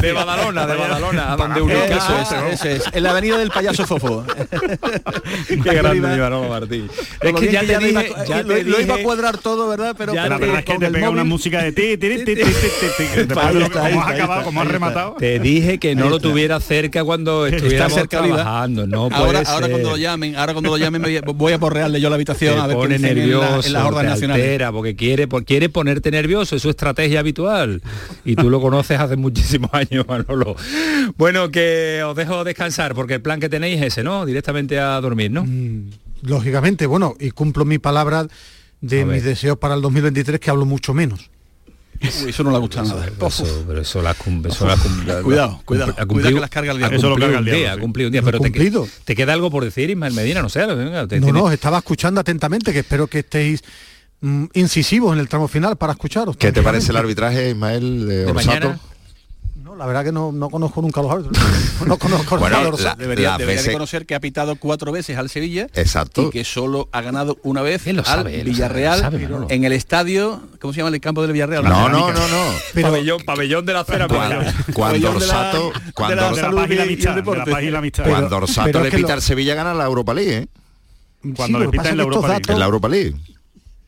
De 0.00 0.12
Badalona, 0.12 0.66
de 0.66 0.76
Badalona, 0.76 1.36
donde 1.36 1.60
unió 1.60 1.82
Eso 1.84 1.96
casa. 1.96 2.48
es, 2.50 2.60
eso 2.64 2.68
es, 2.68 2.94
en 2.94 3.02
la 3.02 3.10
avenida 3.10 3.38
del 3.38 3.50
payaso 3.50 3.86
Fofo. 3.86 4.24
Qué 5.48 5.56
grande 5.74 6.00
Manolo 6.00 6.48
Martín. 6.48 6.88
Es 7.20 7.32
que 7.34 7.52
ya 7.52 7.60
te 7.60 7.78
dije, 7.78 8.12
ya 8.28 8.42
lo, 8.42 8.54
te 8.54 8.64
lo 8.64 8.80
iba 8.80 8.94
a 8.96 9.02
cuadrar 9.02 9.38
todo, 9.38 9.68
¿verdad? 9.68 9.94
Pero, 9.96 10.14
Ya 10.14 10.22
pero 10.24 10.34
La 10.34 10.38
verdad 10.40 10.58
es 10.60 10.64
que 10.64 10.78
te 10.78 10.90
pega 10.90 11.10
una 11.10 11.24
música 11.24 11.62
de 11.62 11.72
ti, 11.72 11.96
ti, 11.96 12.08
cómo 13.70 14.02
has 14.02 14.10
acabado, 14.14 14.44
cómo 14.44 14.60
rematado. 14.64 15.16
Te 15.18 15.38
dije 15.38 15.78
que 15.78 15.94
no 15.94 16.08
lo 16.08 16.20
tuviera 16.20 16.60
cerca 16.60 17.04
cuando 17.04 17.46
Oliva. 18.20 18.36
trabajando. 18.36 18.86
No 18.86 19.08
ahora, 19.12 19.42
ahora 19.46 19.68
cuando 19.68 19.90
lo 19.90 19.96
llamen, 19.96 20.36
ahora 20.36 20.52
cuando 20.52 20.70
lo 20.70 20.76
llamen 20.78 21.02
me 21.02 21.20
voy 21.20 21.52
a- 21.52 21.58
porrearle 21.58 22.00
yo 22.00 22.08
la 22.10 22.16
habitación 22.16 22.58
a 22.58 22.66
ver 22.66 22.76
qué 22.76 22.98
en 23.22 23.40
la- 23.40 23.60
en 23.66 23.72
las 23.72 23.84
órdenes 23.84 24.02
te 24.04 24.08
nacionales. 24.14 24.44
altera, 24.44 24.72
porque 24.72 24.96
quiere, 24.96 25.26
por- 25.28 25.44
quiere 25.44 25.68
ponerte 25.68 26.10
nervioso, 26.10 26.56
es 26.56 26.62
su 26.62 26.70
estrategia 26.70 27.20
habitual. 27.20 27.82
Y 28.24 28.36
tú 28.36 28.50
lo 28.50 28.60
conoces 28.60 28.98
hace 29.00 29.16
muchísimos 29.16 29.70
años, 29.72 30.06
Manolo. 30.08 30.56
Bueno, 31.16 31.50
que 31.50 32.02
os 32.04 32.16
dejo 32.16 32.44
descansar, 32.44 32.94
porque 32.94 33.14
el 33.14 33.22
plan 33.22 33.40
que 33.40 33.48
tenéis 33.48 33.80
es 33.80 33.86
ese, 33.88 34.02
¿no? 34.04 34.26
Directamente 34.26 34.78
a 34.78 35.00
dormir, 35.00 35.30
¿no? 35.30 35.46
Lógicamente, 36.22 36.86
bueno, 36.86 37.14
y 37.20 37.30
cumplo 37.30 37.64
mi 37.64 37.78
palabra 37.78 38.26
de 38.80 39.04
mis 39.04 39.22
deseos 39.24 39.58
para 39.58 39.74
el 39.74 39.82
2023 39.82 40.40
que 40.40 40.50
hablo 40.50 40.64
mucho 40.64 40.94
menos. 40.94 41.30
Uy, 42.02 42.30
eso 42.30 42.42
no 42.44 42.50
le 42.50 42.58
gusta 42.58 42.82
nada. 42.82 43.06
Eso, 43.06 43.64
pero 43.66 43.80
eso 43.80 44.02
la 44.02 44.14
cum- 44.14 44.44
eso 44.46 44.66
la 44.66 44.76
cum- 44.76 45.06
la- 45.06 45.22
Cuidado, 45.22 45.52
la- 45.58 45.64
cuidado, 45.64 45.94
ha 45.98 46.06
cumplido- 46.06 46.34
que 46.34 46.40
las 46.40 46.50
carga 46.50 46.72
el 46.72 46.76
ha 46.76 46.78
diablo. 46.80 46.98
Eso 46.98 47.08
lo 47.10 47.16
carga 47.16 47.38
el 47.38 47.44
día, 47.44 47.54
sí. 47.54 47.64
ha 47.64 47.78
cumplido 47.78 48.08
un 48.08 48.12
día, 48.12 48.22
pero 48.22 48.38
te, 48.40 48.48
cumplido. 48.50 48.86
te 49.04 49.14
queda 49.16 49.32
algo 49.32 49.50
por 49.50 49.64
decir, 49.64 49.90
Ismael 49.90 50.14
Medina, 50.14 50.42
no 50.42 50.48
sé. 50.48 50.64
venga, 50.66 51.06
te- 51.06 51.20
No, 51.20 51.32
no, 51.32 51.50
estaba 51.50 51.78
escuchando 51.78 52.20
atentamente, 52.20 52.72
que 52.72 52.80
espero 52.80 53.06
que 53.06 53.20
estéis 53.20 53.62
mm, 54.20 54.44
incisivos 54.54 55.12
en 55.12 55.20
el 55.20 55.28
tramo 55.28 55.46
final 55.48 55.76
para 55.76 55.92
escucharos. 55.92 56.36
¿Qué 56.36 56.50
te 56.50 56.62
parece 56.62 56.90
el 56.90 56.96
arbitraje, 56.96 57.50
Ismael 57.50 58.06
de 58.08 58.24
de 58.24 58.30
Orsato? 58.30 58.78
La 59.76 59.86
verdad 59.86 60.04
que 60.04 60.12
no, 60.12 60.32
no 60.32 60.48
conozco 60.50 60.82
nunca 60.82 61.00
a 61.00 61.02
los 61.04 61.12
árbitros. 61.12 61.38
No 61.86 61.98
conozco 61.98 62.38
Bueno, 62.38 62.62
los 62.70 62.80
la- 62.80 62.94
Debería, 62.94 63.36
debería 63.36 63.62
de 63.62 63.72
conocer 63.72 64.06
que 64.06 64.14
ha 64.14 64.20
pitado 64.20 64.56
cuatro 64.56 64.92
veces 64.92 65.18
al 65.18 65.28
Sevilla 65.28 65.66
Exacto. 65.74 66.22
y 66.22 66.30
que 66.30 66.44
solo 66.44 66.88
ha 66.92 67.02
ganado 67.02 67.36
una 67.42 67.60
vez 67.62 67.86
lo 67.86 68.00
al 68.00 68.04
sabe, 68.06 68.40
él 68.40 68.46
lo 68.46 68.52
Villarreal 68.52 69.00
sabe, 69.00 69.28
en 69.50 69.64
el 69.64 69.72
estadio, 69.72 70.40
¿cómo 70.60 70.72
se 70.72 70.78
llama 70.80 70.94
el 70.94 71.00
campo 71.00 71.22
del 71.22 71.32
Villarreal? 71.32 71.64
No, 71.64 71.88
no, 71.88 72.12
no, 72.12 72.28
no. 72.28 72.44
Pero- 72.72 72.88
pabellón, 72.88 73.22
pabellón 73.24 73.66
de 73.66 73.72
la 73.74 73.84
cera. 73.84 74.08
Cuando, 74.72 75.10
Orsato, 75.10 75.72
cuando, 75.94 76.28
Orsato 76.28 76.66
le 78.82 78.90
pita 78.90 79.12
al 79.12 79.22
Sevilla 79.22 79.54
gana 79.54 79.74
la 79.74 79.84
Europa 79.84 80.14
League, 80.14 80.36
¿eh? 80.36 80.48
Cuando 81.36 81.58
Sí, 81.58 81.64
le 81.64 81.70
pitan 81.70 81.86
es 81.86 81.96
la 81.96 82.02
Europa 82.02 82.28
League. 82.28 82.42
En 82.48 82.58
la 82.58 82.64
Europa 82.64 82.88
League. 82.88 83.14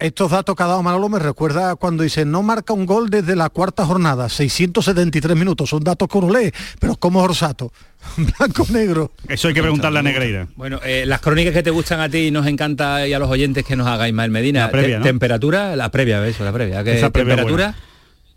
Estos 0.00 0.30
datos 0.30 0.54
que 0.54 0.62
ha 0.62 0.66
dado 0.66 0.80
Manolo 0.82 1.08
me 1.08 1.18
recuerda 1.18 1.74
cuando 1.74 2.04
dice 2.04 2.24
no 2.24 2.44
marca 2.44 2.72
un 2.72 2.86
gol 2.86 3.10
desde 3.10 3.34
la 3.34 3.48
cuarta 3.50 3.84
jornada, 3.84 4.28
673 4.28 5.36
minutos, 5.36 5.68
son 5.70 5.82
datos 5.82 6.08
que 6.08 6.18
uno 6.18 6.38
lee, 6.38 6.52
pero 6.78 6.94
como 6.94 7.20
Orsato, 7.20 7.72
blanco 8.38 8.64
negro. 8.70 9.10
Eso 9.26 9.48
hay 9.48 9.54
que 9.54 9.60
preguntarle 9.62 9.98
a 9.98 10.02
Negreira. 10.02 10.46
Bueno, 10.54 10.78
eh, 10.84 11.04
las 11.04 11.20
crónicas 11.20 11.52
que 11.52 11.64
te 11.64 11.70
gustan 11.70 11.98
a 11.98 12.08
ti 12.08 12.18
y 12.28 12.30
nos 12.30 12.46
encanta 12.46 13.08
y 13.08 13.12
a 13.12 13.18
los 13.18 13.28
oyentes 13.28 13.64
que 13.64 13.74
nos 13.74 13.88
haga 13.88 14.06
Ismael 14.08 14.30
Medina. 14.30 14.66
La 14.66 14.70
previa, 14.70 14.96
Te- 14.96 14.98
¿no? 15.00 15.04
Temperatura, 15.04 15.74
la 15.74 15.90
previa, 15.90 16.24
eso, 16.28 16.44
la 16.44 16.52
previa. 16.52 16.84
¿Qué 16.84 16.96
Esa 16.98 17.10
previa 17.10 17.34
temperatura? 17.34 17.74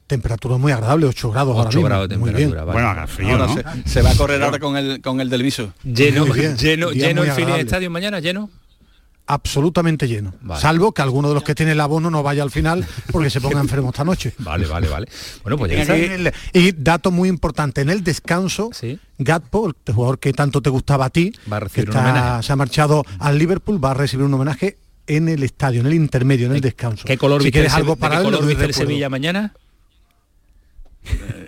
Temperatura 0.08 0.58
muy 0.58 0.71
agradable, 0.71 1.06
8 1.06 1.32
grados 1.32 1.56
ahora 1.56 1.69
8 1.69 1.78
mismo. 1.78 1.88
grados 1.89 2.10
de 2.10 2.17
muy 2.17 2.30
temperatura. 2.32 2.63
bien. 2.63 2.67
vale. 2.67 2.74
Bueno, 2.74 2.89
haga 2.89 3.08
frío, 3.08 3.30
Ahora 3.34 3.45
¿no? 3.47 3.54
se, 3.84 3.89
se 3.89 4.02
va 4.02 4.10
a 4.10 4.15
correr 4.15 4.41
ahora 4.41 4.58
con 4.60 4.76
el 4.78 5.00
con 5.00 5.21
el 5.21 5.30
del 5.30 5.43
viso. 5.43 5.74
Lleno, 5.84 6.26
bien, 6.26 6.58
lleno, 6.58 6.91
lleno 6.91 7.24
el 7.24 7.30
agradable. 7.30 7.62
Stadium 7.62 7.93
mañana, 7.93 8.19
lleno. 8.19 8.50
Absolutamente 9.34 10.08
lleno. 10.10 10.34
Vale. 10.41 10.62
Salvo 10.62 10.91
que 10.94 11.02
alguno 11.02 11.30
de 11.30 11.36
los 11.36 11.44
que 11.44 11.56
tiene 11.56 11.72
el 11.72 11.80
abono 11.80 12.12
no 12.12 12.22
vaya 12.22 12.44
al 12.44 12.52
final 12.52 12.86
porque 13.13 13.30
se 13.30 13.39
ponga 13.39 13.60
enfermo 13.62 13.89
esta 13.91 14.04
noche. 14.04 14.34
Vale, 14.39 14.67
vale, 14.67 14.89
vale. 14.89 15.08
Bueno, 15.44 15.58
pues 15.58 15.72
ya 15.72 15.98
Y, 15.98 16.02
el- 16.02 16.34
y 16.52 16.72
dato 16.74 17.12
muy 17.12 17.30
importante, 17.30 17.80
en 17.82 17.89
el 17.89 18.04
descanso, 18.04 18.70
Sí. 18.74 19.00
Gatpo, 19.20 19.70
el 19.86 19.94
jugador 19.94 20.20
que 20.20 20.34
tanto 20.34 20.62
te 20.62 20.70
gustaba 20.70 21.06
a 21.06 21.10
ti, 21.10 21.32
Va 21.52 21.58
a 21.58 21.60
recibir 21.62 21.89
que 21.89 21.98
un 21.98 22.04
homenaje. 22.04 22.44
se 22.44 22.52
ha 22.52 22.56
marchado 22.58 23.06
al 23.20 23.38
Liverpool, 23.38 23.84
va 23.84 23.91
a 23.91 23.94
recibir 23.94 24.26
un 24.26 24.34
homenaje 24.34 24.78
en 25.08 25.30
el 25.30 25.44
estadio, 25.44 25.80
en 25.82 25.88
el 25.88 25.94
intermedio, 25.94 26.48
en 26.48 26.56
el 26.56 26.62
descanso. 26.62 27.06
¿Qué 27.06 27.17
color 27.17 27.41
si 27.41 27.52
quieres 27.52 27.74
algo 27.74 27.96
de 27.96 28.02
para 28.02 28.22
color 28.24 28.46
viste 28.46 28.65
el. 28.65 28.74
Sevilla 28.74 29.10
mañana? 29.10 29.54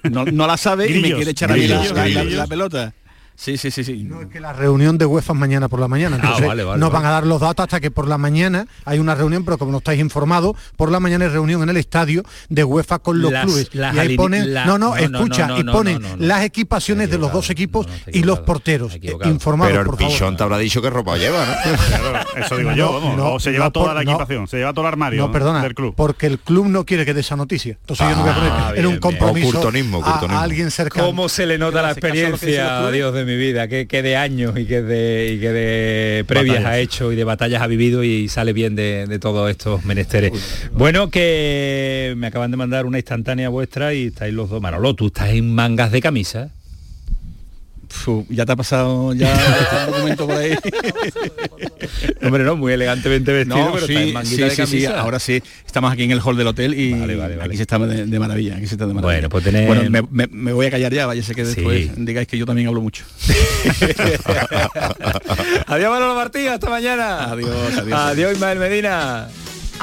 No, 0.04 0.26
no 0.26 0.48
la 0.48 0.58
sabe 0.58 0.90
y 0.92 1.00
me 1.02 1.14
quiere 1.14 1.32
echar 1.32 1.52
a 1.52 1.56
mí 1.56 1.68
la, 1.68 1.78
grillos, 1.78 1.96
la- 1.96 2.08
la- 2.08 2.22
grillos. 2.24 2.38
la 2.40 2.48
pelota. 2.48 2.94
Sí, 3.36 3.58
sí, 3.58 3.72
sí, 3.72 3.84
sí. 3.84 4.04
No, 4.04 4.22
es 4.22 4.28
que 4.28 4.40
la 4.40 4.54
reunión 4.54 4.98
de 4.98 5.06
UEFA 5.06 5.34
es 5.34 5.40
mañana 5.40 5.68
por 5.68 5.80
la 5.80 5.88
mañana. 5.88 6.20
Ah, 6.22 6.38
vale, 6.46 6.64
vale, 6.64 6.80
nos 6.80 6.92
vale. 6.92 7.04
van 7.04 7.06
a 7.06 7.10
dar 7.16 7.26
los 7.26 7.42
datos 7.42 7.64
hasta 7.64 7.80
que 7.80 7.92
por 7.92 8.08
la 8.08 8.18
mañana 8.18 8.68
hay 8.86 9.00
una 9.00 9.16
reunión, 9.16 9.44
pero 9.44 9.58
como 9.58 9.72
no 9.72 9.80
estáis 9.80 10.00
informados, 10.00 10.56
por 10.78 10.92
la 10.92 11.00
mañana 11.00 11.26
hay 11.26 11.32
reunión 11.32 11.62
en 11.64 11.70
el 11.70 11.78
estadio 11.78 12.24
de 12.50 12.64
UEFA 12.64 13.00
con 13.00 13.22
los 13.22 13.32
Las- 13.32 13.46
clubes. 13.46 13.70
las 13.74 13.96
y 13.96 14.00
ahí 14.00 14.16
ponen, 14.16 14.54
la- 14.54 14.66
no, 14.66 14.78
no, 14.78 14.96
escucha, 14.96 15.48
no, 15.48 15.60
y 15.60 15.64
ponen 15.64 16.02
no, 16.02 16.10
no, 16.10 16.16
no. 16.18 16.26
las 16.26 16.44
equipaciones 16.44 17.10
de 17.10 17.18
los 17.18 17.34
dos 17.34 17.50
equipos 17.50 17.88
y 18.08 18.24
los 18.24 18.40
porteros. 18.42 18.94
Eh, 18.96 19.18
informados, 19.26 19.72
Pero 19.72 19.82
el 19.82 19.88
por 19.88 19.98
favor. 19.98 20.14
pichón 20.14 20.38
te 20.38 20.44
habrá 20.44 20.58
dicho 20.60 20.82
qué 20.82 20.90
ropa 20.90 21.18
lleva, 21.18 21.46
¿no? 21.46 21.54
Eso 22.46 22.56
digo 22.58 22.72
yo, 22.74 22.94
vamos. 22.94 23.18
no, 23.18 23.34
o 23.34 23.40
se 23.40 23.52
lleva 23.52 23.66
no, 23.66 23.72
toda 23.72 23.88
por- 23.88 23.96
la 23.96 24.04
no. 24.04 24.12
equipación, 24.12 24.48
se 24.48 24.58
lleva 24.58 24.72
todo 24.74 24.82
el 24.86 24.88
armario 24.90 25.26
No, 25.26 25.32
perdona, 25.32 25.62
del 25.62 25.74
club. 25.76 25.96
porque 25.98 26.28
el 26.28 26.40
club 26.40 26.68
no 26.68 26.86
quiere 26.86 27.04
que 27.06 27.14
dé 27.14 27.22
esa 27.22 27.36
noticia. 27.36 27.78
Entonces 27.82 28.08
yo 28.10 28.16
no 28.16 28.22
voy 28.22 28.32
a 28.32 28.36
poner 28.36 28.52
Ah, 28.54 28.68
en 28.70 28.74
bien, 28.76 28.86
un 28.88 28.98
compromiso 29.00 29.62
a- 30.06 30.42
alguien 30.44 30.72
cercano. 30.72 31.06
¿Cómo 31.08 31.28
se 31.30 31.46
le 31.46 31.58
nota 31.58 31.82
la 31.82 31.92
experiencia? 31.92 32.90
Dios 32.92 33.14
de 33.14 33.23
mi 33.26 33.36
vida? 33.36 33.68
Que, 33.68 33.88
que 33.88 34.02
de 34.02 34.16
años 34.16 34.58
y 34.58 34.66
que 34.66 34.82
de, 34.82 35.34
y 35.36 35.40
que 35.40 35.50
de 35.50 36.26
previas 36.26 36.58
Batallas. 36.58 36.72
ha 36.72 36.80
hecho 36.80 37.12
y 37.12 37.16
de 37.16 37.24
batallas 37.24 37.62
ha 37.62 37.68
vivido 37.68 38.04
y 38.04 38.28
sale 38.30 38.54
bien 38.54 38.76
de, 38.76 39.06
de 39.08 39.20
todos 39.20 39.50
estos 39.50 39.86
menesteres. 39.86 40.70
Bueno, 40.74 41.10
que 41.10 42.14
me 42.18 42.28
acaban 42.28 42.52
de 42.52 42.58
mandar 42.58 42.86
una 42.86 42.98
instantánea 42.98 43.50
vuestra 43.50 43.94
y 43.94 44.08
estáis 44.08 44.34
los 44.34 44.50
dos. 44.50 44.62
Manolo, 44.62 44.94
tú 44.94 45.08
estás 45.08 45.30
en 45.30 45.54
mangas 45.54 45.92
de 45.92 46.02
camisa. 46.02 46.50
Ya 48.30 48.46
te 48.46 48.52
ha 48.52 48.56
pasado 48.56 49.14
ya 49.14 49.34
un 49.88 49.92
documento 49.94 50.28
por 50.28 50.36
ahí. 50.36 50.56
Hombre, 52.24 52.44
no, 52.44 52.56
muy 52.56 52.74
elegantemente 52.74 53.32
vestido, 53.32 53.58
No, 53.58 53.74
pero 53.74 53.88
sí, 53.88 53.96
está 53.96 54.20
en 54.20 54.26
sí, 54.26 54.38
de 54.38 54.50
sí, 54.50 54.66
sí, 54.66 54.86
ahora 54.86 55.20
sí, 55.20 55.42
estamos 55.66 55.92
aquí 55.92 56.04
en 56.04 56.12
el 56.12 56.20
hall 56.20 56.38
del 56.38 56.48
hotel 56.48 56.74
y 56.74 56.94
Vale, 57.00 57.16
vale, 57.16 57.36
vale. 57.36 57.50
aquí 57.50 57.58
se 57.58 57.64
está 57.64 57.78
de, 57.80 58.06
de 58.06 58.20
maravilla, 58.20 58.56
aquí 58.58 58.68
se 58.68 58.76
está 58.76 58.88
de 58.88 58.94
maravilla. 58.94 59.18
Bueno, 59.20 59.30
pues 59.30 59.44
tener- 59.44 59.68
Bueno, 59.68 59.90
me, 59.90 60.02
me- 60.12 60.28
me 60.28 60.54
voy 60.54 60.66
a 60.66 60.72
callar 60.72 60.94
ya, 60.94 61.06
vaya 61.06 61.24
sé 61.24 61.36
que 61.36 61.46
después 61.46 61.92
digáis 61.96 62.28
que 62.28 62.38
yo 62.38 62.46
también 62.46 62.68
hablo 62.68 62.82
mucho. 62.82 63.04
adiós 65.68 65.90
Manolo 65.90 66.16
Martín, 66.16 66.48
hasta 66.50 66.70
mañana. 66.70 67.32
Adiós, 67.32 67.78
adiós. 67.78 68.00
Adiós 68.00 68.34
Ismael 68.34 68.60
Medina. 68.60 69.28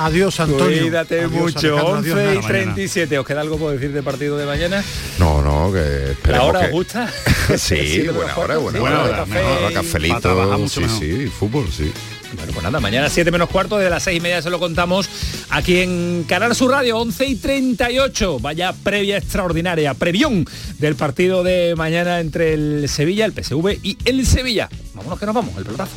Adiós, 0.02 0.40
Antonio. 0.40 0.80
Cuídate 0.80 1.20
Adiós, 1.20 1.32
mucho. 1.32 1.76
Alejandro, 1.78 1.98
adiós, 1.98 2.16
11 2.16 2.32
y 2.32 2.36
nada. 2.36 2.48
37. 2.48 3.18
¿Os 3.18 3.26
queda 3.26 3.40
algo 3.42 3.58
por 3.58 3.72
decir 3.72 3.92
del 3.92 4.02
partido 4.02 4.38
de 4.38 4.46
mañana? 4.46 4.82
No, 5.18 5.42
no, 5.42 5.70
que 5.70 6.12
esperemos 6.12 6.26
¿La 6.26 6.44
hora 6.44 6.60
que... 6.60 6.66
os 6.66 6.72
gusta? 6.72 7.12
sí, 7.58 8.06
buena 8.08 8.36
hora, 8.36 8.56
buena 8.56 8.78
sí, 8.78 8.84
hora. 8.84 9.02
hora 9.02 9.08
de 9.08 9.12
Buena 9.12 9.24
café 9.24 9.42
hora, 9.44 9.74
cafelito, 9.74 10.68
sí, 10.68 10.80
mejor. 10.80 10.98
sí, 10.98 11.26
fútbol, 11.26 11.68
sí. 11.70 11.92
Bueno, 12.32 12.52
pues 12.52 12.62
nada, 12.62 12.80
mañana 12.80 13.10
7 13.10 13.30
menos 13.30 13.48
cuarto, 13.50 13.76
de 13.76 13.90
las 13.90 14.04
6 14.04 14.18
y 14.18 14.20
media 14.20 14.40
se 14.40 14.50
lo 14.50 14.58
contamos 14.58 15.08
aquí 15.50 15.80
en 15.80 16.24
Canal 16.28 16.54
Sur 16.54 16.70
Radio, 16.70 16.98
11 16.98 17.26
y 17.26 17.34
38. 17.36 18.38
Vaya 18.38 18.72
previa 18.72 19.18
extraordinaria, 19.18 19.92
previón 19.94 20.46
del 20.78 20.94
partido 20.94 21.42
de 21.42 21.74
mañana 21.76 22.20
entre 22.20 22.54
el 22.54 22.88
Sevilla, 22.88 23.26
el 23.26 23.32
PSV 23.32 23.80
y 23.82 23.98
el 24.04 24.24
Sevilla. 24.24 24.70
Vámonos 24.94 25.18
que 25.18 25.26
nos 25.26 25.34
vamos, 25.34 25.56
el 25.58 25.64
pelotazo. 25.64 25.96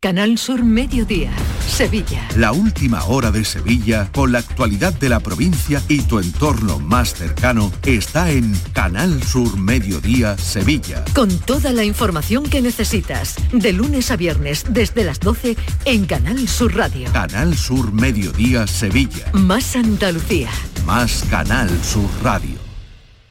Canal 0.00 0.38
Sur 0.38 0.62
Mediodía. 0.62 1.32
Sevilla. 1.66 2.28
La 2.36 2.52
última 2.52 3.02
hora 3.06 3.32
de 3.32 3.44
Sevilla, 3.44 4.08
con 4.12 4.30
la 4.30 4.38
actualidad 4.38 4.92
de 4.92 5.08
la 5.08 5.18
provincia 5.18 5.82
y 5.88 6.02
tu 6.02 6.20
entorno 6.20 6.78
más 6.78 7.14
cercano, 7.14 7.72
está 7.84 8.30
en 8.30 8.56
Canal 8.72 9.20
Sur 9.24 9.56
Mediodía 9.58 10.38
Sevilla. 10.38 11.04
Con 11.16 11.36
toda 11.40 11.72
la 11.72 11.82
información 11.82 12.48
que 12.48 12.62
necesitas. 12.62 13.34
De 13.50 13.72
lunes 13.72 14.12
a 14.12 14.16
viernes 14.16 14.66
desde 14.68 15.02
las 15.02 15.18
12 15.18 15.56
en 15.84 16.06
Canal 16.06 16.46
Sur 16.46 16.76
Radio. 16.76 17.12
Canal 17.12 17.56
Sur 17.56 17.92
Mediodía 17.92 18.68
Sevilla. 18.68 19.32
Más 19.32 19.74
Andalucía. 19.74 20.48
Más 20.86 21.24
Canal 21.28 21.68
Sur 21.82 22.08
Radio. 22.22 22.67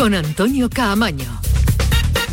con 0.00 0.14
Antonio 0.14 0.70
Caamaño. 0.70 1.26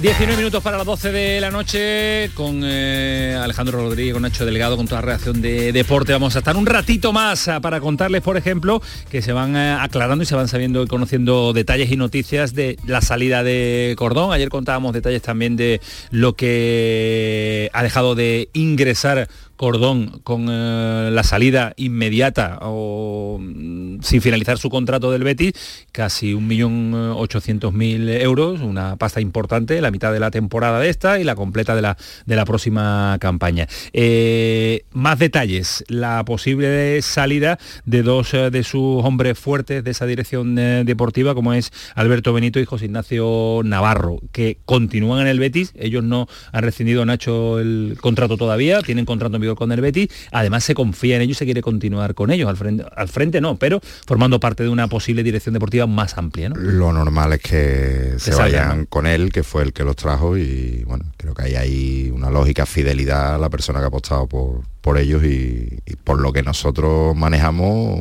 19 0.01 0.37
minutos 0.37 0.63
para 0.63 0.77
las 0.77 0.85
12 0.85 1.11
de 1.11 1.41
la 1.41 1.51
noche 1.51 2.31
con 2.33 2.61
eh, 2.63 3.37
Alejandro 3.37 3.79
Rodríguez, 3.79 4.13
con 4.13 4.21
Nacho 4.21 4.45
Delegado, 4.45 4.77
con 4.77 4.87
toda 4.87 5.01
la 5.01 5.07
reacción 5.07 5.41
de 5.41 5.73
deporte. 5.73 6.13
Vamos 6.13 6.37
a 6.37 6.39
estar 6.39 6.55
un 6.55 6.65
ratito 6.65 7.11
más 7.11 7.49
ah, 7.49 7.59
para 7.59 7.81
contarles, 7.81 8.21
por 8.21 8.37
ejemplo, 8.37 8.81
que 9.09 9.21
se 9.21 9.33
van 9.33 9.57
eh, 9.57 9.75
aclarando 9.77 10.23
y 10.23 10.25
se 10.25 10.35
van 10.35 10.47
sabiendo 10.47 10.81
y 10.81 10.87
conociendo 10.87 11.51
detalles 11.51 11.91
y 11.91 11.97
noticias 11.97 12.53
de 12.53 12.77
la 12.85 13.01
salida 13.01 13.43
de 13.43 13.95
Cordón. 13.97 14.31
Ayer 14.31 14.47
contábamos 14.47 14.93
detalles 14.93 15.21
también 15.21 15.57
de 15.57 15.81
lo 16.09 16.35
que 16.35 17.69
ha 17.73 17.83
dejado 17.83 18.15
de 18.15 18.47
ingresar 18.53 19.27
Cordón 19.57 20.21
con 20.23 20.47
eh, 20.49 21.09
la 21.11 21.23
salida 21.23 21.73
inmediata 21.77 22.59
o 22.61 23.39
mm, 23.41 24.01
sin 24.01 24.21
finalizar 24.21 24.59
su 24.59 24.69
contrato 24.69 25.11
del 25.11 25.23
Betis, 25.23 25.53
casi 25.91 26.33
1.800.000 26.33 28.21
euros, 28.21 28.61
una 28.61 28.95
pasta 28.97 29.19
importante, 29.19 29.81
la 29.81 29.91
mitad 29.91 30.13
de 30.13 30.19
la 30.19 30.31
temporada 30.31 30.79
de 30.79 30.89
esta 30.89 31.19
y 31.19 31.23
la 31.23 31.35
completa 31.35 31.75
de 31.75 31.81
la, 31.81 31.97
de 32.25 32.35
la 32.35 32.45
próxima 32.45 33.17
campaña. 33.19 33.67
Eh, 33.93 34.85
más 34.91 35.17
detalles, 35.17 35.83
la 35.87 36.23
posible 36.23 37.01
salida 37.01 37.57
de 37.85 38.03
dos 38.03 38.35
eh, 38.35 38.51
de 38.51 38.63
sus 38.63 39.03
hombres 39.03 39.39
fuertes 39.39 39.83
de 39.83 39.91
esa 39.91 40.05
dirección 40.05 40.55
deportiva, 40.55 41.33
como 41.33 41.53
es 41.53 41.71
Alberto 41.95 42.31
Benito 42.31 42.59
y 42.59 42.65
José 42.65 42.85
Ignacio 42.85 43.61
Navarro, 43.63 44.19
que 44.31 44.59
continúan 44.65 45.21
en 45.21 45.27
el 45.27 45.39
Betis, 45.39 45.73
ellos 45.75 46.03
no 46.03 46.27
han 46.51 46.63
rescindido, 46.63 47.05
Nacho, 47.05 47.59
el 47.59 47.97
contrato 47.99 48.37
todavía, 48.37 48.81
tienen 48.83 49.05
contrato 49.05 49.35
en 49.35 49.41
con 49.55 49.71
el 49.71 49.81
Betis, 49.81 50.09
además 50.31 50.63
se 50.63 50.73
confía 50.73 51.15
en 51.15 51.23
ellos 51.23 51.37
y 51.37 51.39
se 51.39 51.45
quiere 51.45 51.61
continuar 51.61 52.13
con 52.13 52.31
ellos, 52.31 52.49
al 52.49 52.57
frente, 52.57 52.85
al 52.95 53.07
frente 53.07 53.41
no, 53.41 53.57
pero 53.57 53.79
formando 54.05 54.39
parte 54.39 54.63
de 54.63 54.69
una 54.69 54.87
posible 54.87 55.23
dirección 55.23 55.53
deportiva 55.53 55.87
más 55.87 56.17
amplia. 56.17 56.49
Lo 56.49 56.91
normal 56.93 57.33
es 57.33 57.41
que 57.41 58.13
se, 58.17 58.35
vayan 58.35 58.85
con 58.85 59.07
él, 59.07 59.31
que 59.31 59.43
fue 59.43 59.63
el 59.63 59.73
que 59.73 59.83
los 59.83 59.95
trajo 59.95 60.37
y 60.37 60.83
bueno, 60.85 61.05
creo 61.17 61.33
que 61.33 61.43
hay 61.43 61.55
ahí 61.55 62.11
una 62.13 62.29
lógica 62.29 62.65
fidelidad 62.65 63.35
a 63.35 63.37
la 63.37 63.49
persona 63.49 63.79
que 63.79 63.85
ha 63.85 63.87
apostado 63.89 64.27
por, 64.27 64.61
por 64.81 64.97
ellos 64.97 65.23
y, 65.23 65.79
y 65.85 65.95
por 65.95 66.19
lo 66.19 66.33
que 66.33 66.43
nosotros 66.43 67.15
manejamos 67.15 67.99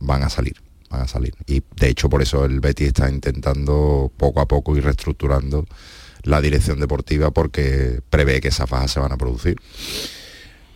van 0.00 0.22
a 0.22 0.28
salir 0.28 0.56
van 0.90 1.02
a 1.02 1.08
salir. 1.08 1.34
Y 1.46 1.62
de 1.76 1.88
hecho 1.88 2.08
por 2.08 2.22
eso 2.22 2.44
el 2.44 2.60
Betis 2.60 2.88
está 2.88 3.10
intentando 3.10 4.12
poco 4.16 4.40
a 4.40 4.46
poco 4.46 4.76
ir 4.76 4.84
reestructurando 4.84 5.66
la 6.22 6.40
dirección 6.40 6.80
deportiva 6.80 7.30
porque 7.30 8.00
prevé 8.10 8.40
que 8.40 8.48
esas 8.48 8.68
bajas 8.68 8.92
se 8.92 9.00
van 9.00 9.12
a 9.12 9.16
producir. 9.16 9.56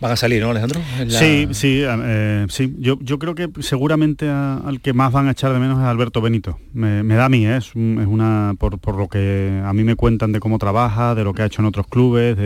Van 0.01 0.13
a 0.13 0.15
salir, 0.15 0.41
¿no, 0.41 0.51
Alejandro? 0.51 0.79
Sí, 1.09 1.49
sí, 1.51 1.81
eh, 1.85 2.45
sí. 2.47 2.73
Yo, 2.79 2.97
yo 3.01 3.19
creo 3.19 3.35
que 3.35 3.49
seguramente 3.59 4.29
al 4.29 4.79
que 4.81 4.93
más 4.93 5.11
van 5.11 5.27
a 5.27 5.31
echar 5.31 5.51
de 5.51 5.59
menos 5.59 5.77
es 5.77 5.83
Alberto 5.83 6.21
Benito. 6.21 6.57
Me, 6.73 7.03
da 7.03 7.25
a 7.25 7.29
mí, 7.29 7.45
¿eh? 7.45 7.57
es, 7.57 7.75
una 7.75 8.55
por, 8.57 8.95
lo 8.95 9.09
que 9.09 9.61
a 9.61 9.73
mí 9.73 9.83
me 9.83 9.95
cuentan 9.95 10.31
de 10.31 10.39
cómo 10.39 10.57
trabaja, 10.57 11.15
de 11.15 11.25
lo 11.25 11.33
que 11.33 11.41
ha 11.41 11.45
hecho 11.45 11.61
en 11.61 11.65
otros 11.65 11.87
clubes, 11.87 12.37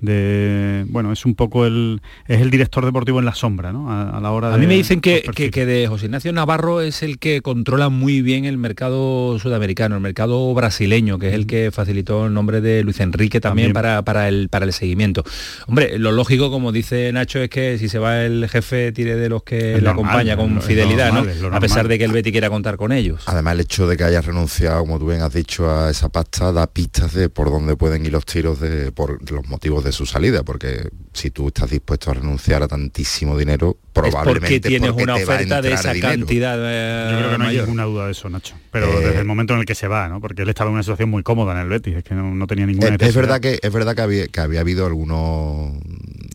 de, 0.00 0.86
bueno, 0.88 1.12
es 1.12 1.26
un 1.26 1.34
poco 1.34 1.66
el 1.66 2.00
es 2.26 2.40
el 2.40 2.50
director 2.50 2.86
deportivo 2.86 3.18
en 3.18 3.26
la 3.26 3.34
sombra, 3.34 3.70
¿no? 3.70 3.90
A, 3.90 4.18
la 4.20 4.30
hora 4.30 4.54
a 4.54 4.56
mí 4.56 4.66
me 4.66 4.74
dicen 4.74 5.02
que, 5.02 5.22
que, 5.34 5.66
de 5.66 5.86
José 5.86 6.06
Ignacio 6.06 6.32
Navarro 6.32 6.80
es 6.80 7.02
el 7.02 7.18
que 7.18 7.42
controla 7.42 7.90
muy 7.90 8.22
bien 8.22 8.46
el 8.46 8.56
mercado 8.56 9.38
sudamericano, 9.38 9.96
el 9.96 10.00
mercado 10.00 10.54
brasileño, 10.54 11.18
que 11.18 11.28
es 11.28 11.34
el 11.34 11.46
que 11.46 11.70
facilitó 11.70 12.26
el 12.26 12.32
nombre 12.32 12.62
de 12.62 12.82
Luis 12.82 13.00
Enrique 13.00 13.42
también, 13.42 13.74
Para, 13.74 14.02
para, 14.02 14.28
el, 14.28 14.48
para 14.48 14.64
el 14.64 14.72
seguimiento. 14.72 15.22
Hombre, 15.66 15.98
lo 15.98 16.12
lógico, 16.12 16.50
como 16.50 16.72
dice 16.72 16.93
Nacho 17.12 17.40
es 17.40 17.50
que 17.50 17.78
si 17.78 17.88
se 17.88 17.98
va 17.98 18.22
el 18.22 18.48
jefe 18.48 18.92
tire 18.92 19.16
de 19.16 19.28
los 19.28 19.42
que 19.42 19.80
le 19.80 19.88
acompaña 19.88 20.36
con 20.36 20.60
fidelidad, 20.62 21.12
¿no? 21.12 21.54
A 21.54 21.60
pesar 21.60 21.88
de 21.88 21.98
que 21.98 22.04
el 22.04 22.12
Betty 22.12 22.32
quiera 22.32 22.50
contar 22.50 22.76
con 22.76 22.92
ellos. 22.92 23.22
Además 23.26 23.54
el 23.54 23.60
hecho 23.60 23.86
de 23.86 23.96
que 23.96 24.04
haya 24.04 24.20
renunciado, 24.20 24.80
como 24.80 24.98
tú 24.98 25.08
bien 25.08 25.22
has 25.22 25.32
dicho, 25.32 25.70
a 25.70 25.90
esa 25.90 26.08
pasta 26.08 26.52
da 26.52 26.66
pistas 26.66 27.12
de 27.12 27.28
por 27.28 27.50
dónde 27.50 27.76
pueden 27.76 28.04
ir 28.06 28.12
los 28.12 28.24
tiros 28.24 28.60
de 28.60 28.92
por 28.92 29.30
los 29.30 29.46
motivos 29.48 29.84
de 29.84 29.92
su 29.92 30.06
salida, 30.06 30.42
porque 30.42 30.88
si 31.12 31.30
tú 31.30 31.48
estás 31.48 31.70
dispuesto 31.70 32.10
a 32.10 32.14
renunciar 32.14 32.62
a 32.62 32.68
tantísimo 32.68 33.36
dinero, 33.36 33.76
probablemente 33.92 34.54
es 34.54 34.60
porque 34.60 34.68
tienes 34.68 34.90
una 34.90 35.14
oferta 35.16 35.62
de 35.62 35.72
esa 35.72 35.98
cantidad. 35.98 36.58
Eh, 36.60 37.10
Yo 37.12 37.18
creo 37.18 37.30
que 37.32 37.38
no 37.38 37.44
hay 37.44 37.58
ninguna 37.58 37.84
duda 37.84 38.06
de 38.06 38.12
eso, 38.12 38.28
Nacho. 38.28 38.56
Pero 38.70 38.86
eh, 38.86 39.06
desde 39.06 39.20
el 39.20 39.24
momento 39.24 39.54
en 39.54 39.60
el 39.60 39.66
que 39.66 39.74
se 39.74 39.88
va, 39.88 40.08
¿no? 40.08 40.20
Porque 40.20 40.42
él 40.42 40.48
estaba 40.48 40.68
en 40.70 40.74
una 40.74 40.82
situación 40.82 41.10
muy 41.10 41.22
cómoda 41.22 41.52
en 41.52 41.58
el 41.58 41.68
Betis, 41.68 41.96
es 41.96 42.04
que 42.04 42.14
no, 42.14 42.46
tenía 42.46 42.66
ninguna 42.66 42.96
es, 42.96 43.02
es 43.02 43.14
verdad 43.14 43.40
que 43.40 43.58
es 43.62 43.72
verdad 43.72 43.94
que 43.94 44.02
había, 44.02 44.26
que 44.28 44.40
había 44.40 44.60
habido 44.60 44.86
algunos 44.86 45.72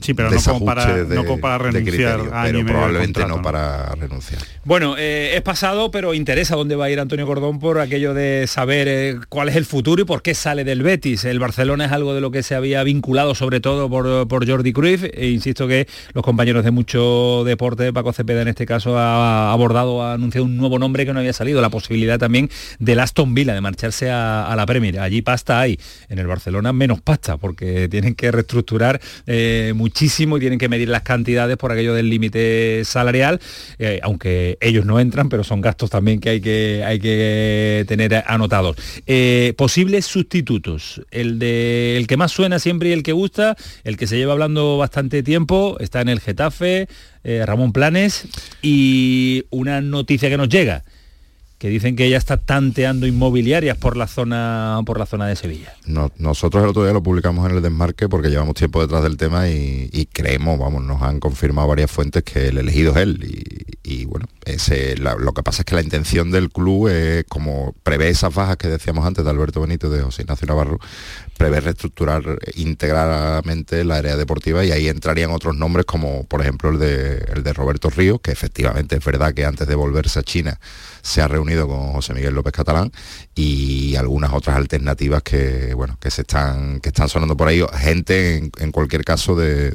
Sí, 0.01 0.13
pero 0.13 0.31
no 0.31 0.41
como, 0.41 0.65
para, 0.65 0.97
no 1.03 1.37
para 1.37 1.57
renunciar 1.57 2.21
pero 2.43 2.65
probablemente 2.65 3.25
no 3.25 3.41
para 3.41 3.93
renunciar. 3.95 4.41
Bueno, 4.63 4.95
eh, 4.97 5.35
es 5.35 5.41
pasado, 5.41 5.91
pero 5.91 6.13
interesa 6.13 6.55
dónde 6.55 6.75
va 6.77 6.85
a 6.85 6.89
ir 6.89 6.99
Antonio 7.01 7.25
Cordón 7.25 7.59
por 7.59 7.79
aquello 7.79 8.13
de 8.13 8.45
saber 8.47 8.87
eh, 8.87 9.19
cuál 9.27 9.49
es 9.49 9.57
el 9.57 9.65
futuro 9.65 10.01
y 10.01 10.05
por 10.05 10.21
qué 10.21 10.35
sale 10.35 10.63
del 10.63 10.83
Betis. 10.83 11.25
El 11.25 11.39
Barcelona 11.39 11.85
es 11.85 11.91
algo 11.91 12.13
de 12.13 12.21
lo 12.21 12.31
que 12.31 12.43
se 12.43 12.55
había 12.55 12.81
vinculado 12.83 13.35
sobre 13.35 13.59
todo 13.59 13.89
por, 13.89 14.27
por 14.29 14.47
Jordi 14.47 14.71
Cruyff 14.71 15.03
e 15.03 15.29
insisto 15.29 15.67
que 15.67 15.87
los 16.13 16.23
compañeros 16.23 16.63
de 16.63 16.71
mucho 16.71 17.43
deporte, 17.45 17.91
Paco 17.91 18.13
Cepeda 18.13 18.41
en 18.41 18.47
este 18.47 18.65
caso 18.65 18.97
ha 18.97 19.51
abordado, 19.51 20.01
ha 20.01 20.13
anunciado 20.13 20.45
un 20.45 20.55
nuevo 20.55 20.79
nombre 20.79 21.05
que 21.05 21.13
no 21.13 21.19
había 21.19 21.33
salido, 21.33 21.61
la 21.61 21.69
posibilidad 21.69 22.17
también 22.17 22.49
del 22.79 23.01
Aston 23.01 23.33
Villa 23.33 23.53
de 23.53 23.61
marcharse 23.61 24.09
a, 24.09 24.53
la 24.55 24.65
Premier. 24.65 24.99
Allí 24.99 25.21
pasta 25.21 25.59
hay, 25.59 25.79
en 26.09 26.19
el 26.19 26.27
Barcelona 26.27 26.71
menos 26.73 27.01
pasta 27.01 27.37
porque 27.37 27.87
tienen 27.89 28.15
que 28.15 28.31
reestructurar 28.31 28.99
eh, 29.25 29.73
muchísimo 29.89 30.37
y 30.37 30.39
tienen 30.39 30.59
que 30.59 30.69
medir 30.69 30.87
las 30.87 31.01
cantidades 31.01 31.57
por 31.57 31.71
aquello 31.71 31.95
del 31.95 32.11
límite 32.11 32.83
salarial, 32.85 33.39
eh, 33.79 33.99
aunque 34.03 34.59
ellos 34.61 34.85
no 34.85 34.99
entran, 34.99 35.29
pero 35.29 35.43
son 35.43 35.61
gastos 35.61 35.89
también 35.89 36.19
que 36.19 36.29
hay 36.29 36.41
que, 36.41 36.83
hay 36.85 36.99
que 36.99 37.85
tener 37.87 38.23
anotados. 38.27 38.77
Eh, 39.07 39.55
posibles 39.57 40.05
sustitutos, 40.05 41.01
el, 41.09 41.39
de, 41.39 41.97
el 41.97 42.05
que 42.05 42.17
más 42.17 42.31
suena 42.31 42.59
siempre 42.59 42.89
y 42.89 42.91
el 42.91 43.01
que 43.01 43.13
gusta, 43.13 43.55
el 43.83 43.97
que 43.97 44.05
se 44.05 44.17
lleva 44.17 44.33
hablando 44.33 44.77
bastante 44.77 45.23
tiempo, 45.23 45.77
está 45.79 46.01
en 46.01 46.09
el 46.09 46.19
Getafe, 46.19 46.87
eh, 47.23 47.43
Ramón 47.47 47.73
Planes, 47.73 48.27
y 48.61 49.45
una 49.49 49.81
noticia 49.81 50.29
que 50.29 50.37
nos 50.37 50.49
llega 50.49 50.83
que 51.59 51.67
dicen 51.67 51.97
que 51.97 52.09
ya 52.09 52.17
está 52.17 52.37
tanteando 52.37 53.05
inmobiliarias 53.05 53.77
por 53.77 53.97
la 53.97 54.07
zona 54.07 54.81
por 54.85 54.97
la 54.97 55.05
zona 55.05 55.27
de 55.27 55.35
Sevilla. 55.35 55.75
nosotros 56.17 56.63
el 56.63 56.69
otro 56.69 56.83
día 56.83 56.93
lo 56.93 57.03
publicamos 57.03 57.47
en 57.49 57.57
el 57.57 57.61
desmarque 57.61 58.07
porque 58.07 58.29
llevamos 58.29 58.55
tiempo 58.55 58.81
detrás 58.81 59.03
del 59.03 59.17
tema 59.17 59.49
y, 59.49 60.07
creemos, 60.13 60.57
vamos, 60.57 60.83
nos 60.83 61.01
han 61.01 61.19
confirmado 61.19 61.67
varias 61.67 61.91
fuentes 61.91 62.23
que 62.23 62.47
el 62.47 62.57
elegido 62.57 62.93
es 62.93 62.97
él. 62.97 63.43
Y, 63.83 64.05
bueno, 64.05 64.27
ese, 64.45 64.95
lo 64.97 65.33
que 65.33 65.43
pasa 65.43 65.63
es 65.63 65.65
que 65.65 65.75
la 65.75 65.81
intención 65.81 66.31
del 66.31 66.49
club 66.49 66.87
es, 66.87 67.25
como 67.25 67.75
prevé 67.83 68.07
esas 68.07 68.33
bajas 68.33 68.55
que 68.55 68.69
decíamos 68.69 69.05
antes 69.05 69.25
de 69.25 69.29
Alberto 69.29 69.59
Benito 69.59 69.89
de 69.89 70.01
José 70.01 70.21
Ignacio 70.21 70.47
Navarro, 70.47 70.79
prevé 71.39 71.61
reestructurar 71.61 72.21
integralmente 72.55 73.85
la 73.85 73.95
área 73.95 74.17
deportiva 74.17 74.65
y 74.65 74.71
ahí 74.71 74.89
entrarían 74.89 75.31
otros 75.31 75.55
nombres 75.55 75.85
como 75.85 76.25
por 76.25 76.41
ejemplo 76.41 76.69
el 76.69 76.79
de, 76.79 77.25
el 77.33 77.43
de 77.43 77.53
Roberto 77.53 77.89
Ríos, 77.89 78.19
que 78.21 78.31
efectivamente 78.31 78.97
es 78.97 79.05
verdad 79.05 79.33
que 79.33 79.45
antes 79.45 79.65
de 79.65 79.73
volverse 79.73 80.19
a 80.19 80.23
China 80.23 80.59
se 81.01 81.21
ha 81.21 81.29
reunido 81.29 81.65
con 81.65 81.93
José 81.93 82.13
Miguel 82.13 82.33
López 82.33 82.51
Catalán 82.51 82.91
y 83.33 83.95
algunas 83.95 84.33
otras 84.33 84.57
alternativas 84.57 85.23
que 85.23 85.73
bueno 85.73 85.97
que 86.01 86.11
se 86.11 86.21
están 86.21 86.81
que 86.81 86.89
están 86.89 87.07
sonando 87.07 87.37
por 87.37 87.47
ahí. 87.47 87.63
Gente 87.77 88.49
en, 88.59 88.71
cualquier 88.71 89.05
caso 89.05 89.35
de, 89.35 89.71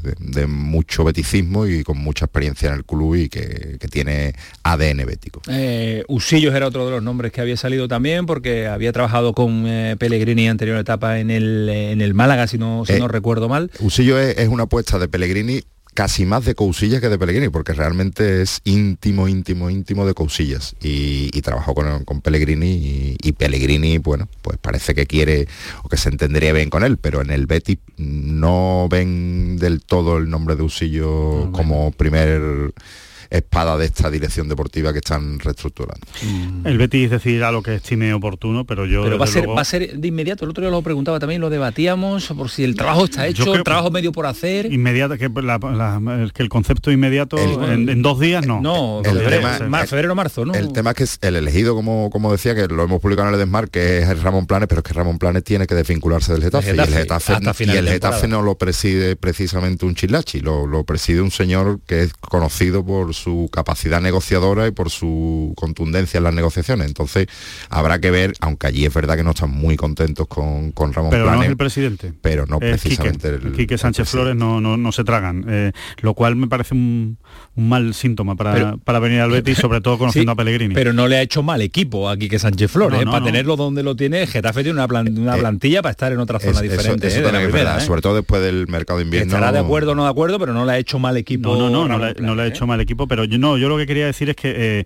mucho 0.47 1.03
beticismo 1.03 1.65
y 1.65 1.83
con 1.83 1.97
mucha 1.97 2.25
experiencia 2.25 2.69
en 2.69 2.75
el 2.75 2.85
club 2.85 3.15
y 3.15 3.29
que, 3.29 3.79
tiene 3.89 4.33
ADN 4.63 5.05
bético. 5.05 5.41
Eh, 5.47 6.03
Usillos 6.07 6.53
era 6.53 6.67
otro 6.67 6.85
de 6.85 6.91
los 6.91 7.03
nombres 7.03 7.31
que 7.31 7.39
había 7.39 7.55
salido 7.55 7.87
también 7.87 8.25
porque 8.25 8.67
había 8.67 8.91
trabajado 8.91 9.33
con 9.33 9.65
eh, 9.67 9.95
Pellegrini 9.97 10.45
en 10.45 10.51
anterior 10.51 10.77
etapa 10.77 11.19
en 11.19 11.31
el, 11.31 11.54
en 11.69 12.01
el 12.01 12.13
Málaga 12.13 12.47
si 12.47 12.57
no, 12.57 12.85
si 12.85 12.93
eh, 12.93 12.99
no 12.99 13.07
recuerdo 13.07 13.49
mal 13.49 13.71
Usillo 13.79 14.19
es, 14.19 14.37
es 14.37 14.47
una 14.49 14.63
apuesta 14.63 14.99
de 14.99 15.07
Pellegrini 15.07 15.61
casi 15.95 16.25
más 16.25 16.43
de 16.43 16.55
Cousillas 16.55 16.99
que 16.99 17.07
de 17.09 17.17
Pellegrini, 17.17 17.49
porque 17.49 17.73
realmente 17.73 18.41
es 18.41 18.59
íntimo, 18.65 19.29
íntimo, 19.29 19.69
íntimo 19.69 20.05
de 20.05 20.13
Cousillas. 20.13 20.75
Y, 20.81 21.41
trabajó 21.41 21.73
con, 21.73 22.03
con 22.03 22.21
Pellegrini 22.21 23.15
y, 23.21 23.31
Pellegrini, 23.31 23.97
bueno, 23.97 24.27
pues 24.41 24.57
parece 24.57 24.93
que 24.93 25.05
quiere 25.05 25.47
o 25.83 25.89
que 25.89 25.97
se 25.97 26.09
entendería 26.09 26.53
bien 26.53 26.69
con 26.69 26.83
él, 26.83 26.97
pero 26.97 27.21
en 27.21 27.31
el 27.31 27.45
Betis 27.45 27.77
no 27.97 28.87
ven 28.89 29.57
del 29.57 29.81
todo 29.81 30.17
el 30.17 30.29
nombre 30.29 30.55
de 30.55 30.63
Usillo 30.63 31.51
como 31.53 31.91
primer 31.91 32.73
espada 33.29 33.77
de 33.77 33.85
esta 33.85 34.09
dirección 34.09 34.47
deportiva 34.47 34.91
que 34.93 34.99
están 34.99 35.39
reestructurando. 35.39 36.05
Mm. 36.23 36.67
El 36.67 36.77
Betis 36.77 37.09
decidirá 37.09 37.51
lo 37.51 37.61
que 37.61 37.75
estime 37.75 38.13
oportuno, 38.13 38.65
pero 38.65 38.85
yo... 38.85 39.03
Pero 39.03 39.17
va 39.17 39.25
a, 39.25 39.27
ser, 39.27 39.49
va 39.49 39.61
a 39.61 39.65
ser 39.65 39.97
de 39.97 40.07
inmediato, 40.07 40.45
el 40.45 40.51
otro 40.51 40.61
día 40.61 40.71
lo 40.71 40.81
preguntaba 40.81 41.19
también, 41.19 41.41
lo 41.41 41.49
debatíamos, 41.49 42.27
por 42.27 42.49
si 42.49 42.63
el 42.63 42.75
trabajo 42.75 43.05
está 43.05 43.27
hecho, 43.27 43.55
el 43.55 43.63
trabajo 43.63 43.91
medio 43.91 44.11
por 44.11 44.25
hacer. 44.25 44.71
Inmediato, 44.71 45.17
que, 45.17 45.29
que 45.29 46.43
el 46.43 46.49
concepto 46.49 46.91
inmediato 46.91 47.37
en, 47.37 48.01
dos 48.01 48.19
días 48.19 48.45
no. 48.45 48.61
No, 48.61 49.01
el 49.03 49.19
febrero, 49.87 50.15
marzo, 50.15 50.45
¿no? 50.45 50.53
El 50.53 50.71
tema 50.73 50.91
es 50.91 51.17
que 51.19 51.27
el 51.27 51.35
elegido, 51.35 51.75
como, 51.75 52.09
como 52.09 52.31
decía, 52.31 52.55
que 52.55 52.67
lo 52.67 52.83
hemos 52.83 53.01
publicado 53.01 53.27
en 53.29 53.33
el 53.33 53.39
Desmar, 53.39 53.69
que 53.69 53.99
es 53.99 54.09
el 54.09 54.21
Ramón 54.21 54.45
Planes, 54.45 54.67
pero 54.67 54.79
es 54.79 54.83
que 54.83 54.93
Ramón 54.93 55.17
Planes 55.17 55.43
tiene 55.43 55.67
que 55.67 55.75
desvincularse 55.75 56.33
del 56.33 56.43
Getafe. 56.43 56.75
y 57.65 57.69
el 57.71 57.87
Getafe, 57.87 58.27
no 58.27 58.41
lo 58.41 58.55
preside 58.57 59.15
precisamente 59.15 59.85
un 59.85 59.95
chilachi, 59.95 60.39
lo, 60.39 60.65
lo 60.67 60.83
preside 60.83 61.21
un 61.21 61.31
señor 61.31 61.79
que 61.85 62.03
es 62.03 62.13
conocido 62.13 62.85
por 62.85 63.13
su 63.15 63.49
capacidad 63.51 64.01
negociadora 64.01 64.67
y 64.67 64.71
por 64.71 64.89
su 64.89 65.53
contundencia 65.55 66.17
en 66.17 66.23
las 66.23 66.33
negociaciones. 66.33 66.87
Entonces, 66.87 67.27
habrá 67.69 67.99
que 67.99 68.11
ver, 68.11 68.33
aunque 68.41 68.67
allí 68.67 68.85
es 68.85 68.93
verdad 68.93 69.15
que 69.15 69.23
no 69.23 69.31
están 69.31 69.51
muy 69.51 69.75
contentos 69.75 70.27
con, 70.27 70.71
con 70.71 70.93
Ramón 70.93 71.11
Pero 71.11 71.31
no 71.31 71.41
es 71.41 71.49
el 71.49 71.57
presidente. 71.57 72.13
Pero 72.21 72.45
no 72.45 72.59
precisamente 72.59 73.29
el, 73.29 73.53
Quique 73.53 73.77
Sánchez 73.77 74.09
Flores 74.09 74.35
no, 74.35 74.59
no, 74.59 74.91
se 74.91 75.03
tragan. 75.03 75.45
Eh, 75.47 75.71
lo 76.01 76.13
cual 76.13 76.35
me 76.35 76.47
parece 76.47 76.73
un, 76.73 77.17
mal 77.55 77.93
síntoma 77.93 78.35
para, 78.35 78.77
para 78.77 78.99
venir 78.99 79.21
al 79.21 79.31
Betis, 79.31 79.57
sobre 79.61 79.81
todo 79.81 79.97
conociendo 79.97 80.31
a 80.31 80.35
Pellegrini. 80.35 80.75
Pero 80.75 80.93
no 80.93 81.07
le 81.07 81.17
ha 81.17 81.21
hecho 81.21 81.43
mal 81.43 81.61
equipo 81.61 82.09
a 82.09 82.17
Quique 82.17 82.39
Sánchez 82.39 82.71
Flores. 82.71 83.01
¿eh? 83.01 83.05
para 83.05 83.23
tenerlo 83.23 83.55
donde 83.55 83.83
lo 83.83 83.95
tiene, 83.95 84.27
Getafe 84.27 84.63
tiene 84.63 84.83
una, 84.83 85.01
una 85.01 85.35
plantilla 85.37 85.81
para 85.81 85.91
estar 85.91 86.11
en 86.11 86.19
otra 86.19 86.39
zona 86.39 86.61
diferente. 86.61 87.09
de 87.09 87.31
la 87.31 87.41
primera, 87.41 87.79
Sobre 87.79 88.01
todo 88.01 88.15
después 88.15 88.41
del 88.41 88.67
mercado 88.67 88.99
de 88.99 89.05
invierno. 89.05 89.33
Estará 89.33 89.51
de 89.51 89.59
acuerdo 89.59 89.91
o 89.91 89.95
no 89.95 90.03
de 90.03 90.09
acuerdo, 90.09 90.39
pero 90.39 90.53
no 90.53 90.65
le 90.65 90.73
ha 90.73 90.77
hecho 90.77 90.99
mal 90.99 91.17
equipo. 91.17 91.55
No, 91.55 91.69
no, 91.69 91.87
no, 91.87 91.97
no, 91.97 92.35
le, 92.35 92.43
ha 92.43 92.47
hecho 92.47 92.67
mal 92.67 92.81
equipo, 92.81 93.04
pero 93.07 93.25
yo, 93.25 93.37
no, 93.37 93.57
yo 93.57 93.69
lo 93.69 93.77
que 93.77 93.85
quería 93.85 94.05
decir 94.05 94.29
es 94.29 94.35
que 94.35 94.85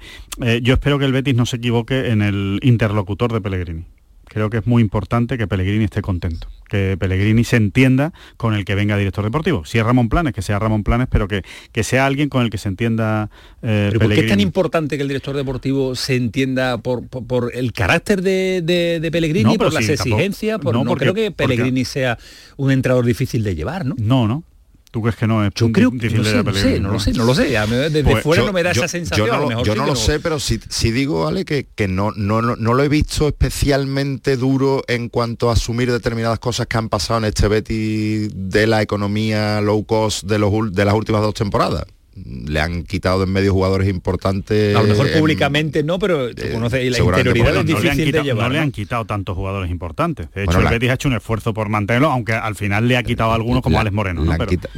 yo 0.61 0.73
espero 0.73 0.99
que 0.99 1.05
el 1.05 1.11
Betis 1.11 1.35
no 1.35 1.45
se 1.45 1.57
equivoque 1.57 2.09
en 2.09 2.21
el 2.21 2.59
interlocutor 2.61 3.31
de 3.33 3.41
Pellegrini. 3.41 3.85
Creo 4.29 4.51
que 4.51 4.57
es 4.57 4.67
muy 4.67 4.83
importante 4.83 5.39
que 5.39 5.47
Pellegrini 5.47 5.85
esté 5.85 6.03
contento, 6.03 6.47
que 6.69 6.95
Pellegrini 6.99 7.43
se 7.43 7.55
entienda 7.55 8.13
con 8.37 8.53
el 8.53 8.63
que 8.63 8.75
venga 8.75 8.95
director 8.95 9.23
deportivo. 9.25 9.65
Si 9.65 9.79
es 9.79 9.83
Ramón 9.83 10.07
Planes, 10.07 10.33
que 10.33 10.43
sea 10.43 10.59
Ramón 10.59 10.83
Planes, 10.83 11.07
pero 11.09 11.27
que, 11.27 11.41
que 11.71 11.83
sea 11.83 12.05
alguien 12.05 12.29
con 12.29 12.43
el 12.43 12.51
que 12.51 12.59
se 12.59 12.69
entienda 12.69 13.31
eh, 13.63 13.89
¿Pero 13.89 14.01
¿Por 14.01 14.13
qué 14.13 14.21
es 14.21 14.27
tan 14.27 14.39
importante 14.39 14.97
que 14.97 15.01
el 15.01 15.07
director 15.07 15.35
deportivo 15.35 15.95
se 15.95 16.15
entienda 16.15 16.77
por, 16.77 17.07
por, 17.07 17.51
el 17.55 17.73
carácter 17.73 18.21
de, 18.21 18.61
de, 18.61 19.11
Pellegrini, 19.11 19.57
por 19.57 19.73
las 19.73 19.89
exigencias? 19.89 20.59
Por, 20.59 20.75
no, 20.75 20.95
creo 20.95 21.15
que 21.15 21.31
Pellegrini 21.31 21.83
sea 21.83 22.19
un 22.55 22.69
entrenador 22.69 23.05
difícil 23.05 23.43
de 23.43 23.55
llevar, 23.55 23.83
¿no? 23.83 23.95
No, 23.97 24.27
no. 24.27 24.43
¿Tú 24.91 25.03
crees 25.03 25.15
que 25.15 25.27
no 25.27 25.45
es 25.45 25.53
yo 25.53 25.71
creo, 25.71 25.91
difícil 25.91 26.17
no 26.17 26.23
sé, 26.23 26.43
no, 26.43 26.53
sé, 26.53 26.79
no 26.79 26.91
lo 26.91 26.99
sé, 26.99 27.13
no 27.13 27.23
lo 27.25 27.35
sé. 27.35 27.49
Desde 27.49 28.03
pues 28.03 28.23
fuera 28.23 28.43
no 28.43 28.51
me 28.51 28.63
da 28.63 28.71
esa 28.71 28.87
sensación. 28.87 29.27
Yo 29.63 29.75
no, 29.75 29.85
lo, 29.85 29.95
sé, 29.95 30.19
pero 30.19 30.39
sí, 30.39 30.59
digo, 30.91 31.27
Ale, 31.27 31.45
que, 31.45 31.67
que 31.75 31.87
no, 31.87 32.11
no, 32.15 32.41
no, 32.41 32.73
lo 32.73 32.83
he 32.83 32.89
visto 32.89 33.27
especialmente 33.27 34.35
duro 34.35 34.83
en 34.87 35.09
cuanto 35.09 35.49
a 35.51 35.53
asumir 35.53 35.91
determinadas 35.91 36.39
cosas 36.39 36.65
que 36.65 36.77
han 36.77 36.89
pasado 36.89 37.19
en 37.19 37.25
este 37.25 37.47
Betty 37.47 38.29
de 38.33 38.65
la 38.65 38.81
economía 38.81 39.61
low 39.61 39.85
cost 39.85 40.23
de, 40.23 40.39
los, 40.39 40.51
de 40.73 40.85
las 40.85 40.95
últimas 40.95 41.21
dos 41.21 41.35
temporadas 41.35 41.85
le 42.15 42.59
han 42.59 42.83
quitado 42.83 43.23
en 43.23 43.31
medio 43.31 43.53
jugadores 43.53 43.87
importantes. 43.87 44.75
A 44.75 44.81
lo 44.81 44.87
mejor 44.87 45.11
públicamente 45.13 45.83
no, 45.83 45.99
pero 45.99 46.33
tú 46.33 46.43
conoces 46.51 46.91
la 46.91 46.97
interioridad 46.97 47.55
es 47.57 47.65
difícil 47.65 48.11
de 48.11 48.23
llevar. 48.23 48.47
No, 48.47 48.53
le 48.53 48.59
han 48.59 48.71
quitado 48.71 49.05
tantos 49.05 49.35
jugadores 49.35 49.71
importantes. 49.71 50.31
De 50.31 50.43
hecho, 50.43 50.59
el 50.59 50.67
Betis 50.67 50.89
ha 50.89 50.93
hecho 50.93 51.07
un 51.07 51.15
esfuerzo 51.15 51.53
por 51.53 51.69
mantenerlo, 51.69 52.11
aunque 52.11 52.33
al 52.33 52.55
final 52.55 52.87
le 52.87 52.97
ha 52.97 53.03
quitado 53.03 53.31
a 53.31 53.35
algunos 53.35 53.61
como 53.61 53.79
Alex 53.79 53.93
Moreno. 53.93 54.23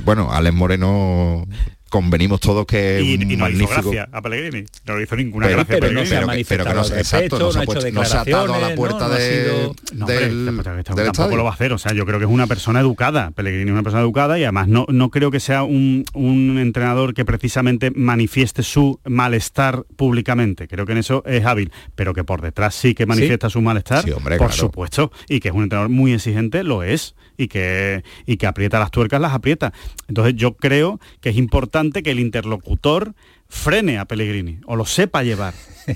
bueno, 0.04 0.32
Alex 0.32 0.56
Moreno 0.56 1.48
convenimos 1.92 2.40
todos 2.40 2.66
que 2.66 3.02
y, 3.04 3.14
y 3.16 3.18
no 3.36 3.44
magnífico. 3.44 3.74
hizo 3.74 3.92
gracia 3.92 4.10
a 4.14 4.22
Pellegrini 4.22 4.66
no 4.88 4.96
le 4.96 5.04
hizo 5.04 5.16
ninguna 5.18 5.48
pero, 5.48 5.58
gracia 5.58 5.76
pero, 5.76 5.88
pero, 5.88 6.10
pero, 6.10 6.22
no, 6.22 6.44
pero 6.48 6.66
que 6.66 6.74
no, 6.74 6.98
exacto, 6.98 7.38
no, 7.38 7.52
se 7.52 7.60
ha 7.60 7.64
puesto, 7.64 7.92
no 7.92 8.06
se 8.06 8.18
ha 8.18 8.22
atado 8.22 8.54
a 8.54 8.60
la 8.60 8.76
puerta 8.76 9.10
no, 9.10 9.14
de, 9.14 9.72
no, 9.94 10.06
del, 10.06 10.46
del 10.46 10.84
tampoco 10.84 11.36
lo 11.36 11.44
va 11.44 11.50
a 11.50 11.54
hacer 11.54 11.74
o 11.74 11.78
sea 11.78 11.92
yo 11.94 12.06
creo 12.06 12.18
que 12.18 12.24
es 12.24 12.32
una 12.32 12.48
persona 12.48 12.80
educada 12.80 13.32
Pellegrini 13.32 13.70
es 13.70 13.74
una 13.74 13.84
persona 13.84 14.02
educada 14.02 14.40
y 14.40 14.44
además 14.44 14.70
no, 14.70 14.86
no 14.88 15.10
creo 15.10 15.32
que 15.32 15.42
sea 15.42 15.64
un, 15.64 16.06
un 16.14 16.58
entrenador 16.60 17.14
que 17.14 17.26
precisamente 17.26 17.92
manifieste 17.92 18.64
su 18.64 19.02
malestar 19.04 19.84
públicamente 19.98 20.70
creo 20.70 20.86
que 20.86 20.94
en 20.94 21.00
eso 21.00 21.24
es 21.26 21.46
hábil 21.46 21.74
pero 21.96 22.14
que 22.14 22.24
por 22.24 22.42
detrás 22.42 22.74
sí 22.74 22.96
que 22.96 23.06
manifiesta 23.06 23.50
su 23.50 23.62
malestar 23.62 24.06
sí, 24.06 24.12
hombre, 24.12 24.38
por 24.38 24.48
claro. 24.48 24.62
supuesto 24.62 25.12
y 25.28 25.42
que 25.42 25.50
es 25.50 25.54
un 25.54 25.64
entrenador 25.64 25.90
muy 25.90 26.14
exigente 26.14 26.64
lo 26.64 26.84
es 26.84 27.16
y 27.36 27.50
que 27.50 28.06
y 28.26 28.38
que 28.38 28.48
aprieta 28.48 28.80
las 28.80 28.92
tuercas 28.92 29.20
las 29.20 29.34
aprieta 29.34 29.74
entonces 30.08 30.36
yo 30.36 30.54
creo 30.56 31.02
que 31.20 31.32
es 31.32 31.36
importante 31.36 31.81
que 31.90 32.12
el 32.12 32.20
interlocutor 32.20 33.14
frene 33.50 33.98
a 33.98 34.06
Pellegrini 34.06 34.60
o 34.66 34.76
lo 34.76 34.86
sepa 34.86 35.24
llevar, 35.24 35.54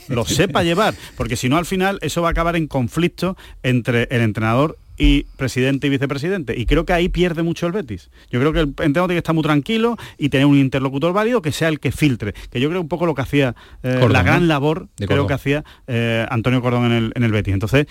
lo 0.10 0.26
sepa 0.26 0.64
llevar, 0.64 0.94
porque 1.16 1.36
si 1.36 1.48
no 1.48 1.58
al 1.58 1.66
final 1.66 2.00
eso 2.02 2.22
va 2.22 2.30
a 2.30 2.32
acabar 2.32 2.56
en 2.56 2.68
conflicto 2.68 3.38
entre 3.64 4.08
el 4.12 4.22
entrenador 4.22 4.78
y 4.98 5.24
presidente 5.38 5.88
y 5.88 5.90
vicepresidente. 5.90 6.58
Y 6.58 6.66
creo 6.66 6.86
que 6.86 6.94
ahí 6.94 7.10
pierde 7.10 7.44
mucho 7.44 7.68
el 7.68 7.74
Betis. 7.74 8.10
Yo 8.32 8.40
creo 8.40 8.54
que 8.54 8.60
el 8.60 8.68
entrenador 8.68 9.10
tiene 9.10 9.16
que 9.16 9.20
estar 9.20 9.36
muy 9.36 9.44
tranquilo 9.44 9.98
y 10.18 10.30
tener 10.30 10.46
un 10.46 10.58
interlocutor 10.58 11.12
válido 11.14 11.42
que 11.42 11.52
sea 11.52 11.68
el 11.68 11.80
que 11.80 11.92
filtre. 11.92 12.34
Que 12.50 12.60
yo 12.60 12.70
creo 12.70 12.82
un 12.82 12.88
poco 12.88 13.06
lo 13.06 13.14
que 13.14 13.22
hacía 13.22 13.56
eh, 13.84 14.08
la 14.10 14.24
gran 14.24 14.48
labor, 14.48 14.88
creo 14.96 15.28
que 15.28 15.34
hacía 15.34 15.66
eh, 15.88 16.26
Antonio 16.30 16.62
Cordón 16.62 16.86
en 16.86 16.92
el, 16.94 17.12
en 17.16 17.24
el 17.24 17.32
Betis. 17.32 17.54
Entonces, 17.54 17.88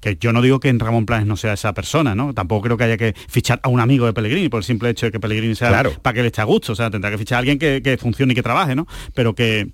que 0.00 0.16
yo 0.16 0.32
no 0.32 0.42
digo 0.42 0.60
que 0.60 0.68
en 0.68 0.80
Ramón 0.80 1.06
Planes 1.06 1.26
no 1.26 1.36
sea 1.36 1.52
esa 1.52 1.72
persona, 1.72 2.14
¿no? 2.14 2.34
Tampoco 2.34 2.62
creo 2.62 2.76
que 2.76 2.84
haya 2.84 2.96
que 2.96 3.14
fichar 3.28 3.60
a 3.62 3.68
un 3.68 3.80
amigo 3.80 4.06
de 4.06 4.12
Pellegrini 4.12 4.48
por 4.48 4.58
el 4.58 4.64
simple 4.64 4.90
hecho 4.90 5.06
de 5.06 5.12
que 5.12 5.20
Pellegrini 5.20 5.54
sea 5.54 5.68
claro. 5.68 5.92
para 6.02 6.14
que 6.14 6.22
le 6.22 6.26
esté 6.28 6.40
a 6.40 6.44
gusto. 6.44 6.72
O 6.72 6.76
sea, 6.76 6.90
tendrá 6.90 7.10
que 7.10 7.18
fichar 7.18 7.36
a 7.36 7.38
alguien 7.40 7.58
que, 7.58 7.82
que 7.82 7.96
funcione 7.96 8.32
y 8.32 8.36
que 8.36 8.42
trabaje, 8.42 8.74
¿no? 8.74 8.86
Pero 9.14 9.34
que, 9.34 9.68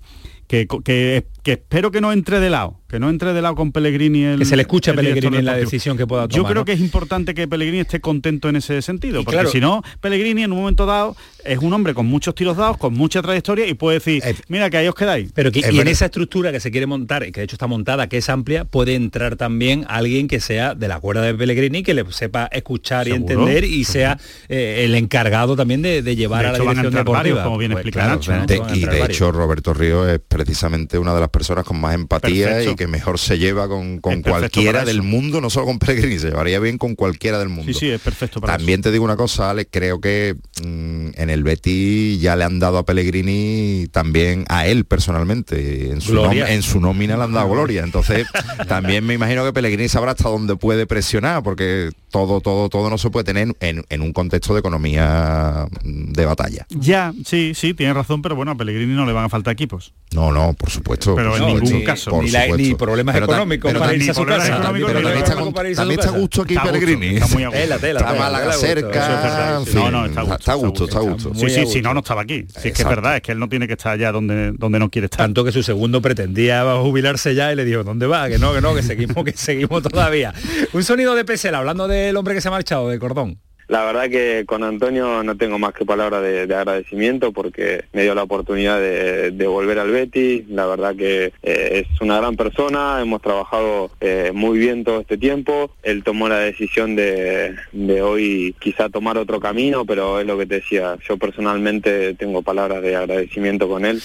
que, 0.47 0.67
que, 0.83 1.25
que 1.43 1.53
espero 1.53 1.91
que 1.91 2.01
no 2.01 2.11
entre 2.13 2.39
de 2.39 2.49
lado 2.49 2.79
que 2.87 2.99
no 2.99 3.09
entre 3.09 3.33
de 3.33 3.41
lado 3.41 3.55
con 3.55 3.71
Pellegrini 3.71 4.23
el, 4.23 4.39
que 4.39 4.45
se 4.45 4.55
le 4.55 4.61
escuche 4.61 4.91
a 4.91 4.93
Pellegrini 4.93 5.37
en 5.37 5.45
la 5.45 5.55
decisión 5.55 5.97
que 5.97 6.07
pueda 6.07 6.27
tomar 6.27 6.35
yo 6.35 6.43
creo 6.43 6.61
¿no? 6.61 6.65
que 6.65 6.73
es 6.73 6.79
importante 6.79 7.33
que 7.33 7.47
Pellegrini 7.47 7.79
esté 7.79 7.99
contento 7.99 8.49
en 8.49 8.55
ese 8.55 8.81
sentido 8.81 9.19
y 9.19 9.23
porque 9.23 9.35
claro, 9.35 9.49
si 9.49 9.59
no 9.59 9.83
Pellegrini 9.99 10.43
en 10.43 10.51
un 10.51 10.59
momento 10.59 10.85
dado 10.85 11.15
es 11.43 11.59
un 11.59 11.73
hombre 11.73 11.93
con 11.93 12.05
muchos 12.05 12.33
tiros 12.35 12.55
dados 12.55 12.77
con 12.77 12.93
mucha 12.93 13.21
trayectoria 13.21 13.67
y 13.67 13.73
puede 13.73 13.97
decir 13.97 14.23
eh, 14.25 14.35
mira 14.47 14.69
que 14.69 14.77
ahí 14.77 14.87
os 14.87 14.95
quedáis 14.95 15.31
pero 15.33 15.51
que, 15.51 15.59
y 15.59 15.79
en 15.79 15.87
esa 15.87 16.05
estructura 16.05 16.51
que 16.51 16.59
se 16.59 16.71
quiere 16.71 16.85
montar 16.85 17.23
que 17.31 17.41
de 17.41 17.43
hecho 17.43 17.55
está 17.55 17.67
montada 17.67 18.07
que 18.07 18.17
es 18.17 18.29
amplia 18.29 18.65
puede 18.65 18.95
entrar 18.95 19.35
también 19.35 19.85
alguien 19.89 20.27
que 20.27 20.39
sea 20.39 20.75
de 20.75 20.87
la 20.87 20.99
cuerda 20.99 21.23
de 21.23 21.33
Pellegrini 21.33 21.83
que 21.83 21.93
le 21.93 22.05
sepa 22.11 22.47
escuchar 22.51 23.05
¿Seguro? 23.05 23.19
y 23.19 23.21
entender 23.21 23.63
y 23.65 23.83
sea 23.83 24.17
eh, 24.47 24.83
el 24.85 24.95
encargado 24.95 25.55
también 25.55 25.81
de, 25.81 26.01
de 26.01 26.15
llevar 26.15 26.43
de 26.43 26.51
hecho, 26.51 26.61
a 26.61 26.65
la 26.65 26.71
dirección 26.71 26.93
deportiva. 26.93 27.17
varios, 27.17 27.39
como 27.39 27.57
bien 27.57 27.71
pues, 27.71 27.85
explicado 27.85 28.19
claro, 28.19 28.41
Nacho, 28.41 28.55
¿no? 28.55 28.71
de, 28.71 28.77
y 28.77 28.85
de 28.85 29.03
hecho 29.03 29.31
Roberto 29.31 29.73
Ríos 29.73 30.07
es 30.09 30.19
precisamente 30.19 30.97
una 30.97 31.13
de 31.13 31.19
las 31.19 31.29
personas 31.33 31.65
con 31.65 31.81
más 31.81 31.95
empatía 31.95 32.45
Perfecto. 32.47 32.71
y 32.71 32.75
que 32.75 32.87
mejor 32.87 33.17
se 33.17 33.39
lleva 33.39 33.67
con, 33.67 33.97
con 33.99 34.21
cualquiera 34.21 34.85
del 34.85 35.01
mundo, 35.01 35.41
no 35.41 35.49
solo 35.49 35.65
con 35.65 35.79
Pellegrini, 35.79 36.19
se 36.19 36.27
llevaría 36.29 36.59
bien 36.59 36.77
con 36.77 36.93
cualquiera 36.95 37.39
del 37.39 37.49
mundo. 37.49 37.73
Sí, 37.73 37.79
sí, 37.79 37.89
es 37.89 37.99
perfecto. 37.99 38.39
Para 38.39 38.57
También 38.57 38.79
eso. 38.79 38.89
te 38.89 38.91
digo 38.91 39.03
una 39.03 39.17
cosa, 39.17 39.49
Alex, 39.49 39.69
creo 39.71 39.99
que 39.99 40.35
mmm, 40.63 41.07
en 41.15 41.29
el 41.31 41.43
Betty 41.43 42.19
ya 42.19 42.35
le 42.35 42.43
han 42.43 42.59
dado 42.59 42.77
a 42.77 42.85
Pellegrini 42.85 43.87
también 43.91 44.45
a 44.47 44.67
él 44.67 44.85
personalmente, 44.85 45.89
en 45.91 46.01
su, 46.01 46.23
en 46.23 46.61
su 46.61 46.79
nómina 46.79 47.17
le 47.17 47.23
han 47.23 47.33
dado 47.33 47.49
gloria. 47.49 47.83
Entonces, 47.83 48.27
también 48.67 49.03
me 49.05 49.15
imagino 49.15 49.43
que 49.43 49.53
Pellegrini 49.53 49.89
sabrá 49.89 50.11
hasta 50.11 50.29
dónde 50.29 50.55
puede 50.55 50.85
presionar, 50.85 51.41
porque 51.41 51.89
todo, 52.11 52.41
todo, 52.41 52.69
todo 52.69 52.89
no 52.91 52.97
se 52.99 53.09
puede 53.09 53.23
tener 53.23 53.55
en, 53.59 53.83
en 53.89 54.01
un 54.01 54.13
contexto 54.13 54.53
de 54.53 54.59
economía 54.59 55.67
de 55.83 56.25
batalla. 56.25 56.67
Ya, 56.69 57.11
sí, 57.25 57.53
sí, 57.55 57.73
tiene 57.73 57.93
razón, 57.93 58.21
pero 58.21 58.35
bueno, 58.35 58.51
a 58.51 58.55
Pellegrini 58.55 58.93
no 58.93 59.05
le 59.05 59.13
van 59.13 59.25
a 59.25 59.29
faltar 59.29 59.53
equipos. 59.53 59.93
No, 60.13 60.31
no, 60.31 60.53
por 60.53 60.69
supuesto. 60.69 61.15
Pero 61.15 61.22
por 61.31 61.41
en 61.41 61.63
ningún 61.63 61.83
caso. 61.83 62.21
Ni, 62.21 62.29
la, 62.29 62.47
ni, 62.47 62.75
problemas 62.75 63.13
pero 63.13 63.25
económicos 63.25 63.69
pero 63.69 63.79
para 63.79 63.93
irse 63.93 64.11
a 64.11 64.13
su 64.13 64.25
casa. 64.25 64.45
Pero 64.45 64.61
también 64.61 65.17
está, 65.17 65.35
también 65.75 65.99
está 65.99 66.09
a 66.09 66.17
gusto 66.17 66.41
aquí 66.41 66.55
Pellegrini. 66.55 67.15
Está 67.15 67.27
muy 67.27 67.43
a 67.43 67.47
gusto. 67.47 67.61
Tela, 67.61 67.79
tela, 67.79 67.99
está 67.99 68.13
Málaga 68.13 68.53
cerca. 68.53 69.61
No, 69.73 69.91
no, 69.91 70.05
está 70.05 70.21
a 70.21 70.23
gusto. 70.23 70.35
Está 70.37 70.51
a 70.51 70.55
gusto, 70.55 70.83
está 70.85 70.97
a 70.97 71.01
gusto. 71.01 71.35
Sí, 71.35 71.49
sí, 71.49 71.65
si 71.65 71.81
no, 71.81 71.93
no 71.93 71.99
estaba 71.99 72.21
aquí. 72.21 72.45
Si 72.47 72.69
es 72.69 72.73
que 72.73 72.81
es 72.81 72.87
verdad, 72.87 73.17
es 73.17 73.21
que 73.21 73.31
él 73.31 73.39
no 73.39 73.49
tiene 73.49 73.67
que 73.67 73.73
estar 73.73 73.93
allá 73.93 74.11
donde, 74.11 74.53
donde 74.53 74.79
no 74.79 74.89
quiere 74.89 75.05
estar. 75.05 75.19
Tanto 75.19 75.43
que 75.43 75.51
su 75.51 75.63
segundo 75.63 76.01
pretendía 76.01 76.63
jubilarse 76.81 77.35
ya 77.35 77.51
y 77.51 77.55
le 77.55 77.65
dijo, 77.65 77.83
¿dónde 77.83 78.07
va? 78.07 78.29
Que 78.29 78.37
no, 78.37 78.53
que 78.53 78.61
no, 78.61 78.75
que 78.75 78.83
seguimos, 78.83 79.23
que 79.23 79.33
seguimos 79.35 79.83
todavía. 79.83 80.33
Un 80.73 80.83
sonido 80.83 81.15
de 81.15 81.25
Pesela, 81.25 81.59
hablando 81.59 81.87
del 81.87 82.15
hombre 82.17 82.33
que 82.33 82.41
se 82.41 82.47
ha 82.47 82.51
marchado, 82.51 82.89
de 82.89 82.99
Cordón. 82.99 83.39
La 83.73 83.85
verdad 83.85 84.07
que 84.07 84.43
con 84.45 84.63
Antonio 84.63 85.23
no 85.23 85.35
tengo 85.35 85.57
más 85.57 85.73
que 85.73 85.83
palabras 85.83 86.21
de, 86.21 86.45
de, 86.45 86.55
agradecimiento 86.55 87.31
porque 87.31 87.85
me 87.91 88.03
dio 88.03 88.13
la 88.13 88.21
oportunidad 88.21 88.79
de, 88.79 89.47
volver 89.47 89.79
al 89.79 89.89
Betty. 89.89 90.45
La 90.47 90.67
verdad 90.67 90.95
que 90.95 91.33
eh, 91.41 91.83
es 91.91 91.99
una 91.99 92.17
gran 92.17 92.35
persona, 92.35 93.01
hemos 93.01 93.23
trabajado 93.23 93.89
eh, 93.99 94.29
muy 94.31 94.59
bien 94.59 94.83
todo 94.83 94.99
este 94.99 95.17
tiempo. 95.17 95.71
Él 95.81 96.03
tomó 96.03 96.29
la 96.29 96.37
decisión 96.37 96.95
de, 96.95 97.55
hoy 98.03 98.55
quizá 98.59 98.89
tomar 98.89 99.17
otro 99.17 99.39
camino, 99.39 99.85
pero 99.85 100.19
es 100.19 100.27
lo 100.27 100.37
que 100.37 100.45
te 100.45 100.55
decía. 100.57 100.95
Yo 101.09 101.17
personalmente 101.17 102.13
tengo 102.13 102.43
palabras 102.43 102.83
de 102.83 102.95
agradecimiento 102.95 103.67
con 103.67 103.85
él 103.85 103.99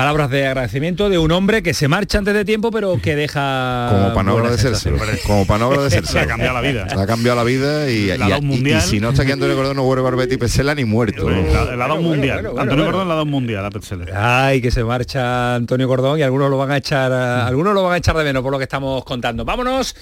palabras 0.00 0.30
de 0.30 0.46
agradecimiento 0.46 1.10
de 1.10 1.18
un 1.18 1.30
hombre 1.30 1.62
que 1.62 1.74
se 1.74 1.86
marcha 1.86 2.16
antes 2.16 2.32
de 2.32 2.46
tiempo 2.46 2.70
pero 2.70 2.98
que 3.02 3.14
deja 3.14 3.88
como 3.90 4.14
para 4.14 4.22
no 4.22 4.38
agradecerse 4.38 4.90
como 5.26 5.46
para 5.46 5.58
no 5.58 5.66
agradecerse 5.66 6.18
ha 6.20 6.26
cambiado 6.26 6.54
la 6.54 6.62
vida. 6.62 6.86
Ha 6.90 7.06
cambiado 7.06 7.36
la 7.36 7.44
vida 7.44 7.90
y, 7.90 8.06
la 8.16 8.38
y, 8.40 8.42
y, 8.42 8.72
y, 8.72 8.80
si 8.80 8.98
no 8.98 9.10
está 9.10 9.24
aquí 9.24 9.32
Antonio 9.32 9.54
Cordón 9.56 9.76
no 9.76 9.82
vuelve 9.82 10.02
Barbeti 10.02 10.38
Pesela 10.38 10.74
ni 10.74 10.86
muerto 10.86 11.28
la, 11.28 11.36
la, 11.36 11.76
la 11.76 11.86
bueno, 11.88 12.00
mundial. 12.00 12.36
bueno, 12.36 12.50
bueno, 12.52 12.62
Antonio 12.62 12.84
Cordón 12.86 13.08
la 13.08 13.14
da 13.14 13.22
un 13.24 13.28
mundial 13.28 13.62
a 13.62 13.70
Pesela. 13.70 14.46
Ay 14.46 14.62
que 14.62 14.70
se 14.70 14.82
marcha 14.84 15.56
Antonio 15.56 15.86
Cordón 15.86 16.18
y 16.18 16.22
algunos 16.22 16.48
lo 16.48 16.56
van 16.56 16.70
a 16.70 16.78
echar 16.78 17.12
a, 17.12 17.46
algunos 17.46 17.74
lo 17.74 17.82
van 17.82 17.92
a 17.92 17.96
echar 17.98 18.16
de 18.16 18.24
menos 18.24 18.42
por 18.42 18.52
lo 18.52 18.56
que 18.56 18.64
estamos 18.64 19.04
contando. 19.04 19.44
Vámonos 19.44 19.94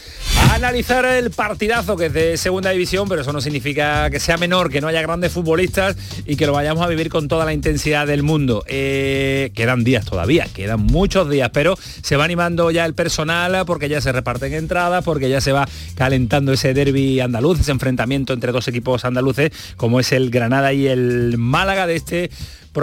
a 0.48 0.54
analizar 0.54 1.04
el 1.06 1.32
partidazo 1.32 1.96
que 1.96 2.06
es 2.06 2.12
de 2.12 2.36
segunda 2.36 2.70
división 2.70 3.08
pero 3.08 3.22
eso 3.22 3.32
no 3.32 3.40
significa 3.40 4.10
que 4.10 4.20
sea 4.20 4.36
menor 4.36 4.70
que 4.70 4.80
no 4.80 4.86
haya 4.86 5.02
grandes 5.02 5.32
futbolistas 5.32 5.96
y 6.24 6.36
que 6.36 6.46
lo 6.46 6.52
vayamos 6.52 6.84
a 6.84 6.86
vivir 6.86 7.08
con 7.08 7.26
toda 7.26 7.44
la 7.44 7.52
intensidad 7.52 8.06
del 8.06 8.22
mundo. 8.22 8.62
Eh, 8.68 9.50
quedan 9.56 9.87
días 9.88 10.04
todavía, 10.04 10.46
quedan 10.54 10.80
muchos 10.80 11.30
días, 11.30 11.48
pero 11.50 11.76
se 12.02 12.16
va 12.16 12.24
animando 12.24 12.70
ya 12.70 12.84
el 12.84 12.92
personal 12.92 13.64
porque 13.64 13.88
ya 13.88 14.02
se 14.02 14.12
reparten 14.12 14.52
entradas, 14.52 15.02
porque 15.02 15.30
ya 15.30 15.40
se 15.40 15.52
va 15.52 15.66
calentando 15.94 16.52
ese 16.52 16.74
derby 16.74 17.20
andaluz, 17.20 17.60
ese 17.60 17.70
enfrentamiento 17.70 18.34
entre 18.34 18.52
dos 18.52 18.68
equipos 18.68 19.06
andaluces, 19.06 19.50
como 19.78 19.98
es 19.98 20.12
el 20.12 20.28
Granada 20.28 20.74
y 20.74 20.86
el 20.88 21.38
Málaga 21.38 21.86
de 21.86 21.96
este 21.96 22.30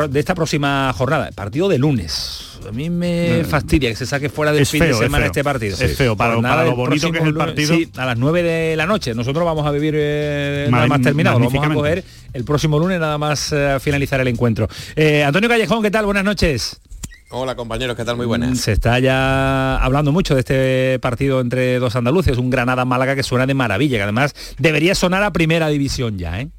de 0.09 0.19
esta 0.19 0.35
próxima 0.35 0.91
jornada, 0.93 1.29
partido 1.33 1.69
de 1.69 1.77
lunes. 1.77 2.59
A 2.67 2.71
mí 2.71 2.89
me 2.89 3.43
mm. 3.43 3.45
fastidia 3.45 3.89
que 3.89 3.95
se 3.95 4.05
saque 4.05 4.29
fuera 4.29 4.51
del 4.51 4.65
fin 4.65 4.81
de 4.81 4.93
semana 4.93 5.27
este 5.27 5.43
partido. 5.43 5.77
Es 5.79 5.95
feo, 5.95 6.17
para, 6.17 6.35
lo 6.35 6.75
bonito 6.75 7.11
que 7.11 7.19
es 7.19 7.23
el 7.23 7.33
partido. 7.33 7.75
Sí, 7.75 7.89
a 7.95 8.05
las 8.05 8.17
9 8.17 8.43
de 8.43 8.75
la 8.75 8.85
noche. 8.85 9.13
Nosotros 9.13 9.45
vamos 9.45 9.65
a 9.65 9.71
vivir 9.71 9.93
eh, 9.97 10.67
nada 10.69 10.87
más 10.87 11.01
terminado. 11.01 11.39
Lo 11.39 11.49
vamos 11.49 11.65
a 11.65 11.73
coger 11.73 12.03
el 12.33 12.43
próximo 12.43 12.79
lunes 12.79 12.99
nada 12.99 13.17
más 13.17 13.53
eh, 13.53 13.77
finalizar 13.79 14.19
el 14.19 14.27
encuentro. 14.27 14.67
Eh, 14.95 15.23
Antonio 15.23 15.47
Callejón, 15.47 15.81
¿qué 15.81 15.91
tal? 15.91 16.05
Buenas 16.05 16.23
noches. 16.23 16.79
Hola 17.29 17.55
compañeros, 17.55 17.95
¿qué 17.95 18.05
tal? 18.05 18.17
Muy 18.17 18.27
buenas. 18.27 18.59
Se 18.59 18.71
está 18.71 18.99
ya 18.99 19.77
hablando 19.77 20.11
mucho 20.11 20.35
de 20.35 20.41
este 20.41 20.99
partido 20.99 21.41
entre 21.41 21.79
dos 21.79 21.95
andaluces, 21.95 22.37
un 22.37 22.51
Granada-Málaga 22.51 23.15
que 23.15 23.23
suena 23.23 23.47
de 23.47 23.55
maravilla, 23.55 23.97
que 23.97 24.03
además 24.03 24.35
debería 24.59 24.93
sonar 24.93 25.23
a 25.23 25.33
primera 25.33 25.69
división 25.69 26.19
ya, 26.19 26.39
¿eh? 26.39 26.49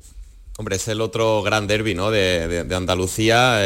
Hombre, 0.58 0.76
es 0.76 0.88
el 0.88 1.02
otro 1.02 1.42
gran 1.42 1.66
derby 1.66 1.94
¿no? 1.94 2.10
de, 2.10 2.66
Andalucía. 2.74 3.60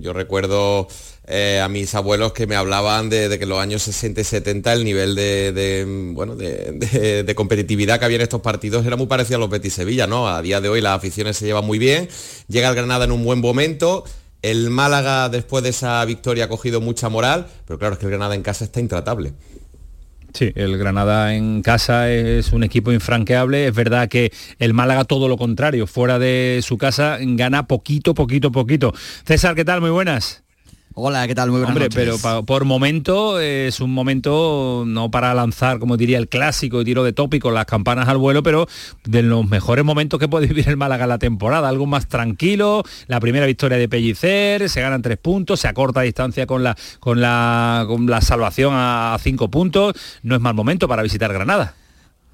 yo 0.00 0.12
recuerdo 0.12 0.86
eh, 1.26 1.60
a 1.64 1.68
mis 1.68 1.94
abuelos 1.94 2.34
que 2.34 2.46
me 2.46 2.56
hablaban 2.56 3.08
de, 3.08 3.30
que 3.38 3.44
en 3.44 3.48
los 3.48 3.58
años 3.58 3.82
60 3.82 4.20
y 4.20 4.24
70 4.24 4.72
el 4.74 4.84
nivel 4.84 5.14
de, 5.14 6.12
bueno, 6.12 6.36
de, 6.36 7.34
competitividad 7.34 7.98
que 7.98 8.04
había 8.04 8.16
en 8.16 8.22
estos 8.22 8.42
partidos 8.42 8.84
era 8.84 8.96
muy 8.96 9.06
parecido 9.06 9.38
a 9.38 9.40
los 9.40 9.50
Betis 9.50 9.72
Sevilla. 9.72 10.06
¿no? 10.06 10.28
A 10.28 10.42
día 10.42 10.60
de 10.60 10.68
hoy 10.68 10.82
las 10.82 10.94
aficiones 10.96 11.38
se 11.38 11.46
llevan 11.46 11.64
muy 11.64 11.78
bien. 11.78 12.06
Llega 12.48 12.68
el 12.68 12.74
Granada 12.74 13.06
en 13.06 13.12
un 13.12 13.24
buen 13.24 13.40
momento. 13.40 14.04
El 14.42 14.70
Málaga 14.70 15.28
después 15.28 15.64
de 15.64 15.70
esa 15.70 16.04
victoria 16.04 16.44
ha 16.44 16.48
cogido 16.48 16.80
mucha 16.80 17.08
moral, 17.08 17.46
pero 17.66 17.78
claro 17.78 17.94
es 17.94 17.98
que 17.98 18.06
el 18.06 18.12
Granada 18.12 18.34
en 18.34 18.42
casa 18.42 18.64
está 18.64 18.80
intratable. 18.80 19.32
Sí, 20.32 20.52
el 20.54 20.76
Granada 20.76 21.34
en 21.34 21.62
casa 21.62 22.10
es 22.10 22.52
un 22.52 22.62
equipo 22.62 22.92
infranqueable. 22.92 23.66
Es 23.66 23.74
verdad 23.74 24.08
que 24.08 24.32
el 24.58 24.74
Málaga 24.74 25.04
todo 25.04 25.28
lo 25.28 25.38
contrario, 25.38 25.86
fuera 25.86 26.18
de 26.18 26.60
su 26.62 26.76
casa 26.76 27.16
gana 27.20 27.66
poquito, 27.66 28.12
poquito, 28.12 28.52
poquito. 28.52 28.92
César, 29.24 29.54
¿qué 29.54 29.64
tal? 29.64 29.80
Muy 29.80 29.90
buenas. 29.90 30.45
Hola, 30.98 31.26
¿qué 31.26 31.34
tal? 31.34 31.50
Muy 31.50 31.58
buenas 31.58 31.76
Hombre, 31.76 31.90
pero 31.94 32.16
por 32.46 32.64
momento 32.64 33.38
es 33.38 33.80
un 33.80 33.92
momento 33.92 34.84
no 34.86 35.10
para 35.10 35.34
lanzar, 35.34 35.78
como 35.78 35.98
diría 35.98 36.16
el 36.16 36.26
clásico 36.26 36.80
y 36.80 36.86
tiro 36.86 37.04
de 37.04 37.12
tópico, 37.12 37.50
las 37.50 37.66
campanas 37.66 38.08
al 38.08 38.16
vuelo, 38.16 38.42
pero 38.42 38.66
de 39.04 39.22
los 39.22 39.46
mejores 39.46 39.84
momentos 39.84 40.18
que 40.18 40.26
puede 40.26 40.46
vivir 40.48 40.66
el 40.70 40.78
Málaga 40.78 41.06
la 41.06 41.18
temporada. 41.18 41.68
Algo 41.68 41.84
más 41.84 42.08
tranquilo, 42.08 42.82
la 43.08 43.20
primera 43.20 43.44
victoria 43.44 43.76
de 43.76 43.90
Pellicer, 43.90 44.70
se 44.70 44.80
ganan 44.80 45.02
tres 45.02 45.18
puntos, 45.18 45.60
se 45.60 45.68
acorta 45.68 46.00
distancia 46.00 46.46
con 46.46 46.64
la, 46.64 46.74
con 46.98 47.20
la, 47.20 47.84
con 47.86 48.06
la 48.06 48.22
salvación 48.22 48.72
a 48.74 49.18
cinco 49.20 49.50
puntos. 49.50 49.92
No 50.22 50.34
es 50.34 50.40
mal 50.40 50.54
momento 50.54 50.88
para 50.88 51.02
visitar 51.02 51.30
Granada 51.30 51.74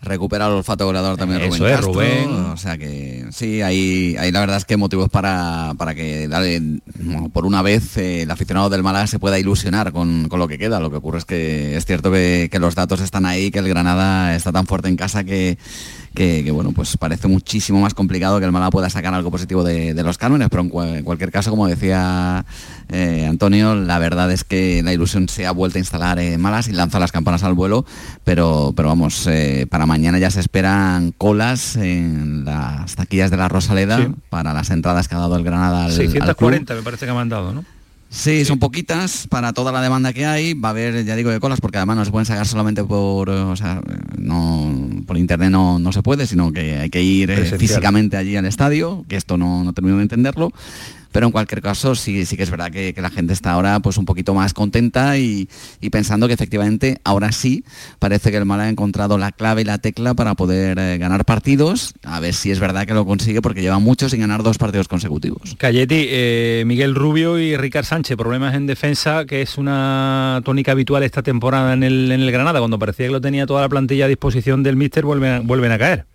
recuperar 0.02 0.50
el 0.50 0.56
olfato 0.58 0.84
goleador 0.84 1.16
también 1.16 1.40
Eso 1.42 1.58
Rubén, 1.58 1.74
es, 1.74 1.80
Rubén. 1.80 2.30
O 2.50 2.56
sea 2.56 2.76
que 2.76 3.26
sí, 3.30 3.62
hay, 3.62 4.16
hay 4.18 4.32
la 4.32 4.40
verdad 4.40 4.56
es 4.56 4.64
que 4.64 4.76
motivos 4.76 5.08
para, 5.08 5.74
para 5.78 5.94
que 5.94 6.28
dale, 6.28 6.60
por 7.32 7.46
una 7.46 7.62
vez 7.62 7.96
eh, 7.96 8.22
el 8.22 8.30
aficionado 8.30 8.68
del 8.68 8.82
Málaga 8.82 9.06
se 9.06 9.18
pueda 9.18 9.38
ilusionar 9.38 9.92
con, 9.92 10.28
lo 10.30 10.48
que 10.48 10.58
queda. 10.58 10.80
Lo 10.80 10.90
que 10.90 10.96
ocurre 10.96 11.18
es 11.18 11.24
que 11.24 11.76
es 11.76 11.86
cierto 11.86 12.10
que, 12.10 12.48
que, 12.50 12.58
los 12.58 12.74
datos 12.74 13.00
están 13.00 13.26
ahí, 13.26 13.50
que 13.50 13.60
el 13.60 13.68
Granada 13.68 14.34
está 14.34 14.50
tan 14.52 14.66
fuerte 14.66 14.88
en 14.88 14.96
casa 14.96 15.24
que, 15.24 15.56
que, 16.14 16.50
bueno, 16.50 16.72
pues 16.72 16.96
parece 16.96 17.28
muchísimo 17.28 17.80
más 17.80 17.94
complicado 17.94 18.38
que 18.38 18.44
el 18.44 18.52
Málaga 18.52 18.70
pueda 18.70 18.90
sacar 18.90 19.14
algo 19.14 19.30
positivo 19.30 19.64
de, 19.64 19.94
los 20.02 20.18
cánones, 20.18 20.48
pero 20.50 20.62
en, 20.62 21.04
cualquier 21.04 21.30
caso, 21.30 21.50
como 21.50 21.68
decía 21.68 22.44
eh, 22.90 23.26
Antonio, 23.28 23.74
la 23.74 23.98
verdad 23.98 24.30
es 24.32 24.44
que 24.44 24.82
la 24.82 24.92
ilusión 24.92 25.28
se 25.28 25.46
ha 25.46 25.52
vuelto 25.52 25.78
a 25.78 25.80
instalar 25.80 26.18
en 26.18 26.40
Malas 26.40 26.68
y 26.68 26.72
lanza 26.72 26.98
las 26.98 27.12
campanas 27.12 27.44
al 27.44 27.54
vuelo, 27.54 27.84
pero, 28.24 28.72
pero 28.76 28.88
vamos, 28.88 29.26
eh, 29.26 29.66
para 29.70 29.86
mañana 29.86 30.18
ya 30.18 30.30
se 30.30 30.40
esperan 30.40 31.12
colas 31.12 31.76
en 31.76 32.44
las 32.44 32.96
taquillas 32.96 33.30
de 33.30 33.36
la 33.36 33.48
Rosaleda 33.48 34.12
para 34.28 34.52
las 34.52 34.70
entradas 34.70 35.08
que 35.08 35.14
ha 35.14 35.18
dado 35.18 35.36
el 35.36 35.44
Granada 35.44 35.86
al 35.86 35.92
640 35.92 36.74
me 36.74 36.82
parece 36.82 37.06
que 37.06 37.12
me 37.12 37.18
han 37.18 37.28
dado, 37.28 37.52
¿no? 37.52 37.64
Sí, 38.14 38.44
son 38.44 38.58
poquitas 38.58 39.26
para 39.26 39.54
toda 39.54 39.72
la 39.72 39.80
demanda 39.80 40.12
que 40.12 40.26
hay. 40.26 40.52
Va 40.52 40.68
a 40.68 40.72
haber, 40.72 41.02
ya 41.06 41.16
digo, 41.16 41.30
de 41.30 41.40
colas, 41.40 41.62
porque 41.62 41.78
además 41.78 41.96
no 41.96 42.04
se 42.04 42.10
pueden 42.10 42.26
sacar 42.26 42.46
solamente 42.46 42.84
por, 42.84 43.30
o 43.30 43.56
sea, 43.56 43.80
no, 44.18 44.70
por 45.06 45.16
internet 45.16 45.50
no, 45.50 45.78
no 45.78 45.92
se 45.92 46.02
puede, 46.02 46.26
sino 46.26 46.52
que 46.52 46.76
hay 46.76 46.90
que 46.90 47.02
ir 47.02 47.30
eh, 47.30 47.58
físicamente 47.58 48.18
allí 48.18 48.36
al 48.36 48.44
estadio, 48.44 49.06
que 49.08 49.16
esto 49.16 49.38
no, 49.38 49.64
no 49.64 49.72
termino 49.72 49.96
de 49.96 50.02
entenderlo 50.02 50.52
pero 51.12 51.26
en 51.26 51.32
cualquier 51.32 51.62
caso 51.62 51.94
sí, 51.94 52.26
sí 52.26 52.36
que 52.36 52.42
es 52.42 52.50
verdad 52.50 52.70
que, 52.70 52.94
la 53.02 53.10
gente 53.10 53.32
está 53.32 53.52
ahora 53.52 53.80
pues 53.80 53.96
un 53.98 54.04
poquito 54.04 54.32
más 54.34 54.54
contenta 54.54 55.18
y, 55.18 55.48
pensando 55.90 56.26
que 56.26 56.34
efectivamente 56.34 56.98
ahora 57.04 57.32
sí 57.32 57.64
parece 57.98 58.30
que 58.30 58.38
el 58.38 58.44
Málaga 58.44 58.68
ha 58.68 58.70
encontrado 58.70 59.18
la 59.18 59.32
clave 59.32 59.62
y 59.62 59.64
la 59.64 59.78
tecla 59.78 60.14
para 60.14 60.34
poder 60.34 60.78
eh, 60.78 60.98
ganar 60.98 61.24
partidos, 61.24 61.94
a 62.04 62.20
ver 62.20 62.32
si 62.32 62.50
es 62.50 62.60
verdad 62.60 62.86
que 62.86 62.94
lo 62.94 63.04
consigue 63.04 63.42
porque 63.42 63.60
lleva 63.60 63.78
mucho 63.78 64.08
sin 64.08 64.20
ganar 64.20 64.42
dos 64.42 64.56
partidos 64.56 64.88
consecutivos. 64.88 65.54
Cayeti, 65.58 66.06
eh, 66.08 66.64
Miguel 66.66 66.94
Rubio 66.94 67.38
y 67.38 67.56
Ricard 67.56 67.84
Sánchez, 67.84 68.16
problemas 68.16 68.54
en 68.54 68.66
defensa, 68.66 69.26
que 69.26 69.42
es 69.42 69.58
una 69.58 70.40
tónica 70.44 70.72
habitual 70.72 71.02
esta 71.02 71.22
temporada 71.22 71.74
en 71.74 71.82
el, 71.82 72.10
en 72.10 72.20
el 72.20 72.32
Granada, 72.32 72.60
cuando 72.60 72.78
parecía 72.78 73.06
que 73.06 73.12
lo 73.12 73.20
tenía 73.20 73.46
toda 73.46 73.60
la 73.60 73.68
plantilla 73.68 74.06
a 74.06 74.08
disposición 74.08 74.62
del 74.62 74.76
míster, 74.76 75.04
vuelven, 75.04 75.46
vuelven 75.46 75.72
a 75.72 75.78
caer. 75.78 76.06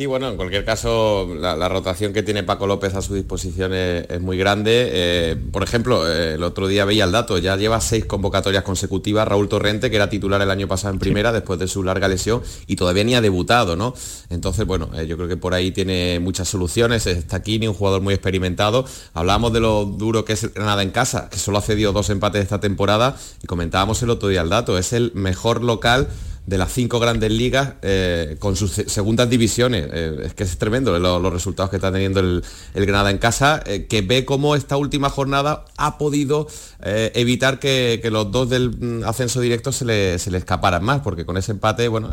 Sí, 0.00 0.06
bueno, 0.06 0.30
en 0.30 0.36
cualquier 0.38 0.64
caso, 0.64 1.28
la, 1.38 1.68
rotación 1.68 2.14
que 2.14 2.22
tiene 2.22 2.42
Paco 2.42 2.66
López 2.66 2.94
a 2.94 3.02
su 3.02 3.14
disposición 3.14 3.74
es, 3.74 4.18
muy 4.18 4.38
grande. 4.38 4.88
Eh, 4.90 5.36
por 5.52 5.62
ejemplo, 5.62 6.10
eh, 6.10 6.36
el 6.36 6.42
otro 6.42 6.68
día 6.68 6.86
veía 6.86 7.04
el 7.04 7.12
dato, 7.12 7.36
ya 7.36 7.54
lleva 7.58 7.82
seis 7.82 8.06
convocatorias 8.06 8.64
consecutivas 8.64 9.28
Raúl 9.28 9.50
Torrente, 9.50 9.90
que 9.90 9.96
era 9.96 10.08
titular 10.08 10.40
el 10.40 10.50
año 10.50 10.66
pasado 10.66 10.94
en 10.94 11.00
primera 11.00 11.32
después 11.32 11.58
de 11.58 11.68
su 11.68 11.82
larga 11.82 12.08
lesión 12.08 12.40
y 12.66 12.76
todavía 12.76 13.04
ni 13.04 13.14
ha 13.14 13.20
debutado, 13.20 13.76
¿no? 13.76 13.92
Entonces, 14.30 14.64
bueno, 14.64 14.88
eh, 14.96 15.06
yo 15.06 15.18
creo 15.18 15.28
que 15.28 15.36
por 15.36 15.52
ahí 15.52 15.70
tiene 15.70 16.18
muchas 16.18 16.48
soluciones. 16.48 17.06
Está 17.06 17.36
aquí 17.36 17.60
un 17.66 17.74
jugador 17.74 18.00
muy 18.00 18.14
experimentado. 18.14 18.86
Hablábamos 19.12 19.52
de 19.52 19.60
lo 19.60 19.84
duro 19.84 20.24
que 20.24 20.32
es 20.32 20.54
Granada 20.54 20.82
en 20.82 20.92
casa, 20.92 21.28
que 21.28 21.36
solo 21.36 21.58
ha 21.58 21.60
cedido 21.60 21.92
dos 21.92 22.08
empates 22.08 22.42
esta 22.42 22.58
temporada 22.58 23.18
y 23.42 23.46
comentábamos 23.46 24.02
el 24.02 24.08
otro 24.08 24.30
día 24.30 24.40
el 24.40 24.48
dato. 24.48 24.78
Es 24.78 24.94
el 24.94 25.12
mejor 25.12 25.62
local 25.62 26.08
de 26.50 26.58
las 26.58 26.72
cinco 26.72 26.98
grandes 26.98 27.30
ligas 27.30 27.74
eh, 27.82 28.34
con 28.40 28.56
sus 28.56 28.72
segundas 28.72 29.30
divisiones. 29.30 29.86
Eh, 29.92 30.22
es 30.24 30.34
que 30.34 30.42
es 30.42 30.58
tremendo 30.58 30.98
los 30.98 31.32
resultados 31.32 31.70
que 31.70 31.76
está 31.76 31.92
teniendo 31.92 32.18
el, 32.18 32.42
Granada 32.74 33.12
en 33.12 33.18
casa, 33.18 33.62
eh, 33.66 33.86
que 33.86 34.02
ve 34.02 34.24
cómo 34.24 34.56
esta 34.56 34.76
última 34.76 35.10
jornada 35.10 35.64
ha 35.76 35.96
podido 35.96 36.48
evitar 36.82 37.60
que, 37.60 38.00
los 38.10 38.32
dos 38.32 38.50
del 38.50 38.70
mm, 38.70 39.04
ascenso 39.04 39.40
directo 39.40 39.70
se 39.70 39.84
le, 39.84 40.18
se 40.18 40.32
le, 40.32 40.38
escaparan 40.38 40.82
más, 40.82 41.02
porque 41.02 41.24
con 41.24 41.36
ese 41.36 41.52
empate, 41.52 41.86
bueno, 41.86 42.10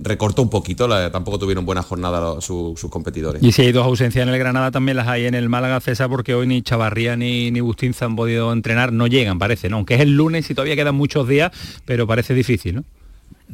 recortó 0.00 0.40
un 0.40 0.48
poquito, 0.48 0.88
tampoco 1.10 1.38
tuvieron 1.38 1.66
buena 1.66 1.82
jornada 1.82 2.40
sus 2.40 2.80
competidores. 2.88 3.42
Y 3.42 3.52
si 3.52 3.62
hay 3.62 3.72
dos 3.72 3.84
ausencias 3.84 4.22
en 4.22 4.32
el 4.32 4.38
Granada, 4.38 4.70
también 4.70 4.96
las 4.96 5.08
hay 5.08 5.26
en 5.26 5.34
el 5.34 5.50
Málaga 5.50 5.80
César, 5.80 6.08
porque 6.08 6.34
hoy 6.34 6.46
ni 6.46 6.62
Chavarría 6.62 7.16
ni, 7.16 7.50
ni 7.50 7.60
Bustinza 7.60 8.06
han 8.06 8.16
podido 8.16 8.50
entrenar, 8.50 8.94
no 8.94 9.06
llegan, 9.08 9.38
parece, 9.38 9.68
¿no? 9.68 9.76
Aunque 9.76 9.96
es 9.96 10.00
el 10.00 10.16
lunes 10.16 10.48
y 10.48 10.54
todavía 10.54 10.76
quedan 10.76 10.94
muchos 10.94 11.28
días, 11.28 11.52
pero 11.84 12.06
parece 12.06 12.32
difícil, 12.32 12.76
¿no? 12.76 12.84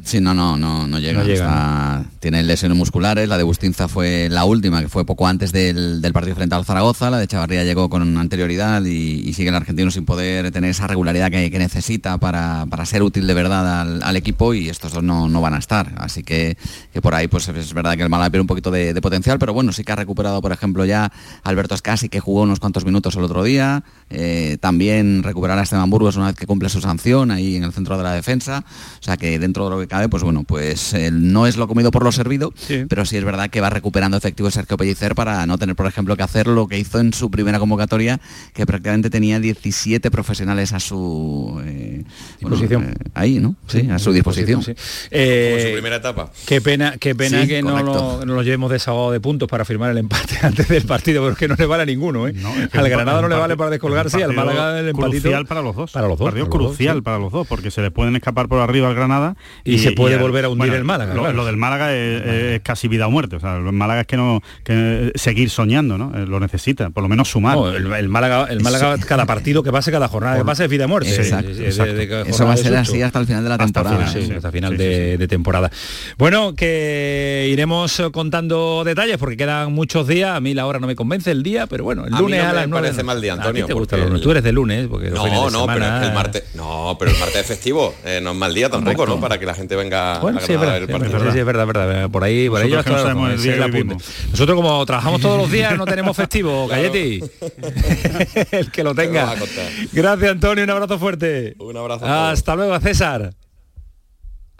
Sí, 0.03 0.21
no, 0.21 0.33
no, 0.33 0.55
no, 0.57 0.87
no 0.87 0.99
llega. 0.99 2.05
tiene 2.19 2.43
lesiones 2.43 2.77
musculares, 2.77 3.27
la 3.27 3.37
de 3.37 3.43
Bustinza 3.43 3.87
fue 3.87 4.27
la 4.29 4.45
última, 4.45 4.81
que 4.81 4.87
fue 4.87 5.05
poco 5.05 5.27
antes 5.27 5.51
del, 5.51 6.01
partido 6.13 6.35
frente 6.35 6.55
al 6.55 6.65
Zaragoza, 6.65 7.09
la 7.09 7.17
de 7.17 7.27
Chavarría 7.27 7.63
llegó 7.63 7.89
con 7.89 8.17
anterioridad 8.17 8.83
y, 8.83 9.33
sigue 9.33 9.49
el 9.49 9.55
argentino 9.55 9.91
sin 9.91 10.05
poder 10.05 10.51
tener 10.51 10.71
esa 10.71 10.87
regularidad 10.87 11.29
que, 11.29 11.59
necesita 11.59 12.17
para, 12.17 12.65
ser 12.85 13.03
útil 13.03 13.27
de 13.27 13.33
verdad 13.33 14.01
al, 14.01 14.15
equipo 14.15 14.53
y 14.53 14.69
estos 14.69 14.93
dos 14.93 15.03
no, 15.03 15.41
van 15.41 15.53
a 15.53 15.59
estar. 15.59 15.93
Así 15.97 16.23
que, 16.23 16.57
por 17.01 17.13
ahí 17.13 17.27
pues 17.27 17.47
es 17.49 17.73
verdad 17.73 17.95
que 17.95 18.03
el 18.03 18.09
Málaga 18.09 18.31
pierde 18.31 18.41
un 18.41 18.47
poquito 18.47 18.71
de, 18.71 18.99
potencial, 19.01 19.37
pero 19.37 19.53
bueno, 19.53 19.71
sí 19.71 19.83
que 19.83 19.91
ha 19.91 19.95
recuperado, 19.95 20.41
por 20.41 20.51
ejemplo, 20.51 20.85
ya 20.85 21.11
Alberto 21.43 21.75
Escasi, 21.75 22.09
que 22.09 22.19
jugó 22.19 22.41
unos 22.41 22.59
cuantos 22.59 22.85
minutos 22.85 23.15
el 23.15 23.23
otro 23.23 23.43
día, 23.43 23.83
eh, 24.09 24.57
también 24.59 25.23
recuperar 25.23 25.59
a 25.59 25.63
Esteban 25.63 25.89
Burgos 25.89 26.15
una 26.15 26.27
vez 26.27 26.35
que 26.35 26.47
cumple 26.47 26.69
su 26.69 26.81
sanción 26.81 27.31
ahí 27.31 27.55
en 27.55 27.63
el 27.63 27.73
centro 27.73 27.97
de 27.97 28.03
la 28.03 28.13
defensa, 28.13 28.63
o 28.99 29.03
sea 29.03 29.17
que 29.17 29.39
dentro 29.39 29.65
de 29.65 29.69
lo 29.71 29.79
que 29.79 29.88
cabe, 29.89 30.07
pues 30.07 30.23
bueno, 30.23 30.43
pues 30.43 30.95
no 31.11 31.47
es 31.47 31.57
lo 31.57 31.67
comido 31.67 31.91
por 31.91 32.03
lo 32.03 32.11
servido, 32.11 32.53
pero 32.87 33.05
sí 33.05 33.17
es 33.17 33.23
verdad 33.23 33.49
que 33.49 33.59
va 33.61 33.69
recuperando 33.69 34.17
efectivo 34.17 34.49
Sergio 34.51 34.77
Pellicer 34.77 35.15
para 35.15 35.45
no 35.45 35.57
tener, 35.57 35.75
por 35.75 35.87
ejemplo, 35.87 36.15
que 36.15 36.23
hacer 36.23 36.47
lo 36.47 36.67
que 36.67 36.77
hizo 36.77 36.99
en 36.99 37.13
su 37.13 37.29
primera 37.29 37.59
convocatoria, 37.59 38.19
que 38.53 38.65
prácticamente 38.65 39.09
tenía 39.09 39.39
17 39.39 40.11
profesionales 40.11 40.73
a 40.73 40.79
su 40.79 41.61
eh, 41.65 42.03
disposición. 42.39 42.83
Eh, 42.83 43.09
ahí, 43.13 43.39
¿no? 43.39 43.55
Sí, 43.67 43.89
a 43.89 43.99
su 43.99 44.11
disposición. 44.11 44.63
Como 44.63 44.75
su 44.75 45.71
primera 45.73 45.97
etapa. 45.97 46.31
Qué 46.45 46.61
pena, 46.61 46.97
qué 46.99 47.15
pena 47.15 47.45
que 47.47 47.61
no 47.61 47.81
lo, 47.81 48.25
no 48.25 48.35
lo, 48.35 48.43
llevemos 48.43 48.71
desahogado 48.71 49.11
de 49.11 49.19
puntos 49.19 49.49
para 49.49 49.65
firmar 49.65 49.91
el 49.91 49.97
empate 49.97 50.37
antes 50.41 50.67
del 50.67 50.83
partido, 50.83 51.23
porque 51.23 51.47
no 51.47 51.55
le 51.55 51.65
vale 51.65 51.83
a 51.83 51.85
ninguno, 51.85 52.27
¿eh? 52.27 52.33
al 52.73 52.89
Granada 52.89 53.21
no 53.21 53.27
le 53.27 53.35
vale 53.35 53.57
para 53.57 53.69
descolgarse 53.69 54.19
y 54.19 54.21
al 54.21 54.33
Málaga 54.33 54.79
el 54.79 54.89
empatito. 54.89 55.23
Crucial 55.23 55.45
para 55.45 55.61
los 55.61 55.75
dos. 55.75 55.91
Para 55.91 56.07
los 56.07 56.17
dos. 56.17 56.27
Partido 56.27 56.49
crucial 56.49 57.03
para 57.03 57.19
los 57.19 57.31
dos, 57.31 57.47
porque 57.47 57.71
se 57.71 57.81
le 57.81 57.91
pueden 57.91 58.15
escapar 58.15 58.47
por 58.47 58.59
arriba 58.59 58.87
al 58.87 58.95
Granada 58.95 59.35
y, 59.63 59.75
Y, 59.75 59.78
se 59.79 59.91
puede 59.91 60.17
volver 60.17 60.45
a 60.45 60.49
hundir 60.49 60.73
el 60.73 60.83
Málaga. 60.83 61.13
Lo, 61.13 61.45
del 61.45 61.57
Málaga 61.57 61.95
es, 61.95 62.61
casi 62.61 62.87
vida 62.87 63.07
o 63.07 63.11
muerte. 63.11 63.35
O 63.35 63.39
sea, 63.39 63.57
el 63.57 63.63
Málaga 63.71 64.01
es 64.01 64.07
que 64.07 64.17
no 64.17 64.41
que 64.63 65.11
seguir 65.15 65.49
soñando, 65.49 65.97
¿no? 65.97 66.11
Eh, 66.15 66.25
lo 66.25 66.39
necesita, 66.39 66.89
por 66.89 67.03
lo 67.03 67.09
menos 67.09 67.29
sumar. 67.29 67.57
el, 67.75 68.09
Málaga, 68.09 68.47
el 68.49 68.61
Málaga 68.61 68.97
cada 68.97 69.25
partido 69.25 69.63
que 69.63 69.71
pase, 69.71 69.91
cada 69.91 70.07
jornada 70.07 70.37
que 70.37 70.45
pase 70.45 70.65
es 70.65 70.69
vida 70.69 70.85
o 70.85 70.87
muerte. 70.87 71.09
Eso 71.09 72.45
va 72.45 72.53
a 72.53 72.57
ser 72.57 72.75
así 72.75 73.01
hasta 73.01 73.19
el 73.19 73.25
final 73.25 73.43
de 73.43 73.49
la 73.49 73.57
temporada. 73.57 74.05
Hasta 74.05 74.19
final, 74.19 74.37
hasta 74.37 74.51
final 74.51 74.77
de, 74.77 75.27
temporada. 75.27 75.71
Bueno, 76.17 76.55
que 76.55 77.47
iremos 77.51 78.01
contando 78.11 78.83
detalles 78.83 79.17
porque 79.17 79.37
quedan 79.37 79.73
muchos 79.73 80.07
días. 80.07 80.35
A 80.35 80.39
mí 80.39 80.53
la 80.53 80.65
hora 80.65 80.79
no 80.79 80.87
me 80.87 80.95
convence 80.95 81.31
el 81.31 81.43
día, 81.43 81.67
pero 81.67 81.83
bueno, 81.83 82.05
el 82.05 82.13
lunes 82.13 82.43
a, 82.43 82.53
las 82.53 82.67
me 82.67 82.73
parece 82.73 83.03
mal 83.03 83.21
día, 83.21 83.33
Antonio. 83.33 83.67
Tú 84.21 84.31
eres 84.31 84.43
de 84.43 84.51
lunes, 84.51 84.87
porque 84.87 85.09
no, 85.09 85.49
no, 85.49 85.65
pero 85.67 85.85
el 85.85 86.13
martes, 86.13 86.43
no, 86.55 86.95
pero 86.99 87.11
el 87.11 87.17
martes 87.17 87.41
es 87.41 87.47
festivo, 87.47 87.93
eh, 88.05 88.19
no 88.21 88.31
es 88.31 88.37
mal 88.37 88.53
día 88.53 88.69
tampoco, 88.69 89.05
¿no? 89.05 89.19
Para 89.19 89.37
que 89.39 89.45
la 89.45 89.53
gente 89.59 89.75
venga 89.75 90.19
bueno, 90.19 90.39
a 90.39 90.41
sí, 90.41 90.55
verdad, 90.55 90.77
el 90.77 90.87
partido. 90.87 91.31
Sí, 91.31 91.39
es 91.39 91.45
verdad, 91.45 91.67
verdad. 91.67 92.09
Por 92.09 92.23
ahí, 92.23 92.49
por 92.49 92.61
ahí 92.61 92.71
Nosotros 92.71 94.55
como 94.55 94.85
trabajamos 94.85 95.21
todos 95.21 95.37
los 95.37 95.51
días 95.51 95.77
no 95.77 95.85
tenemos 95.85 96.17
festivo, 96.17 96.67
Galletti. 96.69 97.21
el 98.51 98.71
que 98.71 98.83
lo 98.83 98.95
tenga. 98.95 99.35
Gracias, 99.91 100.31
Antonio, 100.31 100.63
un 100.63 100.69
abrazo 100.69 100.97
fuerte. 100.97 101.55
Un 101.59 101.77
abrazo. 101.77 102.05
Hasta 102.05 102.55
luego, 102.55 102.79
César. 102.79 103.31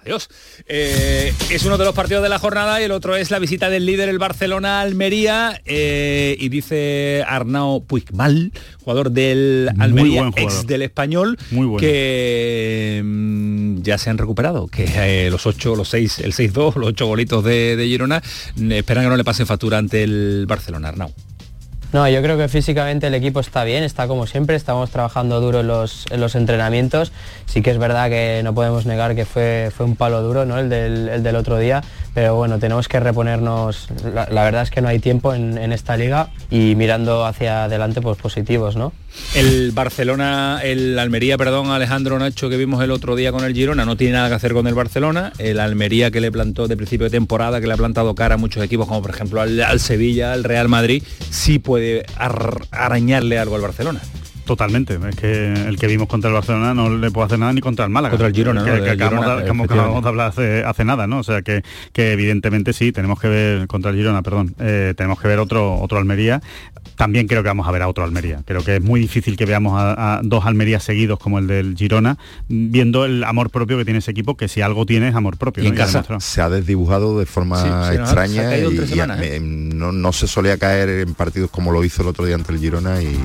Adiós. 0.02 0.30
Eh, 0.68 1.34
es 1.50 1.66
uno 1.66 1.78
de 1.78 1.86
los 1.86 1.94
partidos 1.94 2.24
de 2.24 2.30
la 2.30 2.40
jornada 2.40 2.80
y 2.82 2.86
el 2.86 2.92
otro 2.92 3.16
es 3.16 3.32
la 3.32 3.40
visita 3.40 3.70
del 3.70 3.86
líder, 3.86 4.10
el 4.10 4.18
Barcelona 4.18 4.82
Almería. 4.82 5.62
Eh, 5.66 6.38
y 6.40 6.50
dice 6.50 7.24
Arnau 7.28 7.84
Puigmal, 7.86 8.52
jugador 8.82 9.12
del 9.12 9.70
Almería, 9.80 10.32
ex 10.36 10.66
del 10.68 10.84
español, 10.84 11.38
que 11.80 13.02
mm, 13.04 13.82
ya 13.82 13.98
se 13.98 14.10
han 14.10 14.18
recuperado, 14.18 14.68
que 14.68 14.86
eh, 14.96 15.30
los 15.30 15.46
ocho, 15.46 15.76
los 15.76 15.90
seis, 15.90 16.20
el 16.20 16.34
6-2, 16.34 16.76
los 16.76 16.90
ocho 16.90 17.08
golitos 17.08 17.44
de, 17.44 17.76
de 17.76 17.86
Girona, 17.88 18.22
esperan 18.70 19.04
que 19.04 19.10
no 19.10 19.18
le 19.18 19.24
pasen 19.24 19.46
factura 19.46 19.78
ante 19.78 20.04
el 20.04 20.46
Barcelona, 20.48 20.90
Arnau. 20.90 21.14
No, 21.92 22.08
yo 22.08 22.22
creo 22.22 22.38
que 22.38 22.48
físicamente 22.48 23.08
el 23.08 23.16
equipo 23.16 23.40
está 23.40 23.64
bien, 23.64 23.84
está 23.84 24.08
como 24.08 24.28
siempre, 24.28 24.56
estamos 24.56 24.92
trabajando 24.92 25.42
duro 25.42 25.62
en 25.62 25.68
los, 25.68 26.06
los 26.16 26.36
entrenamientos. 26.36 27.12
Sí 27.48 27.64
que 27.64 27.72
es 27.72 27.80
verdad 27.80 28.10
que 28.10 28.42
no 28.44 28.54
podemos 28.54 28.86
negar 28.86 29.16
que 29.16 29.26
fue, 29.26 29.72
fue 29.76 29.88
un 29.88 29.96
palo 29.96 30.22
duro 30.22 30.46
¿no? 30.46 30.60
el, 30.60 30.70
del, 30.70 31.10
el 31.10 31.24
del 31.24 31.36
otro 31.36 31.58
día, 31.58 31.82
pero 32.14 32.36
bueno, 32.36 32.60
tenemos 32.60 32.88
que 32.88 33.00
reponernos, 33.00 33.88
la, 34.14 34.44
verdad 34.44 34.64
es 34.64 34.72
que 34.72 34.82
no 34.82 34.88
hay 34.88 35.00
tiempo 35.00 35.34
en, 35.34 35.58
esta 35.72 35.98
liga 35.98 36.30
y 36.50 36.76
mirando 36.76 37.26
hacia 37.26 37.66
adelante 37.66 38.02
pues 38.02 38.18
positivos, 38.18 38.76
¿no? 38.76 38.92
El 39.36 39.72
Barcelona, 39.72 40.62
el 40.64 40.98
Almería, 40.98 41.38
perdón, 41.38 41.72
Alejandro 41.72 42.18
Nacho 42.20 42.50
que 42.50 42.58
vimos 42.58 42.84
el 42.84 42.92
otro 42.92 43.16
día 43.16 43.32
con 43.32 43.44
el 43.44 43.54
Girona, 43.54 43.86
no 43.86 43.98
tiene 43.98 44.14
nada 44.14 44.30
que 44.30 44.36
hacer 44.36 44.54
con 44.54 44.68
el 44.68 44.74
Barcelona, 44.74 45.34
el 45.38 45.60
Almería 45.60 46.12
que 46.12 46.22
le 46.22 46.32
plantó 46.32 46.68
de 46.68 46.78
principio 46.78 47.06
de 47.06 47.12
temporada, 47.12 47.62
que 47.62 47.68
le 47.68 47.74
ha 47.74 47.78
plantado 47.78 48.16
cara 48.16 48.36
a 48.36 48.38
muchos 48.38 48.64
equipos 48.64 48.88
como 48.88 49.02
por 49.02 49.12
ejemplo 49.12 49.42
al, 49.42 49.80
Sevilla, 49.80 50.34
al 50.34 50.44
Real 50.44 50.70
Madrid, 50.70 51.04
sí 51.30 51.60
puede 51.60 52.06
arañarle 52.72 53.40
algo 53.40 53.56
al 53.56 53.62
Barcelona. 53.62 54.02
Totalmente, 54.50 54.98
es 55.08 55.16
que 55.16 55.54
el 55.54 55.78
que 55.78 55.86
vimos 55.86 56.08
contra 56.08 56.28
el 56.28 56.34
Barcelona 56.34 56.74
no 56.74 56.90
le 56.90 57.12
puede 57.12 57.28
hacer 57.28 57.38
nada 57.38 57.54
ni 57.54 57.62
contra 57.62 57.86
el 57.86 57.92
Málaga. 57.92 58.14
Contra 58.14 58.30
el 58.30 58.34
Girona, 58.34 58.66
que, 58.66 58.82
que, 58.82 58.90
acabamos, 58.90 60.04
de 60.04 60.10
hablar 60.10 60.34
hace, 60.66 60.86
nada, 60.86 61.06
¿no? 61.06 61.20
O 61.20 61.24
sea 61.24 61.44
que, 61.44 61.62
que 61.94 62.14
evidentemente 62.14 62.74
sí, 62.74 62.92
tenemos 62.92 63.20
que 63.20 63.28
ver 63.28 63.68
contra 63.68 63.92
el 63.92 63.98
Girona, 63.98 64.24
perdón, 64.24 64.56
eh, 64.58 64.96
tenemos 64.98 65.22
que 65.22 65.28
ver 65.28 65.38
otro, 65.38 65.76
otro 65.80 66.00
Almería 66.00 66.42
también 67.00 67.28
creo 67.28 67.44
que 67.44 67.48
vamos 67.48 67.66
a 67.66 67.72
ver 67.72 67.82
a 67.82 67.88
otro 67.88 68.04
Almería. 68.04 68.42
Creo 68.46 68.62
que 68.62 68.76
es 68.76 68.84
muy 68.84 69.00
difícil 69.00 69.38
que 69.38 69.46
veamos 69.46 69.74
a, 69.78 70.20
dos 70.22 70.46
Almerías 70.46 70.84
seguidos 70.84 71.18
como 71.18 71.40
el 71.40 71.48
del 71.48 71.78
Girona, 71.78 72.18
viendo 72.50 73.06
el 73.06 73.24
amor 73.24 73.52
propio 73.52 73.78
que 73.78 73.86
tiene 73.86 74.00
ese 74.00 74.12
equipo, 74.12 74.36
que 74.36 74.50
si 74.50 74.60
algo 74.60 74.86
tiene 74.86 75.08
es 75.08 75.16
amor 75.16 75.38
propio. 75.38 75.64
en 75.64 75.76
casa 75.76 76.04
se 76.20 76.42
ha 76.42 76.50
desdibujado 76.50 77.18
de 77.18 77.26
forma 77.26 77.94
extraña 77.94 78.58
y, 78.58 78.66
¿eh? 78.66 79.40
no, 79.40 80.12
se 80.12 80.28
solía 80.28 80.58
caer 80.58 80.90
en 80.90 81.14
partidos 81.14 81.50
como 81.50 81.72
lo 81.72 81.86
hizo 81.86 82.02
el 82.02 82.10
otro 82.10 82.26
día 82.26 82.36
ante 82.36 82.52
el 82.52 82.60
Girona 82.60 83.02
y, 83.02 83.18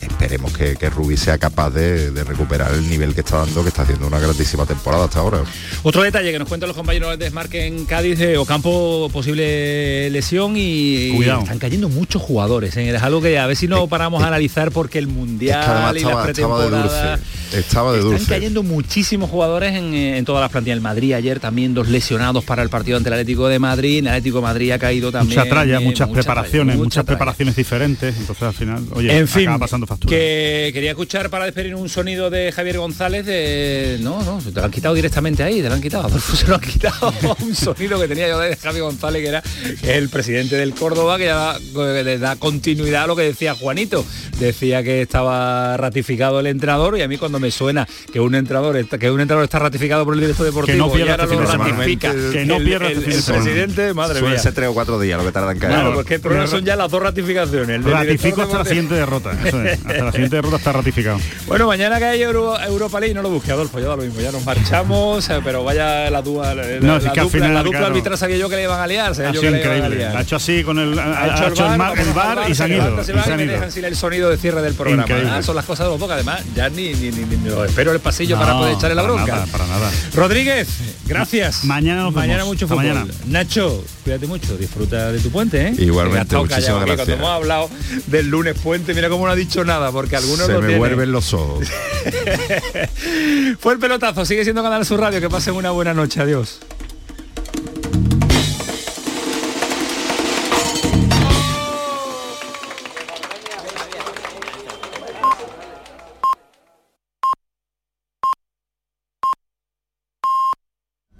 esperemos 0.00 0.56
que, 0.56 0.59
que, 0.78 0.90
Rubí 0.90 1.16
sea 1.16 1.38
capaz 1.38 1.70
de, 1.70 2.10
recuperar 2.24 2.72
el 2.74 2.88
nivel 2.88 3.14
que 3.14 3.20
está 3.20 3.38
dando, 3.38 3.62
que 3.62 3.68
está 3.68 3.82
haciendo 3.82 4.06
una 4.06 4.18
grandísima 4.18 4.66
temporada 4.66 5.04
hasta 5.04 5.20
ahora. 5.20 5.42
Otro 5.82 6.02
detalle 6.02 6.32
que 6.32 6.38
nos 6.38 6.48
cuentan 6.48 6.68
los 6.68 6.76
compañeros 6.76 7.10
de 7.10 7.24
Desmarque 7.24 7.66
en 7.66 7.86
Cádiz, 7.86 8.18
de 8.18 8.36
Ocampo 8.36 9.08
posible 9.12 10.10
lesión 10.10 10.56
y 10.56 11.22
están 11.22 11.58
cayendo 11.58 11.88
muchos 11.88 12.20
jugadores 12.20 12.76
en 12.76 12.86
¿eh? 12.86 12.90
el 12.90 12.96
algo 12.96 13.22
que 13.22 13.38
a 13.38 13.46
ver 13.46 13.56
si 13.56 13.66
no 13.66 13.86
paramos 13.88 14.22
a 14.22 14.28
analizar 14.28 14.70
porque 14.70 14.98
el 14.98 15.06
mundial 15.06 15.96
y 15.96 16.00
la 16.00 16.22
pretemporada 16.22 17.18
estaba 17.52 17.92
de 17.92 18.00
dulce. 18.00 18.22
Están 18.22 18.36
cayendo 18.36 18.62
muchísimos 18.62 19.30
jugadores 19.30 19.74
en, 19.74 20.24
todas 20.24 20.42
las 20.42 20.50
plantillas. 20.50 20.76
El 20.76 20.82
Madrid 20.82 21.14
ayer 21.14 21.40
también 21.40 21.74
dos 21.74 21.88
lesionados 21.88 22.44
para 22.44 22.62
el 22.62 22.68
partido 22.68 22.96
ante 22.96 23.08
el 23.08 23.14
Atlético 23.14 23.48
de 23.48 23.58
Madrid. 23.58 23.98
El 23.98 24.08
Atlético 24.08 24.38
de 24.38 24.42
Madrid 24.42 24.70
ha 24.72 24.78
caído 24.78 25.10
también. 25.10 25.38
Mucha 25.38 25.50
tralla, 25.50 25.80
muchas 25.80 26.08
preparaciones, 26.08 26.76
muchas 26.76 27.04
preparaciones 27.04 27.56
diferentes. 27.56 28.16
Entonces 28.16 28.42
al 28.42 28.54
final, 28.54 28.84
oye, 28.92 29.16
en 29.16 29.26
fin, 29.26 29.50
pasando 29.58 29.86
factura. 29.86 30.10
Que 30.10 30.49
quería 30.72 30.90
escuchar 30.90 31.30
para 31.30 31.44
despedir 31.44 31.74
un 31.74 31.88
sonido 31.88 32.30
de 32.30 32.52
Javier 32.52 32.78
González 32.78 33.26
de. 33.26 33.98
No, 34.00 34.22
no, 34.22 34.38
te 34.38 34.52
lo 34.52 34.64
han 34.64 34.70
quitado 34.70 34.94
directamente 34.94 35.42
ahí, 35.42 35.62
te 35.62 35.68
lo 35.68 35.74
han 35.74 35.82
quitado. 35.82 36.08
se 36.20 36.46
lo 36.46 36.54
han 36.54 36.60
quitado 36.60 37.12
un 37.40 37.54
sonido 37.54 38.00
que 38.00 38.08
tenía 38.08 38.28
yo 38.28 38.38
de 38.38 38.56
Javier 38.56 38.84
González, 38.84 39.22
que 39.22 39.28
era 39.28 39.42
el 39.82 40.08
presidente 40.08 40.56
del 40.56 40.74
Córdoba, 40.74 41.18
que 41.18 41.26
ya 41.26 41.56
le 41.74 42.18
da 42.18 42.36
continuidad 42.36 43.04
a 43.04 43.06
lo 43.06 43.16
que 43.16 43.22
decía 43.22 43.54
Juanito. 43.54 44.04
Decía 44.38 44.82
que 44.82 45.02
estaba 45.02 45.76
ratificado 45.76 46.40
el 46.40 46.46
entrenador 46.46 46.96
y 46.98 47.02
a 47.02 47.08
mí 47.08 47.18
cuando 47.18 47.38
me 47.38 47.50
suena 47.50 47.86
que 48.12 48.20
un 48.20 48.34
entrenador 48.34 48.84
que 48.86 49.10
un 49.10 49.20
entrenador 49.20 49.44
está 49.44 49.58
ratificado 49.58 50.04
por 50.04 50.14
el 50.14 50.20
director 50.20 50.46
deportivo 50.46 50.92
que 50.92 50.98
no 50.98 51.06
y 51.06 51.10
ahora 51.10 51.26
lo 51.26 51.40
ratifica 51.40 52.12
que 52.32 52.44
no 52.44 52.58
pierda 52.58 52.88
el, 52.88 52.98
el, 52.98 53.22
presidente, 53.22 53.94
madre 53.94 54.22
mía. 54.22 54.38
ser 54.38 54.54
tres 54.54 54.68
o 54.68 54.74
cuatro 54.74 54.98
días 54.98 55.18
lo 55.18 55.24
que 55.24 55.32
tardan 55.32 55.56
en 55.56 55.60
caer. 55.60 55.72
Claro, 55.72 55.94
porque 55.94 56.14
el 56.14 56.20
problema 56.20 56.46
son 56.46 56.64
ya 56.64 56.76
las 56.76 56.90
dos 56.90 57.02
ratificaciones. 57.02 57.84
Ratifico 57.84 58.42
hasta 58.42 58.58
la 58.58 58.64
siguiente 58.64 58.94
derrota. 58.94 59.30
Hasta 59.30 60.04
la 60.04 60.12
siguiente 60.12 60.36
derrota 60.40 60.56
está 60.56 60.72
ratificado. 60.72 61.18
Bueno, 61.46 61.66
mañana 61.66 61.98
que 61.98 62.04
hay 62.04 62.22
Europa 62.22 63.00
League, 63.00 63.14
no 63.14 63.22
lo 63.22 63.30
busque, 63.30 63.52
Adolfo, 63.52 63.78
ya 63.78 63.88
da 63.88 63.96
lo 63.96 64.02
mismo, 64.02 64.20
ya 64.20 64.32
nos 64.32 64.44
marchamos, 64.44 65.28
eh, 65.28 65.40
pero 65.44 65.64
vaya 65.64 66.10
la 66.10 66.22
dupla, 66.22 66.54
la, 66.54 66.62
no, 66.80 66.98
la, 66.98 66.98
dupla, 66.98 67.28
final, 67.28 67.54
la 67.54 67.62
dupla 67.62 67.86
arbitral 67.86 68.18
sabía 68.18 68.36
yo 68.36 68.48
que 68.48 68.56
le 68.56 68.64
iban 68.64 68.80
a 68.80 68.86
liar, 68.86 69.14
sabía 69.14 69.32
yo 69.32 69.40
que 69.40 69.50
le 69.50 69.60
iban 69.62 69.82
a 69.82 69.88
liar. 69.88 70.16
Ha 70.16 70.22
hecho 70.22 70.36
así 70.36 70.62
con 70.62 70.78
el, 70.78 70.98
ha 70.98 71.48
hecho 71.48 71.66
el 71.66 72.12
bar 72.12 72.48
y 72.48 72.54
se 72.54 72.64
han 72.64 72.72
ido. 72.72 73.70
sin 73.70 73.84
el 73.84 73.96
sonido 73.96 74.30
de 74.30 74.36
cierre 74.36 74.62
del 74.62 74.74
programa. 74.74 75.04
Ah, 75.30 75.42
son 75.42 75.56
las 75.56 75.64
cosas 75.64 75.86
de 75.86 75.92
los 75.92 76.00
bocas, 76.00 76.16
además, 76.16 76.42
ya 76.54 76.68
ni, 76.68 76.92
ni, 76.94 77.10
ni, 77.10 77.24
ni 77.24 77.48
lo 77.48 77.64
espero 77.64 77.92
el 77.92 78.00
pasillo 78.00 78.38
para 78.38 78.54
poder 78.54 78.74
echarle 78.74 78.94
la 78.94 79.02
bronca. 79.02 79.26
Nada, 79.26 79.46
para 79.46 79.66
nada. 79.66 79.90
Rodríguez, 80.14 80.68
gracias. 81.06 81.64
Mañana 81.64 82.02
nos 82.02 82.14
Mañana 82.14 82.44
mucho 82.44 82.66
fútbol. 82.66 82.84
Mañana. 82.84 83.06
Nacho, 83.26 83.84
cuídate 84.04 84.26
mucho, 84.26 84.56
disfruta 84.56 85.12
de 85.12 85.20
tu 85.20 85.30
puente, 85.30 85.68
¿eh? 85.68 85.74
Igualmente, 85.78 86.36
muchísimas 86.36 86.84
gracias. 86.84 87.06
Cuando 87.06 87.14
hemos 87.14 87.30
hablado 87.30 87.70
del 88.06 88.28
lunes 88.28 88.58
puente, 88.60 88.94
mira 88.94 89.08
cómo 89.08 89.26
no 89.26 89.32
ha 89.32 89.36
dicho 89.36 89.64
nada, 89.64 89.90
porque 89.92 90.16
algunos 90.20 90.46
Se 90.46 90.52
lo 90.52 90.62
me 90.62 90.76
vuelven 90.78 91.12
los 91.12 91.32
ojos. 91.34 91.68
Fue 93.58 93.72
el 93.72 93.78
pelotazo, 93.78 94.24
sigue 94.24 94.44
siendo 94.44 94.62
Canal 94.62 94.84
Sur 94.84 95.00
Radio, 95.00 95.20
que 95.20 95.28
pasen 95.28 95.54
una 95.54 95.70
buena 95.70 95.94
noche, 95.94 96.20
adiós. 96.20 96.60